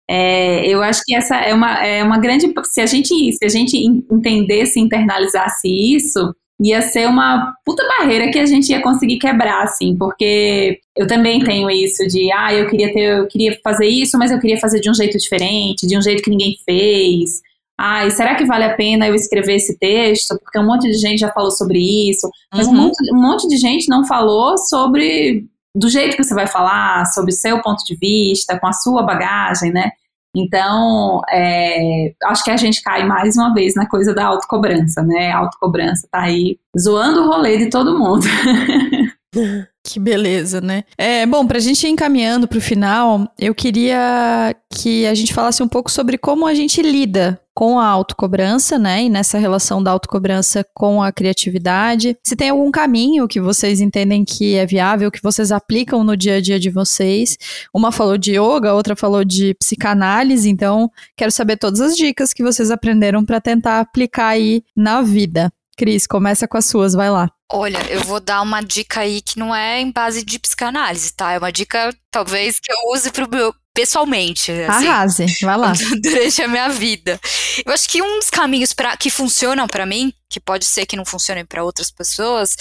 É, 0.09 0.67
eu 0.67 0.83
acho 0.83 1.01
que 1.03 1.15
essa 1.15 1.35
é 1.37 1.53
uma, 1.53 1.83
é 1.83 2.03
uma 2.03 2.19
grande. 2.19 2.51
Se 2.65 2.81
a 2.81 2.85
gente, 2.85 3.33
se 3.33 3.43
a 3.43 3.49
gente 3.49 3.77
entendesse, 4.11 4.79
internalizasse 4.79 5.67
isso, 5.67 6.33
ia 6.61 6.81
ser 6.81 7.07
uma 7.07 7.53
puta 7.65 7.83
barreira 7.87 8.31
que 8.31 8.39
a 8.39 8.45
gente 8.45 8.69
ia 8.69 8.81
conseguir 8.81 9.17
quebrar, 9.17 9.63
assim, 9.63 9.95
porque 9.97 10.79
eu 10.95 11.07
também 11.07 11.43
tenho 11.43 11.69
isso 11.69 12.05
de, 12.07 12.31
ah, 12.31 12.53
eu 12.53 12.67
queria 12.69 12.93
ter, 12.93 13.19
eu 13.19 13.27
queria 13.27 13.57
fazer 13.63 13.87
isso, 13.87 14.17
mas 14.17 14.31
eu 14.31 14.39
queria 14.39 14.59
fazer 14.59 14.79
de 14.79 14.89
um 14.89 14.93
jeito 14.93 15.17
diferente, 15.17 15.87
de 15.87 15.97
um 15.97 16.01
jeito 16.01 16.23
que 16.23 16.29
ninguém 16.29 16.55
fez. 16.63 17.41
Ah, 17.77 18.05
e 18.05 18.11
será 18.11 18.35
que 18.35 18.45
vale 18.45 18.63
a 18.63 18.73
pena 18.73 19.07
eu 19.07 19.15
escrever 19.15 19.55
esse 19.55 19.77
texto? 19.77 20.37
Porque 20.41 20.57
um 20.57 20.65
monte 20.65 20.89
de 20.89 20.97
gente 20.97 21.19
já 21.19 21.31
falou 21.33 21.51
sobre 21.51 21.77
isso, 22.09 22.29
mas 22.53 22.67
uhum. 22.67 22.73
um, 22.73 22.77
monte, 22.77 23.13
um 23.13 23.21
monte 23.21 23.47
de 23.49 23.57
gente 23.57 23.89
não 23.89 24.05
falou 24.07 24.57
sobre 24.57 25.45
do 25.75 25.89
jeito 25.89 26.15
que 26.15 26.23
você 26.23 26.33
vai 26.33 26.47
falar, 26.47 27.05
sobre 27.07 27.31
o 27.31 27.35
seu 27.35 27.61
ponto 27.61 27.83
de 27.83 27.95
vista, 27.95 28.57
com 28.57 28.67
a 28.67 28.73
sua 28.73 29.03
bagagem, 29.03 29.71
né? 29.71 29.91
Então, 30.35 31.21
é, 31.29 32.13
acho 32.25 32.43
que 32.43 32.51
a 32.51 32.57
gente 32.57 32.81
cai 32.81 33.05
mais 33.05 33.37
uma 33.37 33.53
vez 33.53 33.73
na 33.75 33.87
coisa 33.87 34.13
da 34.13 34.25
autocobrança, 34.25 35.01
né? 35.01 35.31
A 35.31 35.37
autocobrança 35.37 36.07
tá 36.11 36.21
aí 36.21 36.57
zoando 36.77 37.21
o 37.21 37.27
rolê 37.27 37.57
de 37.57 37.69
todo 37.69 37.97
mundo. 37.97 38.25
Que 39.85 39.99
beleza, 39.99 40.61
né? 40.61 40.83
É, 40.97 41.25
bom, 41.25 41.45
para 41.45 41.57
a 41.57 41.61
gente 41.61 41.85
ir 41.85 41.89
encaminhando 41.89 42.47
para 42.47 42.57
o 42.57 42.61
final, 42.61 43.31
eu 43.37 43.53
queria 43.53 44.55
que 44.73 45.05
a 45.05 45.13
gente 45.13 45.33
falasse 45.33 45.61
um 45.61 45.67
pouco 45.67 45.91
sobre 45.91 46.17
como 46.17 46.47
a 46.47 46.53
gente 46.53 46.81
lida 46.81 47.39
com 47.55 47.79
a 47.79 47.87
autocobrança, 47.87 48.77
né? 48.77 49.05
E 49.05 49.09
nessa 49.09 49.37
relação 49.37 49.81
da 49.81 49.89
autocobrança 49.89 50.65
com 50.73 51.01
a 51.01 51.11
criatividade. 51.11 52.17
Se 52.21 52.35
tem 52.35 52.49
algum 52.49 52.69
caminho 52.69 53.27
que 53.29 53.39
vocês 53.39 53.79
entendem 53.79 54.25
que 54.25 54.55
é 54.55 54.65
viável, 54.65 55.09
que 55.09 55.23
vocês 55.23 55.53
aplicam 55.53 56.03
no 56.03 56.17
dia 56.17 56.35
a 56.35 56.41
dia 56.41 56.59
de 56.59 56.69
vocês. 56.69 57.37
Uma 57.73 57.93
falou 57.93 58.17
de 58.17 58.31
yoga, 58.31 58.73
outra 58.73 58.95
falou 58.95 59.23
de 59.23 59.55
psicanálise, 59.55 60.49
então 60.49 60.91
quero 61.15 61.31
saber 61.31 61.55
todas 61.55 61.79
as 61.79 61.95
dicas 61.95 62.33
que 62.33 62.43
vocês 62.43 62.69
aprenderam 62.69 63.23
para 63.23 63.39
tentar 63.39 63.79
aplicar 63.79 64.27
aí 64.27 64.61
na 64.75 65.01
vida. 65.01 65.51
Cris, 65.77 66.05
começa 66.05 66.47
com 66.47 66.57
as 66.57 66.65
suas, 66.65 66.93
vai 66.93 67.09
lá. 67.09 67.29
Olha, 67.51 67.79
eu 67.89 68.01
vou 68.01 68.19
dar 68.19 68.41
uma 68.41 68.61
dica 68.61 69.01
aí 69.01 69.21
que 69.21 69.37
não 69.37 69.53
é 69.53 69.79
em 69.79 69.91
base 69.91 70.25
de 70.25 70.39
psicanálise, 70.39 71.13
tá? 71.13 71.33
É 71.33 71.37
uma 71.37 71.51
dica, 71.51 71.93
talvez, 72.09 72.59
que 72.59 72.71
eu 72.71 72.77
use 72.93 73.11
pro 73.11 73.29
meu, 73.29 73.53
pessoalmente. 73.75 74.51
Assim, 74.51 74.87
Arrase, 74.87 75.25
vai 75.41 75.57
lá. 75.57 75.73
Durante 76.01 76.41
a 76.41 76.47
minha 76.47 76.69
vida. 76.69 77.19
Eu 77.63 77.73
acho 77.73 77.87
que 77.87 78.01
dos 78.01 78.29
caminhos 78.29 78.73
pra, 78.73 78.95
que 78.97 79.09
funcionam 79.11 79.67
para 79.67 79.85
mim, 79.85 80.11
que 80.29 80.39
pode 80.39 80.65
ser 80.65 80.85
que 80.85 80.95
não 80.95 81.05
funcionem 81.05 81.45
para 81.45 81.63
outras 81.63 81.91
pessoas, 81.91 82.55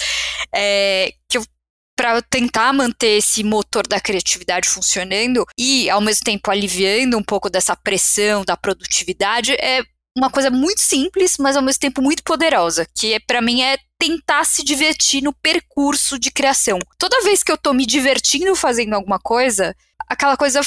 é 0.53 1.13
que 1.27 1.37
eu 1.37 1.45
para 1.97 2.21
tentar 2.21 2.73
manter 2.73 3.19
esse 3.19 3.41
motor 3.41 3.87
da 3.87 4.01
criatividade 4.01 4.67
funcionando 4.67 5.45
e 5.57 5.89
ao 5.89 6.01
mesmo 6.01 6.25
tempo 6.25 6.51
aliviando 6.51 7.17
um 7.17 7.23
pouco 7.23 7.49
dessa 7.49 7.73
pressão 7.73 8.43
da 8.43 8.57
produtividade 8.57 9.53
é 9.53 9.81
uma 10.17 10.29
coisa 10.29 10.49
muito 10.49 10.81
simples, 10.81 11.37
mas 11.37 11.55
ao 11.55 11.63
mesmo 11.63 11.79
tempo 11.79 12.01
muito 12.01 12.21
poderosa, 12.21 12.85
que 12.93 13.13
é, 13.13 13.19
para 13.19 13.41
mim 13.41 13.61
é 13.61 13.77
tentar 13.97 14.43
se 14.43 14.61
divertir 14.61 15.21
no 15.21 15.33
percurso 15.33 16.19
de 16.19 16.31
criação. 16.31 16.79
Toda 16.97 17.23
vez 17.23 17.43
que 17.43 17.51
eu 17.51 17.57
tô 17.57 17.73
me 17.73 17.85
divertindo 17.85 18.53
fazendo 18.55 18.93
alguma 18.93 19.19
coisa, 19.19 19.73
aquela 20.09 20.35
coisa 20.35 20.61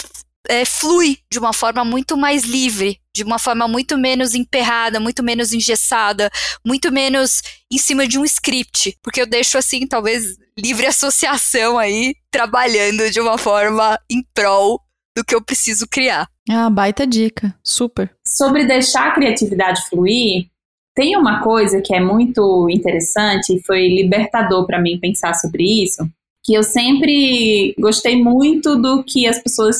é, 0.48 0.64
flui 0.64 1.18
de 1.30 1.38
uma 1.38 1.52
forma 1.52 1.84
muito 1.84 2.16
mais 2.16 2.44
livre, 2.44 2.98
de 3.14 3.22
uma 3.22 3.38
forma 3.38 3.68
muito 3.68 3.98
menos 3.98 4.34
emperrada, 4.34 4.98
muito 4.98 5.22
menos 5.22 5.52
engessada, 5.52 6.30
muito 6.64 6.90
menos 6.90 7.42
em 7.70 7.78
cima 7.78 8.06
de 8.06 8.18
um 8.18 8.24
script, 8.24 8.96
porque 9.02 9.20
eu 9.20 9.26
deixo 9.26 9.58
assim, 9.58 9.86
talvez 9.86 10.36
livre 10.58 10.86
associação 10.86 11.78
aí, 11.78 12.14
trabalhando 12.30 13.10
de 13.10 13.20
uma 13.20 13.38
forma 13.38 13.98
em 14.10 14.22
prol 14.34 14.80
do 15.16 15.24
que 15.24 15.34
eu 15.34 15.42
preciso 15.42 15.86
criar. 15.88 16.28
Ah, 16.48 16.70
baita 16.70 17.06
dica. 17.06 17.54
Super. 17.64 18.14
Sobre 18.26 18.66
deixar 18.66 19.08
a 19.08 19.14
criatividade 19.14 19.86
fluir, 19.88 20.46
tem 20.94 21.16
uma 21.16 21.42
coisa 21.42 21.80
que 21.80 21.94
é 21.94 22.00
muito 22.00 22.68
interessante 22.70 23.54
e 23.54 23.62
foi 23.64 23.88
libertador 23.88 24.66
para 24.66 24.80
mim 24.80 24.98
pensar 24.98 25.34
sobre 25.34 25.62
isso, 25.84 26.02
que 26.44 26.54
eu 26.54 26.62
sempre 26.62 27.74
gostei 27.78 28.20
muito 28.20 28.74
do 28.74 29.04
que 29.04 29.26
as 29.26 29.38
pessoas, 29.40 29.76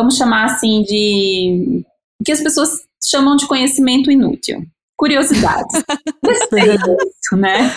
vamos 0.00 0.16
chamar 0.16 0.46
assim 0.46 0.82
de 0.82 1.84
o 2.18 2.24
que 2.24 2.32
as 2.32 2.40
pessoas 2.40 2.70
chamam 3.02 3.36
de 3.36 3.46
conhecimento 3.46 4.10
inútil. 4.10 4.62
Curiosidades. 4.96 5.84
Gostei 6.24 6.76
disso, 6.78 7.36
né? 7.36 7.70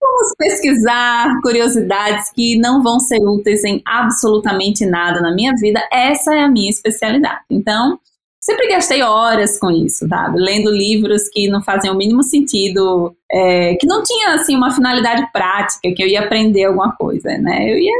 Vamos 0.00 0.34
pesquisar 0.38 1.40
curiosidades 1.42 2.30
que 2.32 2.58
não 2.58 2.82
vão 2.82 2.98
ser 2.98 3.18
úteis 3.20 3.62
em 3.64 3.82
absolutamente 3.86 4.84
nada 4.84 5.20
na 5.20 5.34
minha 5.34 5.52
vida. 5.54 5.82
Essa 5.90 6.34
é 6.34 6.40
a 6.40 6.48
minha 6.48 6.70
especialidade. 6.70 7.40
Então, 7.50 7.98
sempre 8.44 8.68
gastei 8.68 9.02
horas 9.02 9.58
com 9.58 9.70
isso? 9.70 10.06
Lendo 10.34 10.70
livros 10.70 11.28
que 11.30 11.48
não 11.48 11.62
fazem 11.62 11.90
o 11.90 11.94
mínimo 11.94 12.22
sentido, 12.22 13.16
é, 13.30 13.74
que 13.76 13.86
não 13.86 14.02
tinha, 14.02 14.34
assim, 14.34 14.54
uma 14.54 14.74
finalidade 14.74 15.26
prática, 15.32 15.92
que 15.94 16.02
eu 16.02 16.06
ia 16.06 16.20
aprender 16.20 16.64
alguma 16.64 16.94
coisa, 16.94 17.38
né? 17.38 17.72
Eu 17.72 17.78
ia 17.78 17.94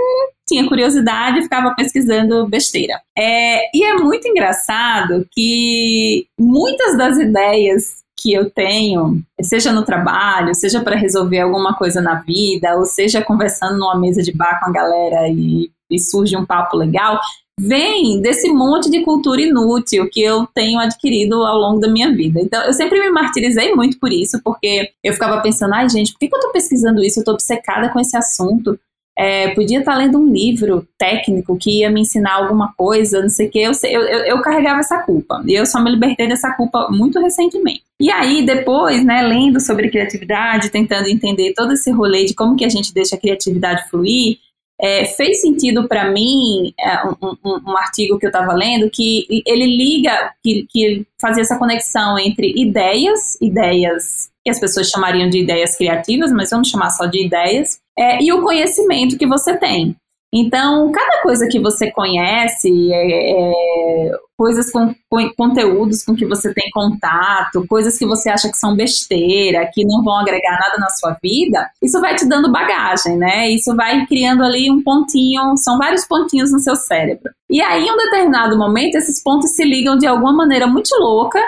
tinha 0.47 0.69
curiosidade 0.69 1.39
e 1.39 1.43
ficava 1.45 1.75
pesquisando 1.75 2.47
besteira. 2.47 3.01
É, 3.17 3.75
e 3.75 3.83
é 3.83 3.95
muito 3.95 4.29
engraçado 4.29 5.27
que 5.33 6.27
muitas 6.39 6.99
das 6.99 7.17
ideias 7.19 8.05
que 8.21 8.35
eu 8.35 8.51
tenho, 8.51 9.23
seja 9.41 9.73
no 9.73 9.87
trabalho, 9.87 10.55
seja 10.55 10.83
para 10.83 10.97
resolver 10.97 11.41
alguma 11.41 11.75
coisa 11.75 12.03
na 12.03 12.17
vida, 12.17 12.77
ou 12.77 12.85
seja 12.85 13.23
conversando 13.23 13.79
numa 13.79 13.99
mesa 13.99 14.23
de 14.23 14.37
bar 14.37 14.61
com 14.61 14.69
a 14.69 14.73
galera 14.73 15.29
e, 15.29 15.71
e 15.91 15.99
surge 15.99 16.37
um 16.37 16.45
papo 16.45 16.77
legal, 16.77 17.19
vem 17.59 18.21
desse 18.21 18.53
monte 18.53 18.91
de 18.91 19.03
cultura 19.03 19.41
inútil 19.41 20.09
que 20.11 20.21
eu 20.21 20.47
tenho 20.55 20.79
adquirido 20.79 21.43
ao 21.45 21.59
longo 21.59 21.81
da 21.81 21.89
minha 21.89 22.13
vida. 22.13 22.41
Então, 22.41 22.63
eu 22.65 22.73
sempre 22.73 23.01
me 23.01 23.11
martirizei 23.11 23.75
muito 23.75 23.99
por 23.99 24.13
isso, 24.13 24.41
porque 24.43 24.91
eu 25.03 25.13
ficava 25.13 25.41
pensando, 25.41 25.75
ai 25.75 25.89
gente, 25.89 26.13
por 26.13 26.19
que, 26.19 26.29
que 26.29 26.37
eu 26.37 26.41
tô 26.41 26.53
pesquisando 26.53 27.03
isso? 27.03 27.21
Eu 27.21 27.25
tô 27.25 27.33
obcecada 27.33 27.89
com 27.91 28.01
esse 28.01 28.17
assunto. 28.17 28.79
É, 29.17 29.51
podia 29.55 29.79
estar 29.79 29.97
lendo 29.97 30.19
um 30.19 30.33
livro 30.33 30.89
técnico 30.99 31.57
que 31.57 31.83
ia 31.83 31.91
me 31.91 32.01
ensinar 32.01 32.35
alguma 32.35 32.73
coisa, 32.77 33.23
não 33.23 33.29
sei 33.29 33.47
o 33.47 33.51
que, 33.51 33.61
eu, 33.61 33.71
eu, 33.85 34.01
eu, 34.03 34.43
carregava 34.43 34.81
essa 34.81 34.99
culpa. 35.03 35.41
E 35.47 35.55
eu 35.55 35.65
só 35.65 35.81
me 35.81 35.89
libertei 35.89 36.27
dessa 36.27 36.51
culpa 36.55 36.89
muito 36.91 37.21
recentemente. 37.21 37.85
E 38.01 38.11
aí, 38.11 38.45
depois, 38.45 39.05
né, 39.05 39.23
lendo 39.23 39.61
sobre 39.61 39.89
criatividade, 39.89 40.69
tentando 40.69 41.09
entender 41.09 41.55
todo 41.55 41.75
esse 41.75 41.93
rolê 41.93 42.25
de 42.25 42.35
como 42.35 42.57
que 42.57 42.65
a 42.65 42.69
gente 42.69 42.93
deixa 42.93 43.15
a 43.15 43.21
criatividade 43.21 43.89
fluir, 43.89 44.39
é, 44.81 45.05
fez 45.05 45.41
sentido 45.41 45.87
para 45.87 46.11
mim 46.11 46.73
é, 46.79 47.07
um, 47.07 47.37
um, 47.45 47.61
um, 47.71 47.77
artigo 47.77 48.19
que 48.19 48.27
eu 48.27 48.31
estava 48.31 48.53
lendo 48.53 48.91
que 48.91 49.43
ele 49.47 49.67
liga, 49.67 50.33
que, 50.43 50.67
que 50.69 51.07
fazia 51.21 51.43
essa 51.43 51.59
conexão 51.59 52.19
entre 52.19 52.53
ideias, 52.57 53.41
ideias 53.41 54.31
que 54.45 54.51
as 54.51 54.61
pessoas 54.61 54.91
chamariam 54.91 55.31
de 55.31 55.39
ideias 55.39 55.77
criativas, 55.77 56.31
mas 56.31 56.51
vamos 56.51 56.69
chamar 56.69 56.91
só 56.91 57.07
de 57.07 57.25
ideias, 57.25 57.79
é, 57.99 58.23
e 58.23 58.31
o 58.33 58.43
conhecimento 58.43 59.17
que 59.17 59.27
você 59.27 59.57
tem. 59.57 59.97
Então, 60.37 60.91
cada 60.91 61.23
coisa 61.23 61.47
que 61.47 61.61
você 61.61 61.93
conhece, 61.93 62.93
é, 62.93 63.31
é, 63.31 64.11
coisas 64.37 64.69
com, 64.73 64.93
com, 65.09 65.31
conteúdos 65.37 66.03
com 66.03 66.13
que 66.13 66.27
você 66.27 66.53
tem 66.53 66.69
contato, 66.73 67.65
coisas 67.69 67.97
que 67.97 68.05
você 68.05 68.29
acha 68.29 68.51
que 68.51 68.57
são 68.57 68.75
besteira, 68.75 69.71
que 69.73 69.85
não 69.85 70.03
vão 70.03 70.19
agregar 70.19 70.59
nada 70.59 70.77
na 70.81 70.89
sua 70.89 71.17
vida, 71.23 71.71
isso 71.81 72.01
vai 72.01 72.17
te 72.17 72.27
dando 72.27 72.51
bagagem, 72.51 73.17
né? 73.17 73.49
Isso 73.49 73.77
vai 73.77 74.05
criando 74.07 74.43
ali 74.43 74.69
um 74.69 74.83
pontinho, 74.83 75.57
são 75.57 75.79
vários 75.79 76.05
pontinhos 76.05 76.51
no 76.51 76.59
seu 76.59 76.75
cérebro. 76.75 77.31
E 77.49 77.63
aí, 77.63 77.85
em 77.85 77.93
um 77.93 77.97
determinado 77.97 78.59
momento, 78.59 78.97
esses 78.97 79.23
pontos 79.23 79.55
se 79.55 79.63
ligam 79.63 79.97
de 79.97 80.09
alguma 80.09 80.33
maneira 80.33 80.67
muito 80.67 80.91
louca 80.99 81.39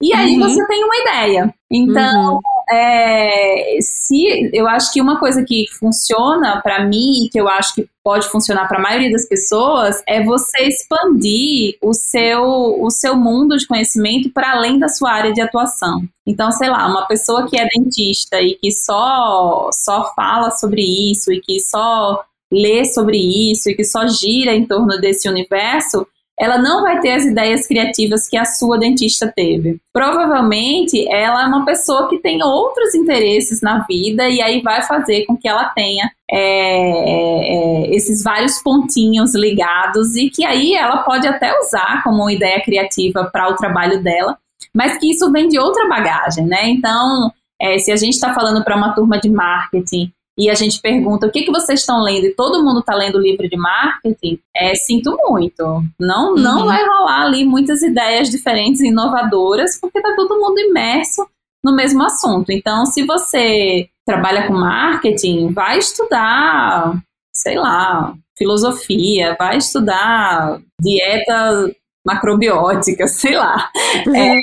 e 0.00 0.14
aí 0.14 0.38
uhum. 0.38 0.48
você 0.48 0.64
tem 0.68 0.84
uma 0.84 0.96
ideia. 0.98 1.54
Então, 1.72 2.34
uhum. 2.34 2.40
É, 2.68 3.78
se 3.80 4.50
eu 4.52 4.66
acho 4.66 4.92
que 4.92 5.00
uma 5.00 5.20
coisa 5.20 5.44
que 5.44 5.66
funciona 5.78 6.60
para 6.60 6.84
mim 6.84 7.24
e 7.24 7.28
que 7.28 7.38
eu 7.38 7.48
acho 7.48 7.74
que 7.74 7.88
pode 8.02 8.28
funcionar 8.28 8.66
para 8.66 8.78
a 8.78 8.82
maioria 8.82 9.10
das 9.10 9.26
pessoas 9.26 10.02
é 10.06 10.22
você 10.22 10.64
expandir 10.64 11.76
o 11.80 11.92
seu 11.92 12.42
o 12.80 12.90
seu 12.90 13.16
mundo 13.16 13.56
de 13.56 13.66
conhecimento 13.66 14.30
para 14.30 14.52
além 14.52 14.78
da 14.78 14.88
sua 14.88 15.12
área 15.12 15.32
de 15.32 15.40
atuação. 15.40 16.02
Então, 16.26 16.50
sei 16.50 16.68
lá, 16.68 16.86
uma 16.88 17.06
pessoa 17.06 17.48
que 17.48 17.58
é 17.58 17.68
dentista 17.68 18.40
e 18.40 18.54
que 18.54 18.72
só 18.72 19.70
só 19.72 20.12
fala 20.14 20.50
sobre 20.50 20.82
isso 20.82 21.32
e 21.32 21.40
que 21.40 21.60
só 21.60 22.24
lê 22.52 22.84
sobre 22.84 23.18
isso 23.18 23.70
e 23.70 23.74
que 23.74 23.84
só 23.84 24.06
gira 24.06 24.54
em 24.54 24.66
torno 24.66 25.00
desse 25.00 25.28
universo, 25.28 26.06
ela 26.38 26.58
não 26.58 26.82
vai 26.82 27.00
ter 27.00 27.12
as 27.12 27.24
ideias 27.24 27.66
criativas 27.66 28.28
que 28.28 28.36
a 28.36 28.44
sua 28.44 28.78
dentista 28.78 29.32
teve. 29.34 29.80
Provavelmente 29.92 31.08
ela 31.08 31.44
é 31.44 31.46
uma 31.46 31.64
pessoa 31.64 32.08
que 32.08 32.18
tem 32.18 32.42
outros 32.42 32.94
interesses 32.94 33.62
na 33.62 33.84
vida 33.86 34.28
e 34.28 34.42
aí 34.42 34.60
vai 34.60 34.82
fazer 34.82 35.24
com 35.24 35.36
que 35.36 35.48
ela 35.48 35.64
tenha 35.70 36.10
é, 36.30 36.38
é, 36.38 37.94
esses 37.94 38.22
vários 38.22 38.58
pontinhos 38.62 39.34
ligados 39.34 40.14
e 40.16 40.28
que 40.28 40.44
aí 40.44 40.74
ela 40.74 40.98
pode 40.98 41.26
até 41.26 41.58
usar 41.58 42.02
como 42.04 42.28
ideia 42.28 42.60
criativa 42.60 43.30
para 43.32 43.48
o 43.48 43.56
trabalho 43.56 44.02
dela, 44.02 44.36
mas 44.74 44.98
que 44.98 45.10
isso 45.10 45.32
vem 45.32 45.48
de 45.48 45.58
outra 45.58 45.88
bagagem, 45.88 46.44
né? 46.44 46.68
Então, 46.68 47.32
é, 47.60 47.78
se 47.78 47.90
a 47.90 47.96
gente 47.96 48.14
está 48.14 48.34
falando 48.34 48.62
para 48.62 48.76
uma 48.76 48.94
turma 48.94 49.18
de 49.18 49.30
marketing 49.30 50.12
e 50.38 50.50
a 50.50 50.54
gente 50.54 50.80
pergunta 50.80 51.26
o 51.26 51.30
que, 51.30 51.42
que 51.42 51.50
vocês 51.50 51.80
estão 51.80 52.02
lendo 52.02 52.26
e 52.26 52.34
todo 52.34 52.62
mundo 52.62 52.80
está 52.80 52.94
lendo 52.94 53.18
livro 53.18 53.48
de 53.48 53.56
marketing, 53.56 54.38
é, 54.54 54.74
sinto 54.74 55.16
muito. 55.24 55.82
Não, 55.98 56.34
uhum. 56.34 56.38
não 56.38 56.66
vai 56.66 56.84
rolar 56.84 57.22
ali 57.22 57.44
muitas 57.44 57.82
ideias 57.82 58.28
diferentes 58.28 58.82
e 58.82 58.88
inovadoras, 58.88 59.78
porque 59.80 59.98
está 59.98 60.14
todo 60.14 60.38
mundo 60.38 60.58
imerso 60.58 61.26
no 61.64 61.74
mesmo 61.74 62.02
assunto. 62.02 62.50
Então, 62.50 62.84
se 62.84 63.02
você 63.04 63.88
trabalha 64.06 64.46
com 64.46 64.52
marketing, 64.52 65.52
vai 65.52 65.78
estudar, 65.78 66.94
sei 67.34 67.56
lá, 67.56 68.14
filosofia, 68.36 69.34
vai 69.38 69.56
estudar 69.56 70.60
dieta 70.80 71.74
macrobiótica, 72.06 73.08
sei 73.08 73.36
lá. 73.36 73.70
É, 74.14 74.40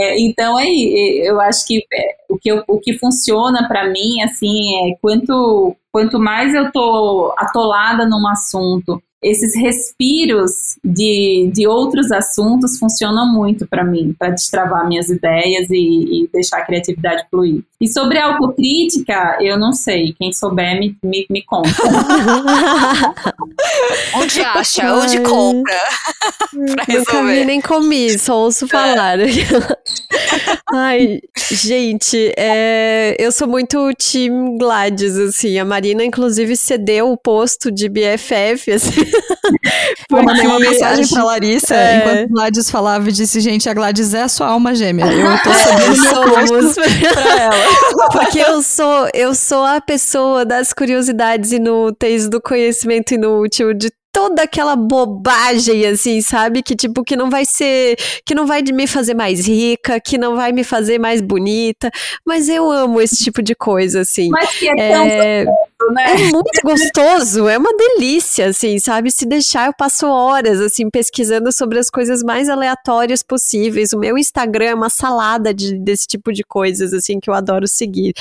é, 0.00 0.20
então 0.20 0.56
aí 0.56 1.22
eu 1.24 1.40
acho 1.40 1.66
que 1.66 1.84
é, 1.92 2.16
o 2.28 2.38
que, 2.38 2.50
eu, 2.50 2.64
o 2.66 2.78
que 2.78 2.98
funciona 2.98 3.66
para 3.66 3.88
mim 3.88 4.22
assim 4.22 4.90
é 4.90 4.96
quanto 5.00 5.76
quanto 5.90 6.18
mais 6.18 6.54
eu 6.54 6.70
tô 6.70 7.34
atolada 7.38 8.06
num 8.06 8.26
assunto 8.28 9.02
esses 9.22 9.54
respiros 9.56 10.52
de, 10.84 11.50
de 11.52 11.66
outros 11.66 12.12
assuntos 12.12 12.78
funcionam 12.78 13.32
muito 13.32 13.66
para 13.66 13.82
mim, 13.82 14.14
para 14.16 14.30
destravar 14.30 14.86
minhas 14.86 15.08
ideias 15.08 15.68
e, 15.70 16.22
e, 16.22 16.28
deixar 16.32 16.58
a 16.58 16.64
criatividade 16.64 17.26
fluir. 17.28 17.64
E 17.80 17.88
sobre 17.88 18.18
a 18.18 18.26
autocrítica, 18.26 19.38
eu 19.40 19.58
não 19.58 19.72
sei. 19.72 20.14
Quem 20.18 20.32
souber, 20.32 20.78
me, 20.78 20.96
me, 21.02 21.26
me 21.28 21.42
conta. 21.42 21.68
Onde 24.14 24.40
acha? 24.40 24.94
Onde 24.94 25.20
compra? 25.20 25.74
pra 26.86 26.94
Nunca 26.96 27.24
vi 27.24 27.44
nem 27.44 27.60
comi, 27.60 28.16
só 28.18 28.38
ouço 28.38 28.66
é. 28.66 28.68
falar. 28.68 29.18
Ai, 30.72 31.20
gente, 31.50 32.32
é, 32.36 33.16
eu 33.18 33.32
sou 33.32 33.48
muito 33.48 33.90
Team 33.94 34.56
Gladys, 34.58 35.16
assim. 35.16 35.58
A 35.58 35.64
Marina, 35.64 36.04
inclusive, 36.04 36.56
cedeu 36.56 37.10
o 37.10 37.16
posto 37.16 37.70
de 37.70 37.88
BFF, 37.88 38.72
assim. 38.72 39.02
Eu 40.10 40.22
mandei 40.22 40.46
uma 40.46 40.58
mensagem 40.58 41.04
acho... 41.04 41.14
pra 41.14 41.24
Larissa 41.24 41.74
é... 41.74 41.98
enquanto 41.98 42.28
Gladys 42.30 42.70
falava 42.70 43.08
e 43.08 43.12
disse: 43.12 43.40
gente, 43.40 43.68
a 43.68 43.74
Gladys 43.74 44.14
é 44.14 44.22
a 44.22 44.28
sua 44.28 44.48
alma 44.48 44.74
gêmea. 44.74 45.06
Eu 45.06 45.42
tô 45.42 45.52
sabendo 45.52 45.96
meu 46.52 47.12
pra 47.12 47.42
ela. 47.42 48.08
Porque 48.12 48.38
eu 48.38 48.62
sou, 48.62 49.08
eu 49.14 49.34
sou 49.34 49.64
a 49.64 49.80
pessoa 49.80 50.44
das 50.44 50.72
curiosidades 50.72 51.52
inúteis, 51.52 52.28
do 52.28 52.40
conhecimento 52.40 53.14
inútil, 53.14 53.74
de 53.74 53.90
toda 54.18 54.42
aquela 54.42 54.74
bobagem, 54.74 55.86
assim, 55.86 56.20
sabe? 56.20 56.60
Que 56.60 56.74
tipo, 56.74 57.04
que 57.04 57.14
não 57.14 57.30
vai 57.30 57.44
ser, 57.44 57.96
que 58.26 58.34
não 58.34 58.48
vai 58.48 58.62
me 58.62 58.84
fazer 58.84 59.14
mais 59.14 59.46
rica, 59.46 60.00
que 60.00 60.18
não 60.18 60.34
vai 60.34 60.50
me 60.50 60.64
fazer 60.64 60.98
mais 60.98 61.20
bonita. 61.20 61.88
Mas 62.26 62.48
eu 62.48 62.68
amo 62.68 63.00
esse 63.00 63.22
tipo 63.22 63.40
de 63.40 63.54
coisa, 63.54 64.00
assim. 64.00 64.28
Mas 64.28 64.50
que 64.58 64.68
é, 64.68 64.74
tão 64.74 65.06
é, 65.06 65.44
gostoso, 65.44 65.94
né? 65.94 66.14
É 66.14 66.32
muito 66.32 66.60
gostoso, 66.64 67.48
é 67.48 67.56
uma 67.56 67.72
delícia, 67.76 68.48
assim, 68.48 68.80
sabe? 68.80 69.12
Se 69.12 69.24
deixar, 69.24 69.68
eu 69.68 69.72
passo 69.72 70.08
horas, 70.08 70.60
assim, 70.60 70.90
pesquisando 70.90 71.52
sobre 71.52 71.78
as 71.78 71.88
coisas 71.88 72.20
mais 72.24 72.48
aleatórias 72.48 73.22
possíveis. 73.22 73.92
O 73.92 74.00
meu 74.00 74.18
Instagram 74.18 74.64
é 74.66 74.74
uma 74.74 74.90
salada 74.90 75.54
de, 75.54 75.78
desse 75.78 76.08
tipo 76.08 76.32
de 76.32 76.42
coisas, 76.42 76.92
assim, 76.92 77.20
que 77.20 77.30
eu 77.30 77.34
adoro 77.34 77.68
seguir. 77.68 78.14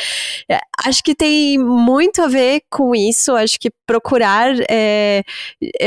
É, 0.47 0.59
acho 0.85 1.03
que 1.03 1.15
tem 1.15 1.57
muito 1.57 2.21
a 2.21 2.27
ver 2.27 2.61
com 2.69 2.93
isso, 2.93 3.35
acho 3.35 3.59
que 3.59 3.71
procurar 3.87 4.53
é, 4.69 5.23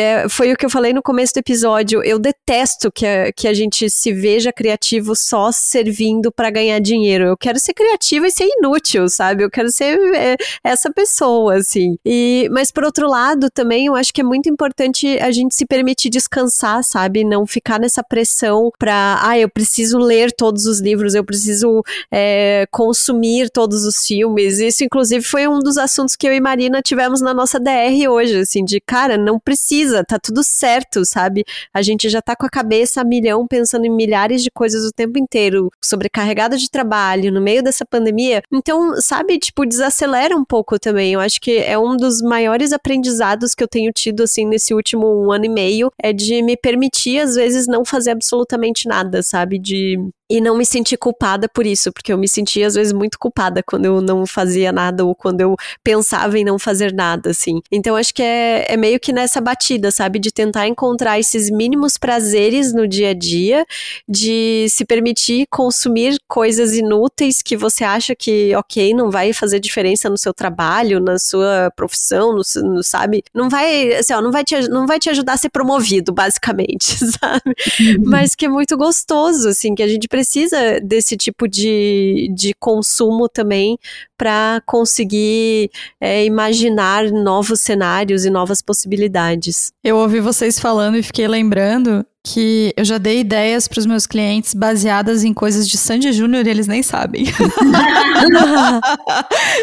é, 0.00 0.28
foi 0.30 0.50
o 0.50 0.56
que 0.56 0.64
eu 0.64 0.70
falei 0.70 0.94
no 0.94 1.02
começo 1.02 1.34
do 1.34 1.38
episódio. 1.38 2.02
Eu 2.02 2.18
detesto 2.18 2.90
que 2.90 3.06
a, 3.06 3.30
que 3.30 3.46
a 3.46 3.52
gente 3.52 3.90
se 3.90 4.12
veja 4.12 4.50
criativo 4.50 5.14
só 5.14 5.52
servindo 5.52 6.32
para 6.32 6.50
ganhar 6.50 6.80
dinheiro. 6.80 7.24
Eu 7.24 7.36
quero 7.36 7.58
ser 7.58 7.74
criativa 7.74 8.26
e 8.26 8.30
ser 8.30 8.48
inútil, 8.58 9.10
sabe? 9.10 9.44
Eu 9.44 9.50
quero 9.50 9.70
ser 9.70 9.98
é, 10.14 10.36
essa 10.64 10.90
pessoa, 10.90 11.56
assim. 11.56 11.96
E, 12.04 12.48
mas 12.50 12.70
por 12.72 12.82
outro 12.82 13.08
lado, 13.08 13.48
também 13.52 13.86
eu 13.86 13.94
acho 13.94 14.12
que 14.12 14.22
é 14.22 14.24
muito 14.24 14.48
importante 14.48 15.18
a 15.18 15.30
gente 15.30 15.54
se 15.54 15.66
permitir 15.66 16.08
descansar, 16.08 16.82
sabe? 16.82 17.22
Não 17.22 17.46
ficar 17.46 17.78
nessa 17.78 18.02
pressão 18.02 18.70
para, 18.78 19.20
ah, 19.22 19.38
eu 19.38 19.50
preciso 19.50 19.98
ler 19.98 20.32
todos 20.32 20.64
os 20.64 20.80
livros, 20.80 21.14
eu 21.14 21.24
preciso 21.24 21.82
é, 22.10 22.66
consumir 22.70 23.50
todos 23.50 23.84
os 23.84 24.06
filmes. 24.06 24.60
Isso, 24.60 24.82
inclusive, 24.82 25.22
foi 25.22 25.46
um 25.46 25.58
dos 25.58 25.76
assuntos 25.76 26.16
que 26.16 26.26
eu 26.26 26.32
e 26.32 26.40
Marina 26.40 26.80
tivemos 26.80 27.20
na 27.20 27.34
nossa 27.34 27.60
DR 27.60 28.08
hoje, 28.08 28.38
assim, 28.38 28.64
de 28.64 28.80
cara, 28.80 29.18
não 29.18 29.38
precisa 29.38 29.79
precisa, 29.80 30.04
tá 30.04 30.18
tudo 30.18 30.42
certo, 30.42 31.04
sabe? 31.04 31.44
A 31.72 31.82
gente 31.82 32.08
já 32.08 32.20
tá 32.20 32.36
com 32.36 32.46
a 32.46 32.50
cabeça 32.50 33.00
a 33.00 33.04
milhão 33.04 33.46
pensando 33.46 33.84
em 33.84 33.90
milhares 33.90 34.42
de 34.42 34.50
coisas 34.50 34.84
o 34.84 34.92
tempo 34.92 35.18
inteiro, 35.18 35.70
sobrecarregada 35.82 36.56
de 36.56 36.70
trabalho, 36.70 37.32
no 37.32 37.40
meio 37.40 37.62
dessa 37.62 37.84
pandemia. 37.84 38.42
Então, 38.52 39.00
sabe, 39.00 39.38
tipo, 39.38 39.64
desacelera 39.66 40.36
um 40.36 40.44
pouco 40.44 40.78
também. 40.78 41.14
Eu 41.14 41.20
acho 41.20 41.40
que 41.40 41.58
é 41.58 41.78
um 41.78 41.96
dos 41.96 42.20
maiores 42.22 42.72
aprendizados 42.72 43.54
que 43.54 43.62
eu 43.62 43.68
tenho 43.68 43.90
tido, 43.92 44.22
assim, 44.22 44.46
nesse 44.46 44.74
último 44.74 45.06
um 45.06 45.32
ano 45.32 45.46
e 45.46 45.48
meio, 45.48 45.90
é 46.02 46.12
de 46.12 46.42
me 46.42 46.56
permitir, 46.56 47.20
às 47.20 47.34
vezes, 47.34 47.66
não 47.66 47.84
fazer 47.84 48.10
absolutamente 48.10 48.86
nada, 48.88 49.22
sabe? 49.22 49.58
De 49.58 49.98
e 50.30 50.40
não 50.40 50.56
me 50.56 50.64
sentir 50.64 50.96
culpada 50.96 51.48
por 51.48 51.66
isso, 51.66 51.92
porque 51.92 52.12
eu 52.12 52.16
me 52.16 52.28
sentia 52.28 52.68
às 52.68 52.74
vezes 52.74 52.92
muito 52.92 53.18
culpada 53.18 53.64
quando 53.64 53.86
eu 53.86 54.00
não 54.00 54.24
fazia 54.24 54.70
nada 54.70 55.04
ou 55.04 55.12
quando 55.12 55.40
eu 55.40 55.56
pensava 55.82 56.38
em 56.38 56.44
não 56.44 56.56
fazer 56.56 56.94
nada, 56.94 57.30
assim. 57.30 57.60
Então 57.70 57.96
acho 57.96 58.14
que 58.14 58.22
é, 58.22 58.72
é 58.72 58.76
meio 58.76 59.00
que 59.00 59.12
nessa 59.12 59.40
batida, 59.40 59.90
sabe? 59.90 60.20
De 60.20 60.30
tentar 60.30 60.68
encontrar 60.68 61.18
esses 61.18 61.50
mínimos 61.50 61.98
prazeres 61.98 62.72
no 62.72 62.86
dia 62.86 63.10
a 63.10 63.14
dia, 63.14 63.66
de 64.08 64.66
se 64.70 64.84
permitir 64.84 65.48
consumir 65.50 66.16
coisas 66.28 66.74
inúteis 66.74 67.42
que 67.42 67.56
você 67.56 67.82
acha 67.82 68.14
que, 68.14 68.54
ok, 68.54 68.94
não 68.94 69.10
vai 69.10 69.32
fazer 69.32 69.58
diferença 69.58 70.08
no 70.08 70.16
seu 70.16 70.32
trabalho, 70.32 71.00
na 71.00 71.18
sua 71.18 71.72
profissão, 71.74 72.32
no, 72.32 72.42
no 72.62 72.84
sabe? 72.84 73.24
Não 73.34 73.48
vai, 73.48 73.94
assim, 73.94 74.12
ó, 74.12 74.20
não 74.20 74.30
vai, 74.30 74.44
te, 74.44 74.68
não 74.68 74.86
vai 74.86 75.00
te 75.00 75.10
ajudar 75.10 75.32
a 75.32 75.36
ser 75.36 75.50
promovido, 75.50 76.12
basicamente, 76.12 76.96
sabe? 77.18 77.56
Uhum. 77.80 78.04
Mas 78.04 78.36
que 78.36 78.46
é 78.46 78.48
muito 78.48 78.76
gostoso, 78.76 79.48
assim, 79.48 79.74
que 79.74 79.82
a 79.82 79.88
gente 79.88 80.06
precisa 80.06 80.19
precisa 80.20 80.78
desse 80.82 81.16
tipo 81.16 81.48
de, 81.48 82.30
de 82.34 82.52
consumo 82.60 83.26
também 83.26 83.78
para 84.18 84.60
conseguir 84.66 85.70
é, 85.98 86.26
imaginar 86.26 87.10
novos 87.10 87.60
cenários 87.60 88.26
e 88.26 88.30
novas 88.30 88.60
possibilidades. 88.60 89.72
Eu 89.82 89.96
ouvi 89.96 90.20
vocês 90.20 90.60
falando 90.60 90.98
e 90.98 91.02
fiquei 91.02 91.26
lembrando 91.26 92.04
que 92.22 92.72
eu 92.76 92.84
já 92.84 92.98
dei 92.98 93.20
ideias 93.20 93.66
para 93.66 93.78
os 93.78 93.86
meus 93.86 94.06
clientes 94.06 94.52
baseadas 94.52 95.24
em 95.24 95.32
coisas 95.32 95.66
de 95.66 95.78
Sandy 95.78 96.12
Júnior 96.12 96.46
e 96.46 96.50
eles 96.50 96.66
nem 96.66 96.82
sabem. 96.82 97.24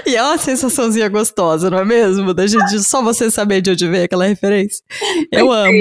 e 0.06 0.16
é 0.16 0.24
uma 0.24 0.38
sensaçãozinha 0.38 1.08
gostosa, 1.08 1.70
não 1.70 1.80
é 1.80 1.86
mesmo? 1.86 2.34
Da 2.34 2.48
gente 2.48 2.80
só 2.80 3.02
você 3.04 3.30
saber 3.30 3.62
de 3.62 3.72
onde 3.72 3.88
veio 3.88 4.06
aquela 4.06 4.26
referência. 4.26 4.84
Eu 5.32 5.52
amo. 5.52 5.78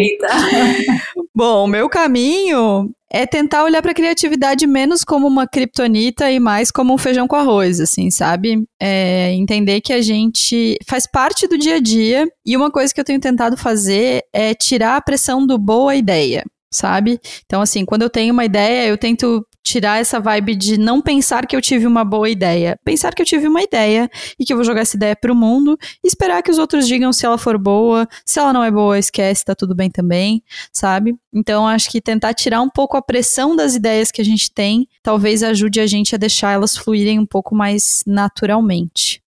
Bom, 1.35 1.67
meu 1.67 1.89
caminho 1.89 2.91
é 3.11 3.27
tentar 3.27 3.65
olhar 3.65 3.81
para 3.81 3.93
a 3.93 3.95
criatividade 3.95 4.67
menos 4.67 5.05
como 5.05 5.27
uma 5.27 5.47
kriptonita 5.47 6.31
e 6.31 6.41
mais 6.41 6.71
como 6.71 6.93
um 6.93 6.99
feijão 6.99 7.27
com 7.27 7.37
arroz, 7.37 7.81
assim, 7.81 8.11
sabe? 8.11 8.65
É 8.81 9.33
entender 9.33 9.81
que 9.81 9.93
a 9.93 10.03
gente 10.03 10.77
faz 10.87 11.07
parte 11.11 11.47
do 11.47 11.57
dia 11.57 11.77
a 11.77 11.81
dia 11.81 12.27
e 12.47 12.57
uma 12.57 12.71
coisa 12.71 12.95
que 12.95 13.01
eu 13.01 13.05
tenho 13.05 13.21
tentado 13.21 13.57
fazer 13.57 14.23
é 14.33 14.55
tirar 14.55 14.97
a 14.97 15.03
pressão 15.03 15.47
do 15.47 15.59
boa 15.59 15.95
ideia 15.97 16.45
sabe? 16.77 17.19
Então, 17.45 17.63
assim, 17.63 17.85
quando 17.85 18.03
eu 18.03 18.11
tenho 18.11 18.33
uma 18.33 18.45
ideia, 18.45 18.87
eu 18.87 18.99
tento 18.99 19.47
tirar 19.63 20.01
essa 20.01 20.21
vibe 20.21 20.55
de 20.55 20.79
não 20.79 21.01
pensar 21.01 21.45
que 21.45 21.57
eu 21.57 21.61
tive 21.61 21.87
uma 21.87 22.05
boa 22.05 22.29
ideia. 22.29 22.79
Pensar 22.85 23.13
que 23.13 23.21
eu 23.21 23.27
tive 23.27 23.49
uma 23.49 23.63
ideia 23.63 24.09
e 24.39 24.45
que 24.45 24.53
eu 24.53 24.57
vou 24.57 24.65
jogar 24.65 24.83
essa 24.83 24.97
ideia 24.97 25.17
pro 25.17 25.35
mundo 25.35 25.77
e 26.05 26.07
esperar 26.07 26.41
que 26.43 26.51
os 26.51 26.59
outros 26.59 26.87
digam 26.87 27.13
se 27.13 27.27
ela 27.27 27.37
for 27.37 27.59
boa. 27.59 28.07
Se 28.25 28.39
ela 28.39 28.53
não 28.53 28.63
é 28.63 28.71
boa, 28.71 28.99
esquece, 28.99 29.45
tá 29.45 29.55
tudo 29.57 29.75
bem 29.75 29.91
também, 29.91 30.43
sabe? 30.73 31.17
Então, 31.35 31.67
acho 31.67 31.91
que 31.91 32.01
tentar 32.01 32.33
tirar 32.35 32.61
um 32.61 32.71
pouco 32.71 32.97
a 32.97 33.03
pressão 33.03 33.57
das 33.57 33.75
ideias 33.75 34.13
que 34.13 34.21
a 34.21 34.25
gente 34.25 34.53
tem 34.53 34.87
talvez 35.03 35.43
ajude 35.43 35.81
a 35.81 35.87
gente 35.87 36.15
a 36.15 36.19
deixar 36.19 36.53
elas 36.53 36.77
fluírem 36.77 37.19
um 37.19 37.27
pouco 37.27 37.55
mais 37.55 38.05
naturalmente. 38.07 39.26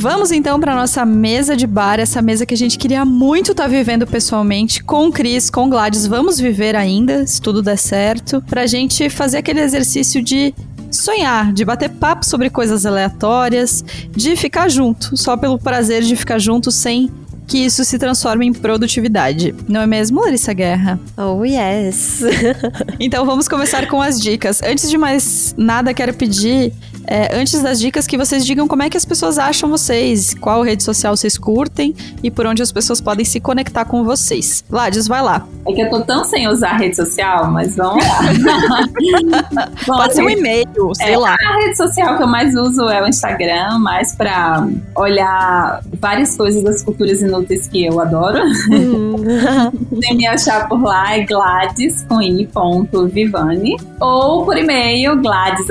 Vamos 0.00 0.30
então 0.30 0.60
para 0.60 0.76
nossa 0.76 1.04
mesa 1.04 1.56
de 1.56 1.66
bar, 1.66 1.98
essa 1.98 2.22
mesa 2.22 2.46
que 2.46 2.54
a 2.54 2.56
gente 2.56 2.78
queria 2.78 3.04
muito 3.04 3.50
estar 3.50 3.64
tá 3.64 3.68
vivendo 3.68 4.06
pessoalmente 4.06 4.80
com 4.84 5.10
Cris, 5.10 5.50
com 5.50 5.68
Gladys. 5.68 6.06
Vamos 6.06 6.38
viver 6.38 6.76
ainda, 6.76 7.26
se 7.26 7.42
tudo 7.42 7.60
der 7.60 7.76
certo, 7.76 8.40
para 8.42 8.62
a 8.62 8.66
gente 8.66 9.10
fazer 9.10 9.38
aquele 9.38 9.58
exercício 9.60 10.22
de 10.22 10.54
sonhar, 10.88 11.52
de 11.52 11.64
bater 11.64 11.90
papo 11.90 12.24
sobre 12.24 12.48
coisas 12.48 12.86
aleatórias, 12.86 13.84
de 14.12 14.36
ficar 14.36 14.68
junto, 14.68 15.16
só 15.16 15.36
pelo 15.36 15.58
prazer 15.58 16.02
de 16.02 16.14
ficar 16.14 16.38
junto 16.38 16.70
sem 16.70 17.10
que 17.48 17.58
isso 17.58 17.82
se 17.82 17.98
transforme 17.98 18.46
em 18.46 18.52
produtividade. 18.52 19.52
Não 19.66 19.80
é 19.80 19.86
mesmo, 19.86 20.20
Larissa 20.20 20.52
Guerra? 20.52 21.00
Oh, 21.16 21.42
yes! 21.44 22.20
então 23.00 23.26
vamos 23.26 23.48
começar 23.48 23.88
com 23.88 24.00
as 24.00 24.20
dicas. 24.20 24.62
Antes 24.62 24.88
de 24.88 24.96
mais 24.96 25.56
nada, 25.58 25.92
quero 25.92 26.14
pedir 26.14 26.72
é, 27.10 27.34
antes 27.40 27.62
das 27.62 27.80
dicas, 27.80 28.06
que 28.06 28.18
vocês 28.18 28.44
digam 28.44 28.68
como 28.68 28.82
é 28.82 28.90
que 28.90 28.96
as 28.96 29.04
pessoas 29.04 29.38
acham 29.38 29.70
vocês, 29.70 30.34
qual 30.34 30.62
rede 30.62 30.82
social 30.82 31.16
vocês 31.16 31.38
curtem 31.38 31.94
e 32.22 32.30
por 32.30 32.46
onde 32.46 32.62
as 32.62 32.70
pessoas 32.70 33.00
podem 33.00 33.24
se 33.24 33.40
conectar 33.40 33.86
com 33.86 34.04
vocês. 34.04 34.62
Lades, 34.70 35.08
vai 35.08 35.22
lá. 35.22 35.46
É 35.66 35.72
que 35.72 35.80
eu 35.80 35.88
tô 35.88 36.02
tão 36.02 36.24
sem 36.24 36.46
usar 36.48 36.76
rede 36.76 36.96
social, 36.96 37.50
mas 37.50 37.76
vamos 37.76 38.04
lá. 38.04 38.18
Bom, 39.86 39.96
Pode 39.96 40.14
ser 40.14 40.22
um 40.22 40.28
e-mail, 40.28 40.66
sei 40.94 41.14
é, 41.14 41.18
lá. 41.18 41.34
A 41.34 41.56
rede 41.60 41.76
social 41.78 42.18
que 42.18 42.22
eu 42.22 42.26
mais 42.26 42.54
uso 42.54 42.88
é 42.88 43.02
o 43.02 43.08
Instagram, 43.08 43.78
mais 43.78 44.14
pra 44.14 44.68
olhar 44.94 45.80
várias 45.98 46.36
coisas 46.36 46.62
das 46.62 46.82
culturas 46.82 47.22
inúteis 47.22 47.66
que 47.68 47.86
eu 47.86 47.98
adoro. 48.00 48.42
Hum. 48.70 49.16
Tem 50.00 50.14
me 50.14 50.26
achar 50.26 50.68
por 50.68 50.82
lá 50.82 51.16
é 51.16 51.24
Gladys 51.24 52.02
com 52.02 52.20
i, 52.20 52.46
ponto, 52.46 53.08
Vivane. 53.08 53.76
Ou 54.00 54.44
por 54.44 54.56
e-mail, 54.56 55.20
gladys, 55.20 55.70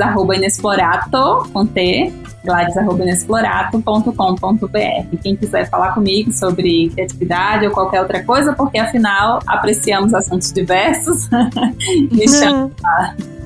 com 1.52 1.66
T, 1.66 2.12
gladys.inexplorato.com.br. 2.44 5.16
Quem 5.22 5.36
quiser 5.36 5.70
falar 5.70 5.92
comigo 5.92 6.32
sobre 6.32 6.90
criatividade 6.90 7.64
ou 7.66 7.72
qualquer 7.72 8.00
outra 8.00 8.24
coisa, 8.24 8.52
porque 8.52 8.78
afinal 8.78 9.40
apreciamos 9.46 10.12
assuntos 10.14 10.52
diversos, 10.52 11.28
me 12.10 12.28
chama. 12.28 12.72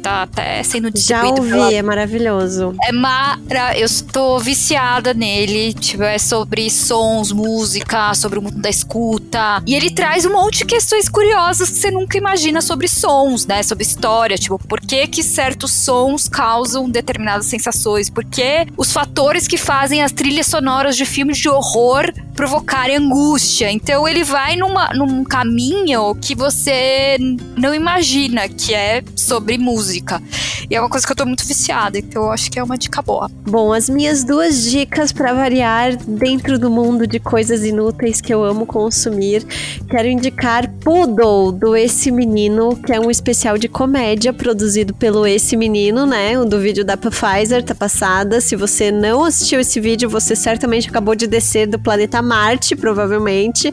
tá 0.00 0.22
até 0.22 0.62
sendo 0.62 0.90
distribuído. 0.90 1.36
Já 1.36 1.42
ouvi, 1.42 1.50
pela... 1.50 1.72
é 1.72 1.82
maravilhoso. 1.82 2.74
É 2.82 2.92
mara... 2.92 3.78
Eu 3.78 3.86
estou 3.86 4.38
viciada 4.38 5.14
nele. 5.14 5.72
Tipo, 5.74 6.02
é 6.02 6.18
sobre 6.18 6.68
sons, 6.70 7.32
música, 7.32 8.14
sobre 8.14 8.38
o 8.38 8.42
mundo 8.42 8.58
da 8.58 8.70
escuta. 8.70 9.62
E 9.66 9.74
ele 9.74 9.90
traz 9.90 10.24
um 10.24 10.32
monte 10.32 10.58
de 10.58 10.64
questões 10.64 11.08
curiosas 11.08 11.70
que 11.70 11.76
você 11.76 11.90
nunca 11.90 12.18
imagina 12.18 12.60
sobre 12.60 12.88
sons, 12.88 13.46
né? 13.46 13.62
Sobre 13.62 13.84
história. 13.84 14.36
Tipo, 14.36 14.58
por 14.58 14.80
que 14.80 15.06
que 15.06 15.22
certos 15.22 15.72
sons 15.72 16.28
causam 16.28 16.88
determinadas 16.88 17.46
sensações? 17.46 18.10
Por 18.10 18.24
que 18.24 18.66
os 18.76 18.92
fatores 18.92 19.46
que 19.46 19.56
fazem 19.56 20.02
as 20.02 20.12
trilhas 20.12 20.46
sonoras 20.46 20.96
de 20.96 21.04
filmes 21.04 21.38
de 21.38 21.48
horror 21.48 22.12
provocarem 22.40 22.96
angústia. 22.96 23.70
Então 23.70 24.08
ele 24.08 24.24
vai 24.24 24.56
numa, 24.56 24.88
num 24.94 25.22
caminho 25.24 26.14
que 26.14 26.34
você 26.34 27.18
não 27.54 27.74
imagina, 27.74 28.48
que 28.48 28.72
é 28.72 29.02
sobre 29.14 29.58
música. 29.58 29.89
E 30.70 30.74
é 30.74 30.80
uma 30.80 30.88
coisa 30.88 31.06
que 31.06 31.12
eu 31.12 31.16
tô 31.16 31.26
muito 31.26 31.46
viciada, 31.46 31.98
então 31.98 32.24
eu 32.24 32.30
acho 32.30 32.50
que 32.50 32.58
é 32.58 32.62
uma 32.62 32.78
dica 32.78 33.02
boa. 33.02 33.30
Bom, 33.48 33.72
as 33.72 33.88
minhas 33.88 34.24
duas 34.24 34.62
dicas 34.70 35.12
para 35.12 35.32
variar 35.32 35.96
dentro 35.96 36.58
do 36.58 36.70
mundo 36.70 37.06
de 37.06 37.18
coisas 37.18 37.64
inúteis 37.64 38.20
que 38.20 38.32
eu 38.32 38.44
amo 38.44 38.64
consumir, 38.66 39.44
quero 39.88 40.08
indicar 40.08 40.70
Poodle 40.80 41.52
do 41.52 41.76
Esse 41.76 42.10
Menino, 42.10 42.76
que 42.76 42.92
é 42.92 43.00
um 43.00 43.10
especial 43.10 43.58
de 43.58 43.68
comédia 43.68 44.32
produzido 44.32 44.94
pelo 44.94 45.26
Esse 45.26 45.56
Menino, 45.56 46.06
né? 46.06 46.38
O 46.38 46.44
do 46.44 46.60
vídeo 46.60 46.84
da 46.84 46.96
Pfizer 46.96 47.64
tá 47.64 47.74
passada. 47.74 48.40
Se 48.40 48.54
você 48.56 48.90
não 48.90 49.24
assistiu 49.24 49.60
esse 49.60 49.80
vídeo, 49.80 50.08
você 50.08 50.36
certamente 50.36 50.88
acabou 50.88 51.14
de 51.14 51.26
descer 51.26 51.66
do 51.66 51.78
planeta 51.78 52.22
Marte, 52.22 52.76
provavelmente. 52.76 53.72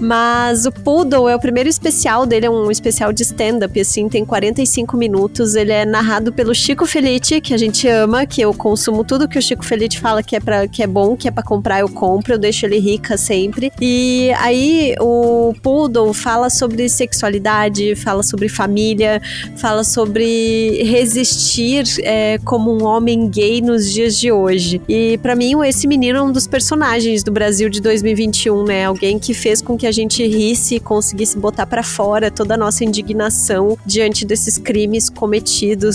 Mas 0.00 0.66
o 0.66 0.72
Poodle 0.72 1.28
é 1.28 1.34
o 1.34 1.40
primeiro 1.40 1.68
especial 1.68 2.26
dele, 2.26 2.46
é 2.46 2.50
um 2.50 2.70
especial 2.70 3.12
de 3.12 3.22
stand-up, 3.22 3.80
assim, 3.80 4.08
tem 4.08 4.24
45 4.24 4.96
minutos. 4.96 5.47
Ele 5.54 5.72
é 5.72 5.84
narrado 5.84 6.32
pelo 6.32 6.54
Chico 6.54 6.86
Felite, 6.86 7.40
que 7.40 7.54
a 7.54 7.58
gente 7.58 7.86
ama, 7.88 8.26
que 8.26 8.40
eu 8.40 8.52
consumo 8.54 9.04
tudo 9.04 9.28
que 9.28 9.38
o 9.38 9.42
Chico 9.42 9.64
Felite 9.64 10.00
fala 10.00 10.22
que 10.22 10.36
é, 10.36 10.40
pra, 10.40 10.68
que 10.68 10.82
é 10.82 10.86
bom, 10.86 11.16
que 11.16 11.28
é 11.28 11.30
para 11.30 11.42
comprar, 11.42 11.80
eu 11.80 11.88
compro, 11.88 12.34
eu 12.34 12.38
deixo 12.38 12.66
ele 12.66 12.78
rica 12.78 13.16
sempre. 13.16 13.72
E 13.80 14.30
aí 14.38 14.94
o 15.00 15.54
Poodle 15.62 16.12
fala 16.12 16.50
sobre 16.50 16.88
sexualidade, 16.88 17.94
fala 17.96 18.22
sobre 18.22 18.48
família, 18.48 19.20
fala 19.56 19.84
sobre 19.84 20.82
resistir 20.84 21.84
é, 22.02 22.38
como 22.44 22.72
um 22.72 22.84
homem 22.84 23.28
gay 23.28 23.60
nos 23.60 23.92
dias 23.92 24.18
de 24.18 24.30
hoje. 24.30 24.80
E 24.88 25.18
para 25.18 25.34
mim, 25.34 25.54
esse 25.64 25.86
menino 25.86 26.18
é 26.18 26.22
um 26.22 26.32
dos 26.32 26.46
personagens 26.46 27.22
do 27.22 27.32
Brasil 27.32 27.68
de 27.68 27.80
2021, 27.80 28.64
né? 28.64 28.84
Alguém 28.84 29.18
que 29.18 29.34
fez 29.34 29.60
com 29.60 29.76
que 29.76 29.86
a 29.86 29.92
gente 29.92 30.26
risse 30.26 30.76
e 30.76 30.80
conseguisse 30.80 31.38
botar 31.38 31.66
para 31.66 31.82
fora 31.82 32.30
toda 32.30 32.54
a 32.54 32.56
nossa 32.56 32.84
indignação 32.84 33.76
diante 33.84 34.24
desses 34.24 34.58
crimes 34.58 35.08
cometidos 35.08 35.37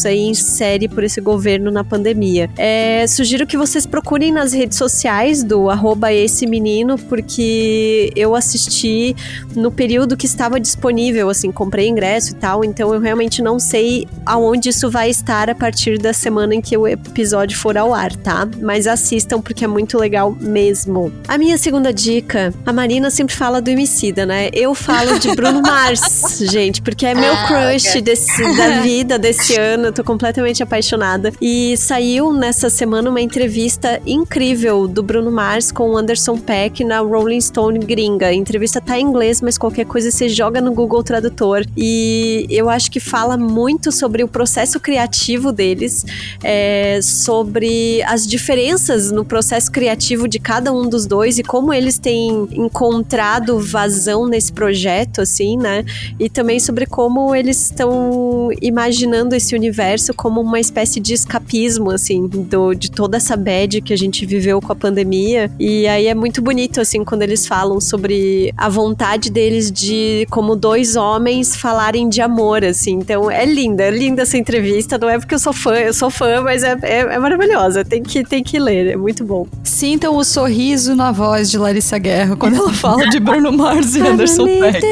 aí 0.06 0.20
em 0.20 0.34
série 0.34 0.88
por 0.88 1.04
esse 1.04 1.22
governo 1.22 1.70
na 1.70 1.84
pandemia. 1.84 2.50
É, 2.58 3.06
sugiro 3.08 3.46
que 3.46 3.58
vocês 3.58 3.86
procurem 3.86 4.32
nas 4.32 4.54
redes 4.54 4.78
sociais 4.78 5.44
do 5.44 5.70
arroba 5.70 6.12
esse 6.12 6.48
menino, 6.48 6.98
porque 6.98 8.12
eu 8.16 8.36
assisti 8.36 9.16
no 9.56 9.72
período 9.72 10.18
que 10.18 10.26
estava 10.26 10.60
disponível, 10.60 11.30
assim, 11.30 11.52
comprei 11.52 11.88
ingresso 11.88 12.32
e 12.32 12.36
tal, 12.36 12.64
então 12.64 12.94
eu 12.94 13.00
realmente 13.00 13.42
não 13.42 13.60
sei 13.60 14.08
aonde 14.26 14.70
isso 14.70 14.90
vai 14.90 15.10
estar 15.10 15.50
a 15.50 15.56
partir 15.56 15.98
da 15.98 16.14
semana 16.14 16.56
em 16.56 16.62
que 16.62 16.76
o 16.78 16.88
episódio 16.88 17.58
for 17.58 17.78
ao 17.78 17.94
ar, 17.94 18.16
tá? 18.16 18.48
Mas 18.62 18.88
assistam 18.88 19.42
porque 19.42 19.66
é 19.66 19.68
muito 19.68 19.98
legal 19.98 20.36
mesmo. 20.40 21.12
A 21.28 21.38
minha 21.38 21.58
segunda 21.58 21.74
segunda 21.74 21.92
dica, 21.92 22.54
a 22.66 22.72
Marina 22.72 23.10
sempre 23.10 23.36
fala 23.36 23.60
do 23.60 23.68
Emicida, 23.68 24.28
né? 24.28 24.50
Eu 24.54 24.76
falo 24.76 25.20
de 25.20 25.36
Bruno 25.36 25.60
Mars, 25.66 26.38
gente, 26.40 26.82
porque 26.84 27.04
é 27.04 27.16
meu 27.16 27.34
ah, 27.34 27.48
crush 27.48 28.00
desse, 28.00 28.56
da 28.56 28.82
vida, 28.82 29.18
desse 29.18 29.33
esse 29.34 29.56
ano, 29.56 29.92
tô 29.92 30.04
completamente 30.04 30.62
apaixonada. 30.62 31.34
E 31.42 31.76
saiu 31.76 32.32
nessa 32.32 32.70
semana 32.70 33.10
uma 33.10 33.20
entrevista 33.20 34.00
incrível 34.06 34.88
do 34.88 35.02
Bruno 35.02 35.32
Mars 35.32 35.72
com 35.72 35.90
o 35.90 35.98
Anderson 35.98 36.38
Peck 36.38 36.84
na 36.84 37.00
Rolling 37.00 37.42
Stone 37.42 37.80
gringa. 37.80 38.28
A 38.28 38.34
entrevista 38.34 38.80
tá 38.80 38.98
em 39.00 39.04
inglês, 39.04 39.42
mas 39.42 39.58
qualquer 39.58 39.86
coisa 39.86 40.12
você 40.12 40.30
joga 40.30 40.62
no 40.62 40.72
Google 40.72 41.04
Tradutor. 41.04 41.66
E 41.76 42.46
eu 42.50 42.70
acho 42.70 42.92
que 42.92 43.00
fala 43.00 43.36
muito 43.36 43.92
sobre 43.92 44.24
o 44.24 44.28
processo 44.28 44.80
criativo 44.80 45.52
deles, 45.52 46.06
é, 46.44 47.00
sobre 47.02 48.04
as 48.04 48.28
diferenças 48.28 49.12
no 49.12 49.26
processo 49.26 49.72
criativo 49.72 50.28
de 50.28 50.38
cada 50.38 50.72
um 50.72 50.88
dos 50.88 51.08
dois 51.08 51.40
e 51.40 51.44
como 51.44 51.74
eles 51.74 51.98
têm 51.98 52.48
encontrado 52.52 53.60
vazão 53.60 54.28
nesse 54.28 54.54
projeto, 54.54 55.22
assim, 55.22 55.58
né? 55.58 55.84
E 56.20 56.30
também 56.30 56.60
sobre 56.60 56.86
como 56.86 57.36
eles 57.36 57.64
estão 57.64 58.50
imaginando 58.62 59.23
esse 59.32 59.56
universo 59.56 60.14
como 60.14 60.42
uma 60.42 60.60
espécie 60.60 61.00
de 61.00 61.14
escapismo, 61.14 61.92
assim, 61.92 62.28
do, 62.28 62.74
de 62.74 62.92
toda 62.92 63.16
essa 63.18 63.38
bad 63.38 63.82
que 63.82 63.94
a 63.94 63.98
gente 63.98 64.26
viveu 64.26 64.60
com 64.60 64.74
a 64.74 64.76
pandemia. 64.76 65.50
E 65.58 65.88
aí 65.88 66.08
é 66.08 66.14
muito 66.14 66.42
bonito, 66.42 66.82
assim, 66.82 67.04
quando 67.04 67.22
eles 67.22 67.48
falam 67.48 67.80
sobre 67.80 68.54
a 68.58 68.68
vontade 68.68 69.30
deles 69.30 69.72
de, 69.72 70.28
como 70.30 70.56
dois 70.56 70.96
homens, 70.96 71.56
falarem 71.56 72.10
de 72.10 72.22
amor, 72.22 72.64
assim. 72.64 72.94
Então 72.94 73.30
é 73.30 73.46
linda, 73.46 73.84
é 73.84 73.92
linda 73.92 74.24
essa 74.24 74.38
entrevista. 74.38 74.98
Não 74.98 75.10
é 75.10 75.18
porque 75.18 75.36
eu 75.36 75.40
sou 75.40 75.54
fã, 75.54 75.76
eu 75.76 75.94
sou 75.94 76.10
fã, 76.10 76.42
mas 76.42 76.64
é, 76.64 76.78
é, 76.82 77.00
é 77.00 77.20
maravilhosa. 77.20 77.86
Tem 77.86 78.04
que, 78.04 78.24
tem 78.24 78.44
que 78.44 78.60
ler, 78.60 78.88
é 78.88 78.96
muito 78.96 79.24
bom. 79.24 79.48
Sintam 79.64 80.16
o 80.18 80.24
sorriso 80.24 80.96
na 80.96 81.12
voz 81.12 81.50
de 81.50 81.58
Larissa 81.58 81.98
Guerra 81.98 82.36
quando 82.36 82.58
ela 82.58 82.74
fala 82.74 83.08
de 83.10 83.20
Bruno 83.20 83.52
Mars 83.52 83.96
e 83.96 84.02
Anderson 84.06 84.46
Peck. 84.46 84.84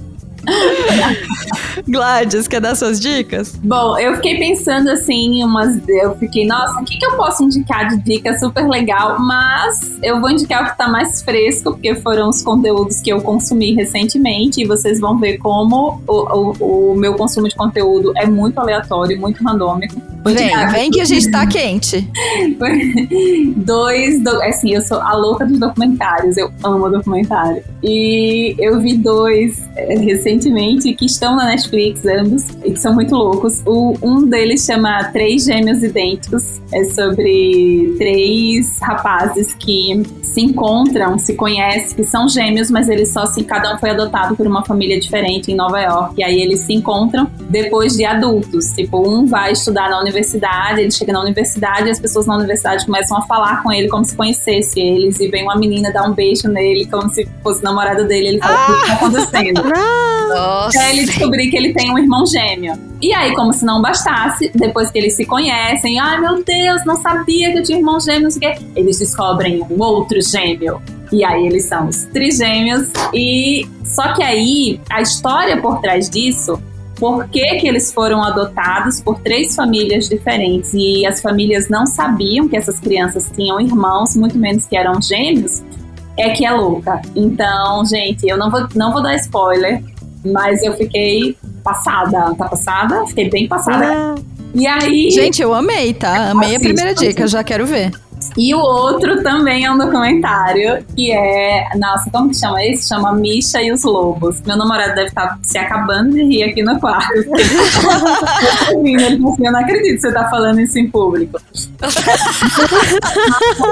Gladys, 1.88 2.46
quer 2.46 2.60
dar 2.60 2.74
suas 2.74 3.00
dicas? 3.00 3.58
Bom, 3.62 3.98
eu 3.98 4.14
fiquei 4.16 4.38
pensando 4.38 4.90
assim, 4.90 5.42
umas. 5.42 5.80
Eu 5.88 6.16
fiquei, 6.16 6.46
nossa, 6.46 6.80
o 6.80 6.84
que, 6.84 6.98
que 6.98 7.06
eu 7.06 7.16
posso 7.16 7.42
indicar 7.44 7.88
de 7.88 7.98
dica 7.98 8.38
super 8.38 8.66
legal? 8.68 9.18
Mas 9.20 9.98
eu 10.02 10.20
vou 10.20 10.30
indicar 10.30 10.64
o 10.64 10.70
que 10.70 10.78
tá 10.78 10.88
mais 10.88 11.22
fresco, 11.22 11.72
porque 11.72 11.94
foram 11.96 12.28
os 12.28 12.42
conteúdos 12.42 13.00
que 13.00 13.10
eu 13.10 13.20
consumi 13.20 13.74
recentemente, 13.74 14.62
e 14.62 14.66
vocês 14.66 15.00
vão 15.00 15.18
ver 15.18 15.38
como 15.38 16.02
o, 16.06 16.12
o, 16.14 16.92
o 16.92 16.94
meu 16.94 17.14
consumo 17.14 17.48
de 17.48 17.54
conteúdo 17.54 18.12
é 18.16 18.26
muito 18.26 18.58
aleatório, 18.58 19.18
muito 19.20 19.42
randômico. 19.42 20.00
Vem, 20.22 20.68
vem 20.70 20.90
que 20.90 21.00
a 21.00 21.04
gente 21.04 21.30
tá 21.30 21.46
quente. 21.46 22.06
dois, 23.56 24.22
do, 24.22 24.42
assim, 24.42 24.74
eu 24.74 24.82
sou 24.82 25.00
a 25.00 25.14
louca 25.14 25.46
dos 25.46 25.58
documentários, 25.58 26.36
eu 26.36 26.50
amo 26.62 26.90
documentário. 26.90 27.62
E 27.82 28.54
eu 28.58 28.78
vi 28.80 28.98
dois 28.98 29.66
é, 29.76 29.96
recentemente 29.96 30.39
que 30.40 31.06
estão 31.06 31.36
na 31.36 31.46
Netflix, 31.46 32.04
ambos, 32.04 32.44
e 32.64 32.72
que 32.72 32.80
são 32.80 32.94
muito 32.94 33.14
loucos. 33.14 33.62
O, 33.66 33.94
um 34.02 34.26
deles 34.26 34.64
chama 34.64 35.04
Três 35.12 35.44
Gêmeos 35.44 35.82
Idênticos, 35.82 36.60
é 36.72 36.84
sobre 36.84 37.94
três 37.98 38.78
rapazes 38.80 39.52
que 39.54 40.02
se 40.22 40.40
encontram, 40.40 41.18
se 41.18 41.34
conhecem, 41.34 41.96
que 41.96 42.04
são 42.04 42.28
gêmeos, 42.28 42.70
mas 42.70 42.88
eles 42.88 43.12
só 43.12 43.26
se 43.26 43.42
cada 43.42 43.74
um 43.74 43.78
foi 43.78 43.90
adotado 43.90 44.36
por 44.36 44.46
uma 44.46 44.64
família 44.64 44.98
diferente 45.00 45.50
em 45.50 45.54
Nova 45.54 45.80
York. 45.80 46.14
E 46.18 46.22
aí 46.24 46.40
eles 46.40 46.60
se 46.60 46.72
encontram 46.72 47.28
depois 47.48 47.96
de 47.96 48.04
adultos. 48.04 48.72
Tipo, 48.72 49.06
um 49.08 49.26
vai 49.26 49.52
estudar 49.52 49.90
na 49.90 50.00
universidade, 50.00 50.80
ele 50.80 50.90
chega 50.90 51.12
na 51.12 51.20
universidade 51.20 51.88
e 51.88 51.90
as 51.90 51.98
pessoas 51.98 52.26
na 52.26 52.36
universidade 52.36 52.86
começam 52.86 53.18
a 53.18 53.22
falar 53.22 53.62
com 53.62 53.72
ele 53.72 53.88
como 53.88 54.04
se 54.04 54.14
conhecesse 54.16 54.78
eles. 54.78 55.18
E 55.18 55.28
vem 55.28 55.42
uma 55.42 55.56
menina 55.56 55.92
dar 55.92 56.08
um 56.08 56.14
beijo 56.14 56.48
nele 56.48 56.86
como 56.86 57.10
se 57.10 57.28
fosse 57.42 57.62
namorada 57.62 58.04
dele. 58.04 58.28
Ele 58.28 58.38
fala: 58.38 58.54
ah! 58.54 58.70
o 58.70 58.80
que 58.80 58.86
tá 58.86 58.92
acontecendo? 58.94 59.62
Nossa. 60.34 60.78
Até 60.78 60.90
ele 60.90 61.04
descobrir 61.04 61.50
que 61.50 61.56
ele 61.56 61.72
tem 61.72 61.92
um 61.92 61.98
irmão 61.98 62.24
gêmeo. 62.26 62.74
E 63.00 63.12
aí, 63.14 63.34
como 63.34 63.52
se 63.52 63.64
não 63.64 63.80
bastasse, 63.80 64.50
depois 64.54 64.90
que 64.90 64.98
eles 64.98 65.16
se 65.16 65.24
conhecem, 65.24 65.98
ai 65.98 66.20
meu 66.20 66.42
Deus, 66.44 66.84
não 66.84 66.96
sabia 66.96 67.52
que 67.52 67.58
eu 67.58 67.62
tinha 67.62 67.78
irmão 67.78 67.98
gêmeo, 68.00 68.24
não 68.24 68.30
sei 68.30 68.50
o 68.50 68.54
quê. 68.54 68.62
Eles 68.76 68.98
descobrem 68.98 69.62
um 69.70 69.82
outro 69.82 70.20
gêmeo. 70.20 70.80
E 71.12 71.24
aí 71.24 71.46
eles 71.46 71.64
são 71.64 71.88
os 71.88 72.04
trigêmeos. 72.06 72.90
E 73.12 73.66
só 73.84 74.12
que 74.14 74.22
aí 74.22 74.80
a 74.90 75.00
história 75.00 75.60
por 75.60 75.80
trás 75.80 76.08
disso 76.08 76.60
por 77.00 77.26
que, 77.28 77.56
que, 77.56 77.66
eles 77.66 77.90
foram 77.90 78.22
adotados 78.22 79.00
por 79.00 79.18
três 79.20 79.56
famílias 79.56 80.06
diferentes 80.06 80.70
e 80.74 81.06
as 81.06 81.22
famílias 81.22 81.70
não 81.70 81.86
sabiam 81.86 82.46
que 82.46 82.54
essas 82.54 82.78
crianças 82.78 83.32
tinham 83.34 83.58
irmãos, 83.58 84.14
muito 84.14 84.36
menos 84.36 84.66
que 84.66 84.76
eram 84.76 85.00
gêmeos, 85.00 85.62
é 86.18 86.28
que 86.30 86.44
é 86.44 86.50
louca. 86.50 87.00
Então, 87.16 87.82
gente, 87.86 88.28
eu 88.28 88.36
não 88.36 88.50
vou, 88.50 88.68
não 88.74 88.92
vou 88.92 89.02
dar 89.02 89.16
spoiler, 89.16 89.82
mas 90.24 90.62
eu 90.62 90.74
fiquei 90.74 91.36
passada. 91.62 92.34
Tá 92.34 92.48
passada? 92.48 93.06
Fiquei 93.06 93.30
bem 93.30 93.48
passada. 93.48 93.86
Ah. 93.86 94.14
E 94.54 94.66
aí. 94.66 95.10
Gente, 95.10 95.40
eu 95.40 95.54
amei, 95.54 95.94
tá? 95.94 96.30
Amei 96.30 96.56
a 96.56 96.60
primeira 96.60 96.94
dica, 96.94 97.26
já 97.26 97.42
quero 97.44 97.66
ver. 97.66 97.92
E 98.36 98.54
o 98.54 98.58
outro 98.58 99.22
também 99.22 99.64
é 99.64 99.70
um 99.70 99.78
documentário 99.78 100.84
que 100.94 101.12
é. 101.12 101.68
Nossa, 101.76 102.10
como 102.10 102.30
que 102.30 102.36
chama 102.36 102.62
esse? 102.64 102.88
Chama 102.88 103.12
Misha 103.12 103.62
e 103.62 103.72
os 103.72 103.82
Lobos. 103.84 104.40
Meu 104.42 104.56
namorado 104.56 104.94
deve 104.94 105.08
estar 105.08 105.38
se 105.42 105.58
acabando 105.58 106.12
de 106.12 106.22
rir 106.24 106.44
aqui 106.44 106.62
no 106.62 106.78
quarto. 106.78 107.12
Assim, 108.62 108.96
eu 109.00 109.52
não 109.52 109.58
acredito 109.58 109.94
que 109.94 110.00
você 110.00 110.12
tá 110.12 110.28
falando 110.28 110.60
isso 110.60 110.78
em 110.78 110.90
público. 110.90 111.40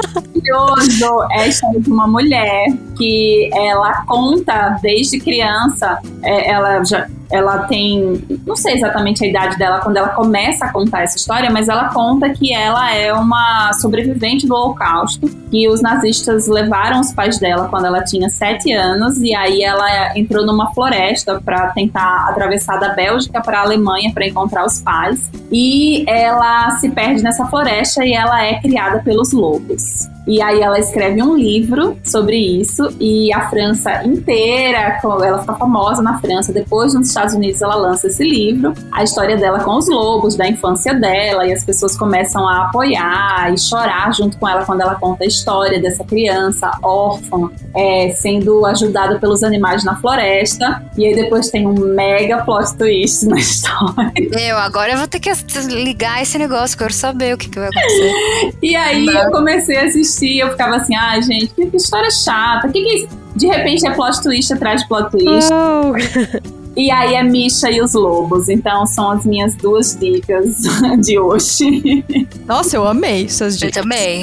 Maravilhoso 0.09 1.29
é 1.33 1.43
a 1.43 1.47
história 1.47 1.81
de 1.81 1.91
uma 1.91 2.07
mulher 2.07 2.67
que 2.97 3.51
ela 3.55 4.05
conta 4.07 4.79
desde 4.83 5.19
criança, 5.21 5.99
é, 6.23 6.51
ela 6.51 6.85
já 6.85 7.07
ela 7.31 7.65
tem, 7.65 8.23
não 8.47 8.57
sei 8.57 8.75
exatamente 8.75 9.25
a 9.25 9.29
idade 9.29 9.59
dela 9.59 9.81
quando 9.81 9.97
ela 9.97 10.09
começa 10.09 10.65
a 10.65 10.73
contar 10.73 11.03
essa 11.03 11.17
história, 11.17 11.51
mas 11.51 11.69
ela 11.69 11.93
conta 11.93 12.31
que 12.31 12.53
ela 12.53 12.95
é 12.95 13.13
uma 13.13 13.73
sobrevivente 13.75 14.47
do 14.47 14.55
Holocausto, 14.55 15.29
que 15.51 15.69
os 15.69 15.83
nazistas 15.83 16.47
levaram 16.47 17.01
os 17.01 17.13
pais 17.13 17.39
dela 17.39 17.69
quando 17.69 17.87
ela 17.87 18.03
tinha 18.03 18.29
sete 18.29 18.73
anos 18.73 19.19
e 19.19 19.35
aí 19.35 19.63
ela 19.63 20.17
entrou 20.17 20.45
numa 20.45 20.73
floresta 20.73 21.41
para 21.45 21.69
tentar 21.69 22.29
atravessar 22.31 22.79
da 22.79 22.91
Bélgica 22.91 23.41
para 23.41 23.61
a 23.61 23.63
Alemanha 23.63 24.13
para 24.13 24.27
encontrar 24.27 24.65
os 24.65 24.81
pais 24.81 25.31
e 25.53 26.05
ela 26.09 26.71
se 26.73 26.89
perde 26.89 27.23
nessa 27.23 27.47
floresta 27.47 28.05
e 28.05 28.13
ela 28.13 28.43
é 28.43 28.61
criada 28.61 29.01
pelos 29.01 29.33
lobos. 29.33 30.09
E 30.29 30.43
aí 30.43 30.61
ela 30.61 30.79
escreve 30.79 31.23
um 31.23 31.35
livro 31.35 31.97
sobre 32.05 32.37
isso 32.37 32.95
e 33.01 33.33
a 33.33 33.49
França 33.49 34.05
inteira, 34.05 35.01
ela 35.03 35.39
fica 35.39 35.55
famosa 35.55 36.03
na 36.03 36.21
França. 36.21 36.53
Depois 36.53 36.93
nos 36.93 37.09
Estados 37.09 37.33
Unidos 37.33 37.63
ela 37.63 37.75
lança 37.75 38.09
esse 38.09 38.23
livro, 38.23 38.75
a 38.93 39.03
história 39.03 39.39
dela 39.39 39.61
com 39.61 39.75
os 39.79 39.89
lobos, 39.89 40.37
da 40.37 40.47
infância 40.47 40.93
dela 40.93 41.47
e 41.47 41.53
as 41.53 41.65
pessoas 41.65 41.97
começam 41.97 42.47
a 42.47 42.67
apoiar 42.67 43.55
e 43.55 43.59
chorar 43.59 44.13
junto 44.15 44.37
com 44.37 44.47
ela 44.47 44.67
quando 44.67 44.83
ela 44.83 44.97
conta 44.97 45.25
a 45.25 45.27
história 45.27 45.81
dessa 45.81 46.05
criança 46.05 46.71
órfã, 46.83 47.51
é, 47.75 48.11
sendo 48.11 48.67
ajudada 48.67 49.19
pelos 49.19 49.43
animais 49.43 49.83
na 49.83 49.97
floresta. 49.97 50.83
E 50.95 51.07
aí 51.07 51.15
depois 51.15 51.49
tem 51.49 51.67
um 51.67 51.73
mega 51.73 52.45
plot 52.45 52.77
twist 52.77 53.25
na 53.27 53.39
história. 53.41 54.13
Eu 54.39 54.59
agora 54.59 54.93
eu 54.93 54.99
vou 54.99 55.09
ter 55.09 55.21
que 55.21 55.33
ligar 55.71 56.21
esse 56.21 56.37
negócio, 56.37 56.77
quero 56.77 56.93
saber 56.93 57.35
o 57.35 57.39
que, 57.39 57.49
que 57.49 57.59
vai 57.59 57.69
acontecer. 57.69 58.13
e 58.63 58.77
aí 58.77 59.07
eu 59.07 59.31
comecei 59.31 59.79
a 59.79 59.87
assistir 59.87 60.18
assistia, 60.19 60.45
eu 60.45 60.51
ficava 60.51 60.77
assim, 60.77 60.95
ah, 60.95 61.21
gente, 61.21 61.49
que 61.49 61.77
história 61.77 62.11
chata. 62.11 62.67
O 62.67 62.73
que, 62.73 62.83
que 62.83 62.89
é 62.89 62.95
isso? 62.97 63.09
De 63.37 63.47
repente 63.47 63.87
é 63.87 63.91
plot 63.93 64.21
twist 64.23 64.53
atrás 64.53 64.83
de 64.83 64.89
plot 64.89 65.11
twist. 65.11 65.51
Oh. 65.53 66.49
E 66.77 66.91
aí 66.91 67.15
é 67.15 67.23
Misha 67.23 67.71
e 67.71 67.81
os 67.81 67.95
Lobos. 67.95 68.49
Então 68.49 68.87
são 68.87 69.11
as 69.11 69.25
minhas 69.25 69.55
duas 69.57 69.97
dicas 69.99 70.57
de 71.01 71.19
hoje. 71.19 72.05
Nossa, 72.47 72.77
eu 72.77 72.87
amei 72.87 73.29
suas 73.29 73.59
dicas. 73.59 73.77
Eu 73.77 73.83
também. 73.83 74.23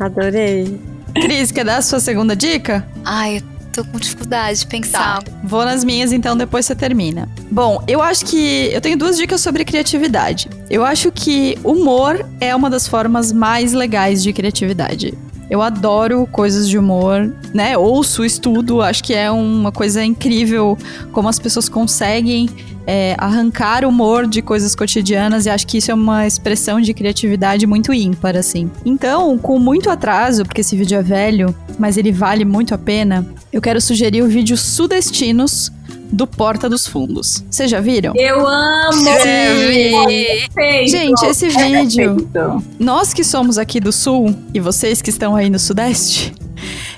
Adorei. 0.00 0.80
Cris, 1.14 1.50
quer 1.50 1.64
dar 1.64 1.78
a 1.78 1.82
sua 1.82 2.00
segunda 2.00 2.34
dica? 2.34 2.86
Ai, 3.04 3.38
eu 3.38 3.53
tô 3.74 3.84
com 3.84 3.98
dificuldade 3.98 4.60
de 4.60 4.66
pensar. 4.66 5.22
Tá. 5.22 5.32
Vou 5.42 5.64
nas 5.64 5.82
minhas, 5.82 6.12
então 6.12 6.36
depois 6.36 6.64
você 6.64 6.74
termina. 6.74 7.28
Bom, 7.50 7.82
eu 7.88 8.00
acho 8.00 8.24
que 8.24 8.70
eu 8.72 8.80
tenho 8.80 8.96
duas 8.96 9.16
dicas 9.16 9.40
sobre 9.40 9.64
criatividade. 9.64 10.48
Eu 10.70 10.84
acho 10.84 11.10
que 11.10 11.58
humor 11.64 12.24
é 12.40 12.54
uma 12.54 12.70
das 12.70 12.86
formas 12.86 13.32
mais 13.32 13.72
legais 13.72 14.22
de 14.22 14.32
criatividade. 14.32 15.14
Eu 15.50 15.60
adoro 15.60 16.26
coisas 16.26 16.68
de 16.68 16.78
humor, 16.78 17.32
né? 17.52 17.76
Ouço, 17.76 18.24
estudo, 18.24 18.80
acho 18.80 19.04
que 19.04 19.12
é 19.12 19.30
uma 19.30 19.70
coisa 19.70 20.02
incrível 20.02 20.78
como 21.12 21.28
as 21.28 21.38
pessoas 21.38 21.68
conseguem 21.68 22.48
é, 22.86 23.14
arrancar 23.18 23.84
humor 23.84 24.26
de 24.26 24.42
coisas 24.42 24.74
cotidianas 24.74 25.46
e 25.46 25.50
acho 25.50 25.66
que 25.66 25.78
isso 25.78 25.90
é 25.90 25.94
uma 25.94 26.26
expressão 26.26 26.80
de 26.80 26.92
criatividade 26.92 27.66
muito 27.66 27.92
ímpar, 27.92 28.36
assim. 28.36 28.70
Então, 28.84 29.38
com 29.38 29.58
muito 29.58 29.90
atraso, 29.90 30.44
porque 30.44 30.60
esse 30.60 30.76
vídeo 30.76 30.98
é 30.98 31.02
velho, 31.02 31.54
mas 31.78 31.96
ele 31.96 32.12
vale 32.12 32.44
muito 32.44 32.74
a 32.74 32.78
pena, 32.78 33.26
eu 33.52 33.60
quero 33.60 33.80
sugerir 33.80 34.22
o 34.22 34.28
vídeo 34.28 34.56
Sudestinos 34.56 35.72
do 36.12 36.26
Porta 36.26 36.68
dos 36.68 36.86
Fundos. 36.86 37.44
Vocês 37.50 37.70
já 37.70 37.80
viram? 37.80 38.12
Eu 38.16 38.46
amo! 38.46 39.04
Perfeito. 39.22 40.90
Gente, 40.90 41.24
esse 41.26 41.48
vídeo. 41.48 42.28
É 42.34 42.38
nós 42.78 43.12
que 43.12 43.24
somos 43.24 43.58
aqui 43.58 43.80
do 43.80 43.90
Sul 43.90 44.34
e 44.52 44.60
vocês 44.60 45.02
que 45.02 45.10
estão 45.10 45.34
aí 45.34 45.50
no 45.50 45.58
Sudeste. 45.58 46.32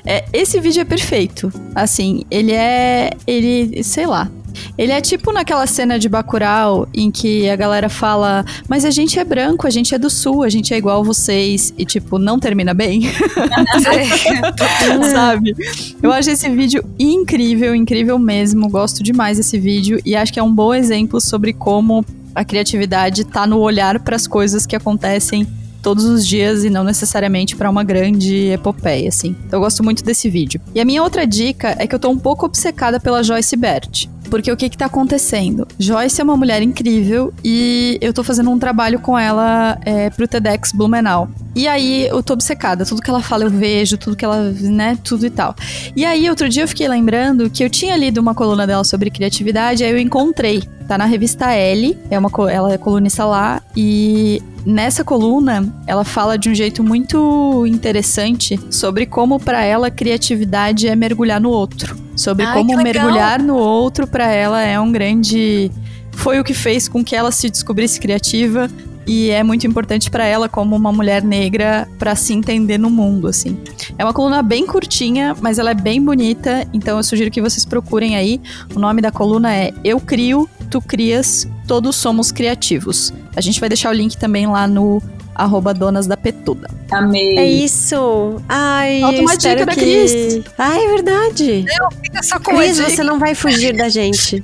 É, 0.04 0.24
esse 0.32 0.60
vídeo 0.60 0.82
é 0.82 0.84
perfeito. 0.84 1.52
Assim, 1.74 2.24
ele 2.30 2.52
é. 2.52 3.10
Ele. 3.26 3.82
Sei 3.82 4.06
lá. 4.06 4.30
Ele 4.76 4.92
é 4.92 5.00
tipo 5.00 5.32
naquela 5.32 5.66
cena 5.66 5.98
de 5.98 6.08
Bacurau 6.08 6.88
em 6.94 7.10
que 7.10 7.48
a 7.48 7.56
galera 7.56 7.88
fala: 7.88 8.44
Mas 8.68 8.84
a 8.84 8.90
gente 8.90 9.18
é 9.18 9.24
branco, 9.24 9.66
a 9.66 9.70
gente 9.70 9.94
é 9.94 9.98
do 9.98 10.10
sul, 10.10 10.42
a 10.42 10.48
gente 10.48 10.72
é 10.72 10.76
igual 10.76 11.04
vocês. 11.04 11.72
E, 11.76 11.84
tipo, 11.84 12.18
não 12.18 12.38
termina 12.38 12.74
bem. 12.74 13.02
Sabe? 15.12 15.54
Eu 16.02 16.12
acho 16.12 16.30
esse 16.30 16.48
vídeo 16.48 16.84
incrível, 16.98 17.74
incrível 17.74 18.18
mesmo. 18.18 18.68
Gosto 18.68 19.02
demais 19.02 19.38
desse 19.38 19.58
vídeo 19.58 20.00
e 20.04 20.14
acho 20.14 20.32
que 20.32 20.38
é 20.38 20.42
um 20.42 20.52
bom 20.52 20.74
exemplo 20.74 21.20
sobre 21.20 21.52
como 21.52 22.04
a 22.34 22.44
criatividade 22.44 23.24
tá 23.24 23.46
no 23.46 23.58
olhar 23.58 23.98
para 24.00 24.14
as 24.14 24.26
coisas 24.26 24.66
que 24.66 24.76
acontecem 24.76 25.46
todos 25.86 26.04
os 26.04 26.26
dias 26.26 26.64
e 26.64 26.68
não 26.68 26.82
necessariamente 26.82 27.54
para 27.54 27.70
uma 27.70 27.84
grande 27.84 28.48
epopeia, 28.48 29.08
assim. 29.08 29.36
Então 29.46 29.58
eu 29.58 29.62
gosto 29.62 29.84
muito 29.84 30.02
desse 30.02 30.28
vídeo. 30.28 30.60
E 30.74 30.80
a 30.80 30.84
minha 30.84 31.00
outra 31.00 31.24
dica 31.24 31.76
é 31.78 31.86
que 31.86 31.94
eu 31.94 31.98
tô 32.00 32.10
um 32.10 32.18
pouco 32.18 32.44
obcecada 32.44 32.98
pela 32.98 33.22
Joyce 33.22 33.56
Bert. 33.56 34.08
Porque 34.28 34.50
o 34.50 34.56
que 34.56 34.68
que 34.68 34.76
tá 34.76 34.86
acontecendo? 34.86 35.66
Joyce 35.78 36.20
é 36.20 36.24
uma 36.24 36.36
mulher 36.36 36.62
incrível 36.62 37.32
e 37.44 37.98
eu 38.00 38.12
tô 38.12 38.22
fazendo 38.22 38.50
um 38.50 38.58
trabalho 38.58 38.98
com 38.98 39.18
ela 39.18 39.78
é, 39.84 40.10
pro 40.10 40.26
TEDx 40.26 40.72
Blumenau. 40.72 41.28
E 41.54 41.66
aí 41.66 42.06
eu 42.06 42.22
tô 42.22 42.34
obcecada, 42.34 42.84
tudo 42.84 43.00
que 43.00 43.08
ela 43.08 43.22
fala 43.22 43.44
eu 43.44 43.50
vejo, 43.50 43.96
tudo 43.96 44.14
que 44.14 44.24
ela, 44.24 44.52
né, 44.60 44.98
tudo 45.02 45.24
e 45.24 45.30
tal. 45.30 45.54
E 45.94 46.04
aí 46.04 46.28
outro 46.28 46.48
dia 46.48 46.64
eu 46.64 46.68
fiquei 46.68 46.86
lembrando 46.86 47.48
que 47.48 47.64
eu 47.64 47.70
tinha 47.70 47.96
lido 47.96 48.18
uma 48.18 48.34
coluna 48.34 48.66
dela 48.66 48.84
sobre 48.84 49.10
criatividade, 49.10 49.82
aí 49.82 49.90
eu 49.90 49.98
encontrei, 49.98 50.62
tá 50.86 50.98
na 50.98 51.06
revista 51.06 51.52
L, 51.52 51.96
é 52.10 52.18
uma 52.18 52.30
ela 52.50 52.72
é 52.72 52.78
colunista 52.78 53.24
lá 53.24 53.62
e 53.74 54.42
Nessa 54.66 55.04
coluna, 55.04 55.72
ela 55.86 56.02
fala 56.02 56.36
de 56.36 56.50
um 56.50 56.54
jeito 56.54 56.82
muito 56.82 57.64
interessante 57.68 58.58
sobre 58.68 59.06
como 59.06 59.38
para 59.38 59.62
ela 59.62 59.92
criatividade 59.92 60.88
é 60.88 60.96
mergulhar 60.96 61.40
no 61.40 61.50
outro, 61.50 61.96
sobre 62.16 62.44
Ai, 62.44 62.54
como 62.54 62.76
mergulhar 62.82 63.40
no 63.40 63.56
outro 63.56 64.06
para 64.06 64.30
ela 64.32 64.62
é 64.62 64.80
um 64.80 64.90
grande 64.90 65.70
foi 66.12 66.40
o 66.40 66.44
que 66.44 66.54
fez 66.54 66.88
com 66.88 67.04
que 67.04 67.14
ela 67.14 67.30
se 67.30 67.48
descobrisse 67.50 68.00
criativa 68.00 68.68
e 69.06 69.30
é 69.30 69.42
muito 69.42 69.66
importante 69.66 70.10
para 70.10 70.24
ela 70.24 70.48
como 70.48 70.74
uma 70.74 70.90
mulher 70.90 71.22
negra 71.22 71.86
para 71.98 72.16
se 72.16 72.32
entender 72.32 72.76
no 72.76 72.90
mundo, 72.90 73.28
assim. 73.28 73.56
É 73.96 74.04
uma 74.04 74.12
coluna 74.12 74.42
bem 74.42 74.66
curtinha, 74.66 75.36
mas 75.40 75.60
ela 75.60 75.70
é 75.70 75.74
bem 75.74 76.02
bonita, 76.02 76.66
então 76.72 76.96
eu 76.96 77.04
sugiro 77.04 77.30
que 77.30 77.40
vocês 77.40 77.64
procurem 77.64 78.16
aí. 78.16 78.40
O 78.74 78.80
nome 78.80 79.00
da 79.00 79.12
coluna 79.12 79.54
é 79.54 79.72
Eu 79.84 80.00
Crio, 80.00 80.48
Tu 80.70 80.80
Crias, 80.80 81.46
Todos 81.68 81.94
Somos 81.94 82.32
Criativos. 82.32 83.12
A 83.36 83.40
gente 83.40 83.60
vai 83.60 83.68
deixar 83.68 83.90
o 83.90 83.92
link 83.92 84.16
também 84.16 84.48
lá 84.48 84.66
no 84.66 85.00
arroba 85.36 85.74
donas 85.74 86.06
da 86.06 86.16
petuda. 86.16 86.68
Amei. 86.90 87.38
É 87.38 87.46
isso. 87.46 88.42
Ai, 88.48 89.00
Falta 89.00 89.20
uma 89.20 89.36
dica 89.36 89.56
que... 89.56 89.64
da 89.64 89.74
Cris. 89.74 90.40
Ai, 90.58 90.84
é 90.84 90.88
verdade. 90.88 91.64
Não, 91.78 91.90
fica 91.90 92.22
só 92.22 92.38
com 92.38 92.56
Cris, 92.56 92.78
você 92.78 93.02
não 93.02 93.18
vai 93.18 93.34
fugir 93.34 93.76
da 93.76 93.88
gente. 93.88 94.42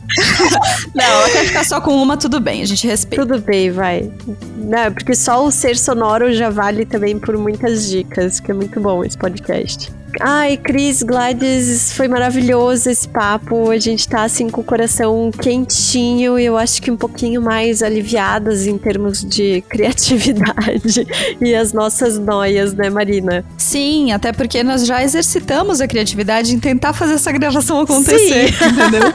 não, 0.94 1.30
quer 1.32 1.46
ficar 1.46 1.64
só 1.64 1.80
com 1.80 1.94
uma, 2.02 2.16
tudo 2.16 2.40
bem, 2.40 2.62
a 2.62 2.66
gente 2.66 2.86
respeita. 2.86 3.24
Tudo 3.26 3.40
bem, 3.40 3.70
vai. 3.70 4.10
Não, 4.56 4.92
porque 4.92 5.14
só 5.14 5.44
o 5.44 5.50
ser 5.50 5.76
sonoro 5.76 6.32
já 6.32 6.50
vale 6.50 6.84
também 6.84 7.18
por 7.18 7.36
muitas 7.36 7.88
dicas, 7.88 8.40
que 8.40 8.50
é 8.50 8.54
muito 8.54 8.78
bom 8.80 9.04
esse 9.04 9.16
podcast. 9.16 9.92
Ai, 10.20 10.56
Cris, 10.56 11.02
Gladys, 11.02 11.92
foi 11.92 12.08
maravilhoso 12.08 12.90
esse 12.90 13.08
papo. 13.08 13.70
A 13.70 13.78
gente 13.78 14.08
tá 14.08 14.22
assim 14.24 14.48
com 14.50 14.60
o 14.60 14.64
coração 14.64 15.30
quentinho 15.30 16.38
e 16.38 16.44
eu 16.44 16.56
acho 16.56 16.80
que 16.82 16.90
um 16.90 16.96
pouquinho 16.96 17.40
mais 17.40 17.82
aliviadas 17.82 18.66
em 18.66 18.76
termos 18.78 19.24
de 19.24 19.62
criatividade 19.68 21.06
e 21.40 21.54
as 21.54 21.72
nossas 21.72 22.18
noias, 22.18 22.74
né, 22.74 22.90
Marina? 22.90 23.44
Sim, 23.56 24.12
até 24.12 24.32
porque 24.32 24.62
nós 24.62 24.86
já 24.86 25.02
exercitamos 25.02 25.80
a 25.80 25.88
criatividade 25.88 26.54
em 26.54 26.58
tentar 26.58 26.92
fazer 26.92 27.14
essa 27.14 27.32
gravação 27.32 27.80
acontecer, 27.80 28.52
Sim. 28.52 28.64
entendeu? 28.66 29.12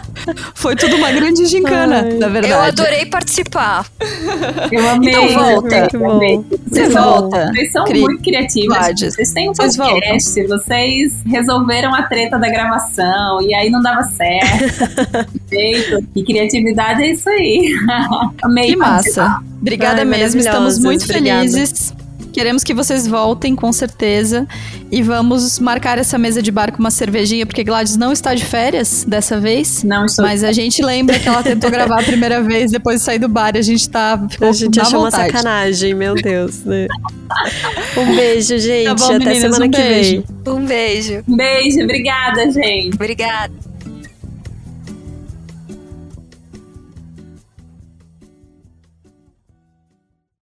Foi 0.55 0.75
tudo 0.75 0.95
uma 0.95 1.11
grande 1.11 1.45
gincana, 1.45 2.03
Ai. 2.03 2.13
na 2.13 2.27
verdade. 2.27 2.53
Eu 2.53 2.61
adorei 2.61 3.05
participar. 3.05 3.85
Eu 4.71 4.89
amei. 4.89 5.09
Então 5.09 5.27
volta. 5.29 5.87
Você 6.67 6.89
volta. 6.89 7.51
Vocês 7.53 7.71
são 7.71 7.85
Cri 7.85 8.01
muito 8.01 8.23
criativas. 8.23 8.99
Vocês 8.99 9.31
têm 9.31 9.49
um 9.49 9.53
podcast, 9.53 10.47
vocês 10.47 10.86
vocês 10.87 11.21
resolveram 11.25 11.93
a 11.93 12.03
treta 12.03 12.37
da 12.39 12.49
gravação 12.49 13.41
e 13.41 13.53
aí 13.53 13.69
não 13.69 13.81
dava 13.81 14.03
certo. 14.03 15.27
Feito. 15.47 16.07
E 16.15 16.23
criatividade 16.23 17.03
é 17.03 17.11
isso 17.11 17.29
aí. 17.29 17.73
Amei. 18.41 18.67
Que 18.67 18.75
massa. 18.75 19.41
Obrigada 19.61 19.99
Ai, 19.99 20.05
mesmo, 20.05 20.39
estamos 20.39 20.79
muito 20.79 21.03
Obrigada. 21.03 21.39
felizes. 21.41 21.93
Queremos 22.37 22.63
que 22.63 22.71
vocês 22.71 23.07
voltem, 23.07 23.55
com 23.55 23.73
certeza. 23.73 24.47
E 24.91 25.01
vamos 25.01 25.57
marcar 25.57 25.97
essa 25.97 26.19
mesa 26.19 26.39
de 26.39 26.51
bar 26.51 26.71
com 26.71 26.77
uma 26.77 26.91
cervejinha, 26.91 27.47
porque 27.47 27.63
Gladys 27.63 27.97
não 27.97 28.11
está 28.11 28.35
de 28.35 28.45
férias 28.45 29.03
dessa 29.03 29.39
vez. 29.39 29.83
Não 29.83 30.05
estou. 30.05 30.23
Mas 30.23 30.43
a 30.43 30.51
gente 30.51 30.83
lembra 30.83 31.17
que 31.17 31.27
ela 31.27 31.41
tentou 31.41 31.71
gravar 31.71 32.01
a 32.01 32.03
primeira 32.03 32.39
vez 32.43 32.69
depois 32.69 32.99
de 32.99 33.05
sair 33.05 33.17
do 33.17 33.27
bar 33.27 33.55
e 33.55 33.57
a 33.57 33.63
gente 33.63 33.89
tá. 33.89 34.23
a 34.39 34.51
gente 34.51 34.79
achou 34.79 35.01
vontade. 35.01 35.23
uma 35.23 35.31
sacanagem, 35.31 35.95
meu 35.95 36.13
Deus, 36.13 36.63
né? 36.63 36.85
Um 37.97 38.15
beijo, 38.15 38.59
gente. 38.59 38.85
Tá 38.85 38.93
bom, 38.93 39.05
Até 39.05 39.17
meninas, 39.17 39.39
semana 39.39 39.65
um 39.65 39.71
que 39.71 39.81
beijo. 39.81 40.11
vem. 40.11 40.53
Um 40.53 40.65
beijo. 40.65 41.23
Um 41.27 41.35
beijo. 41.35 41.81
Obrigada, 41.81 42.51
gente. 42.51 42.93
Obrigada. 42.93 43.66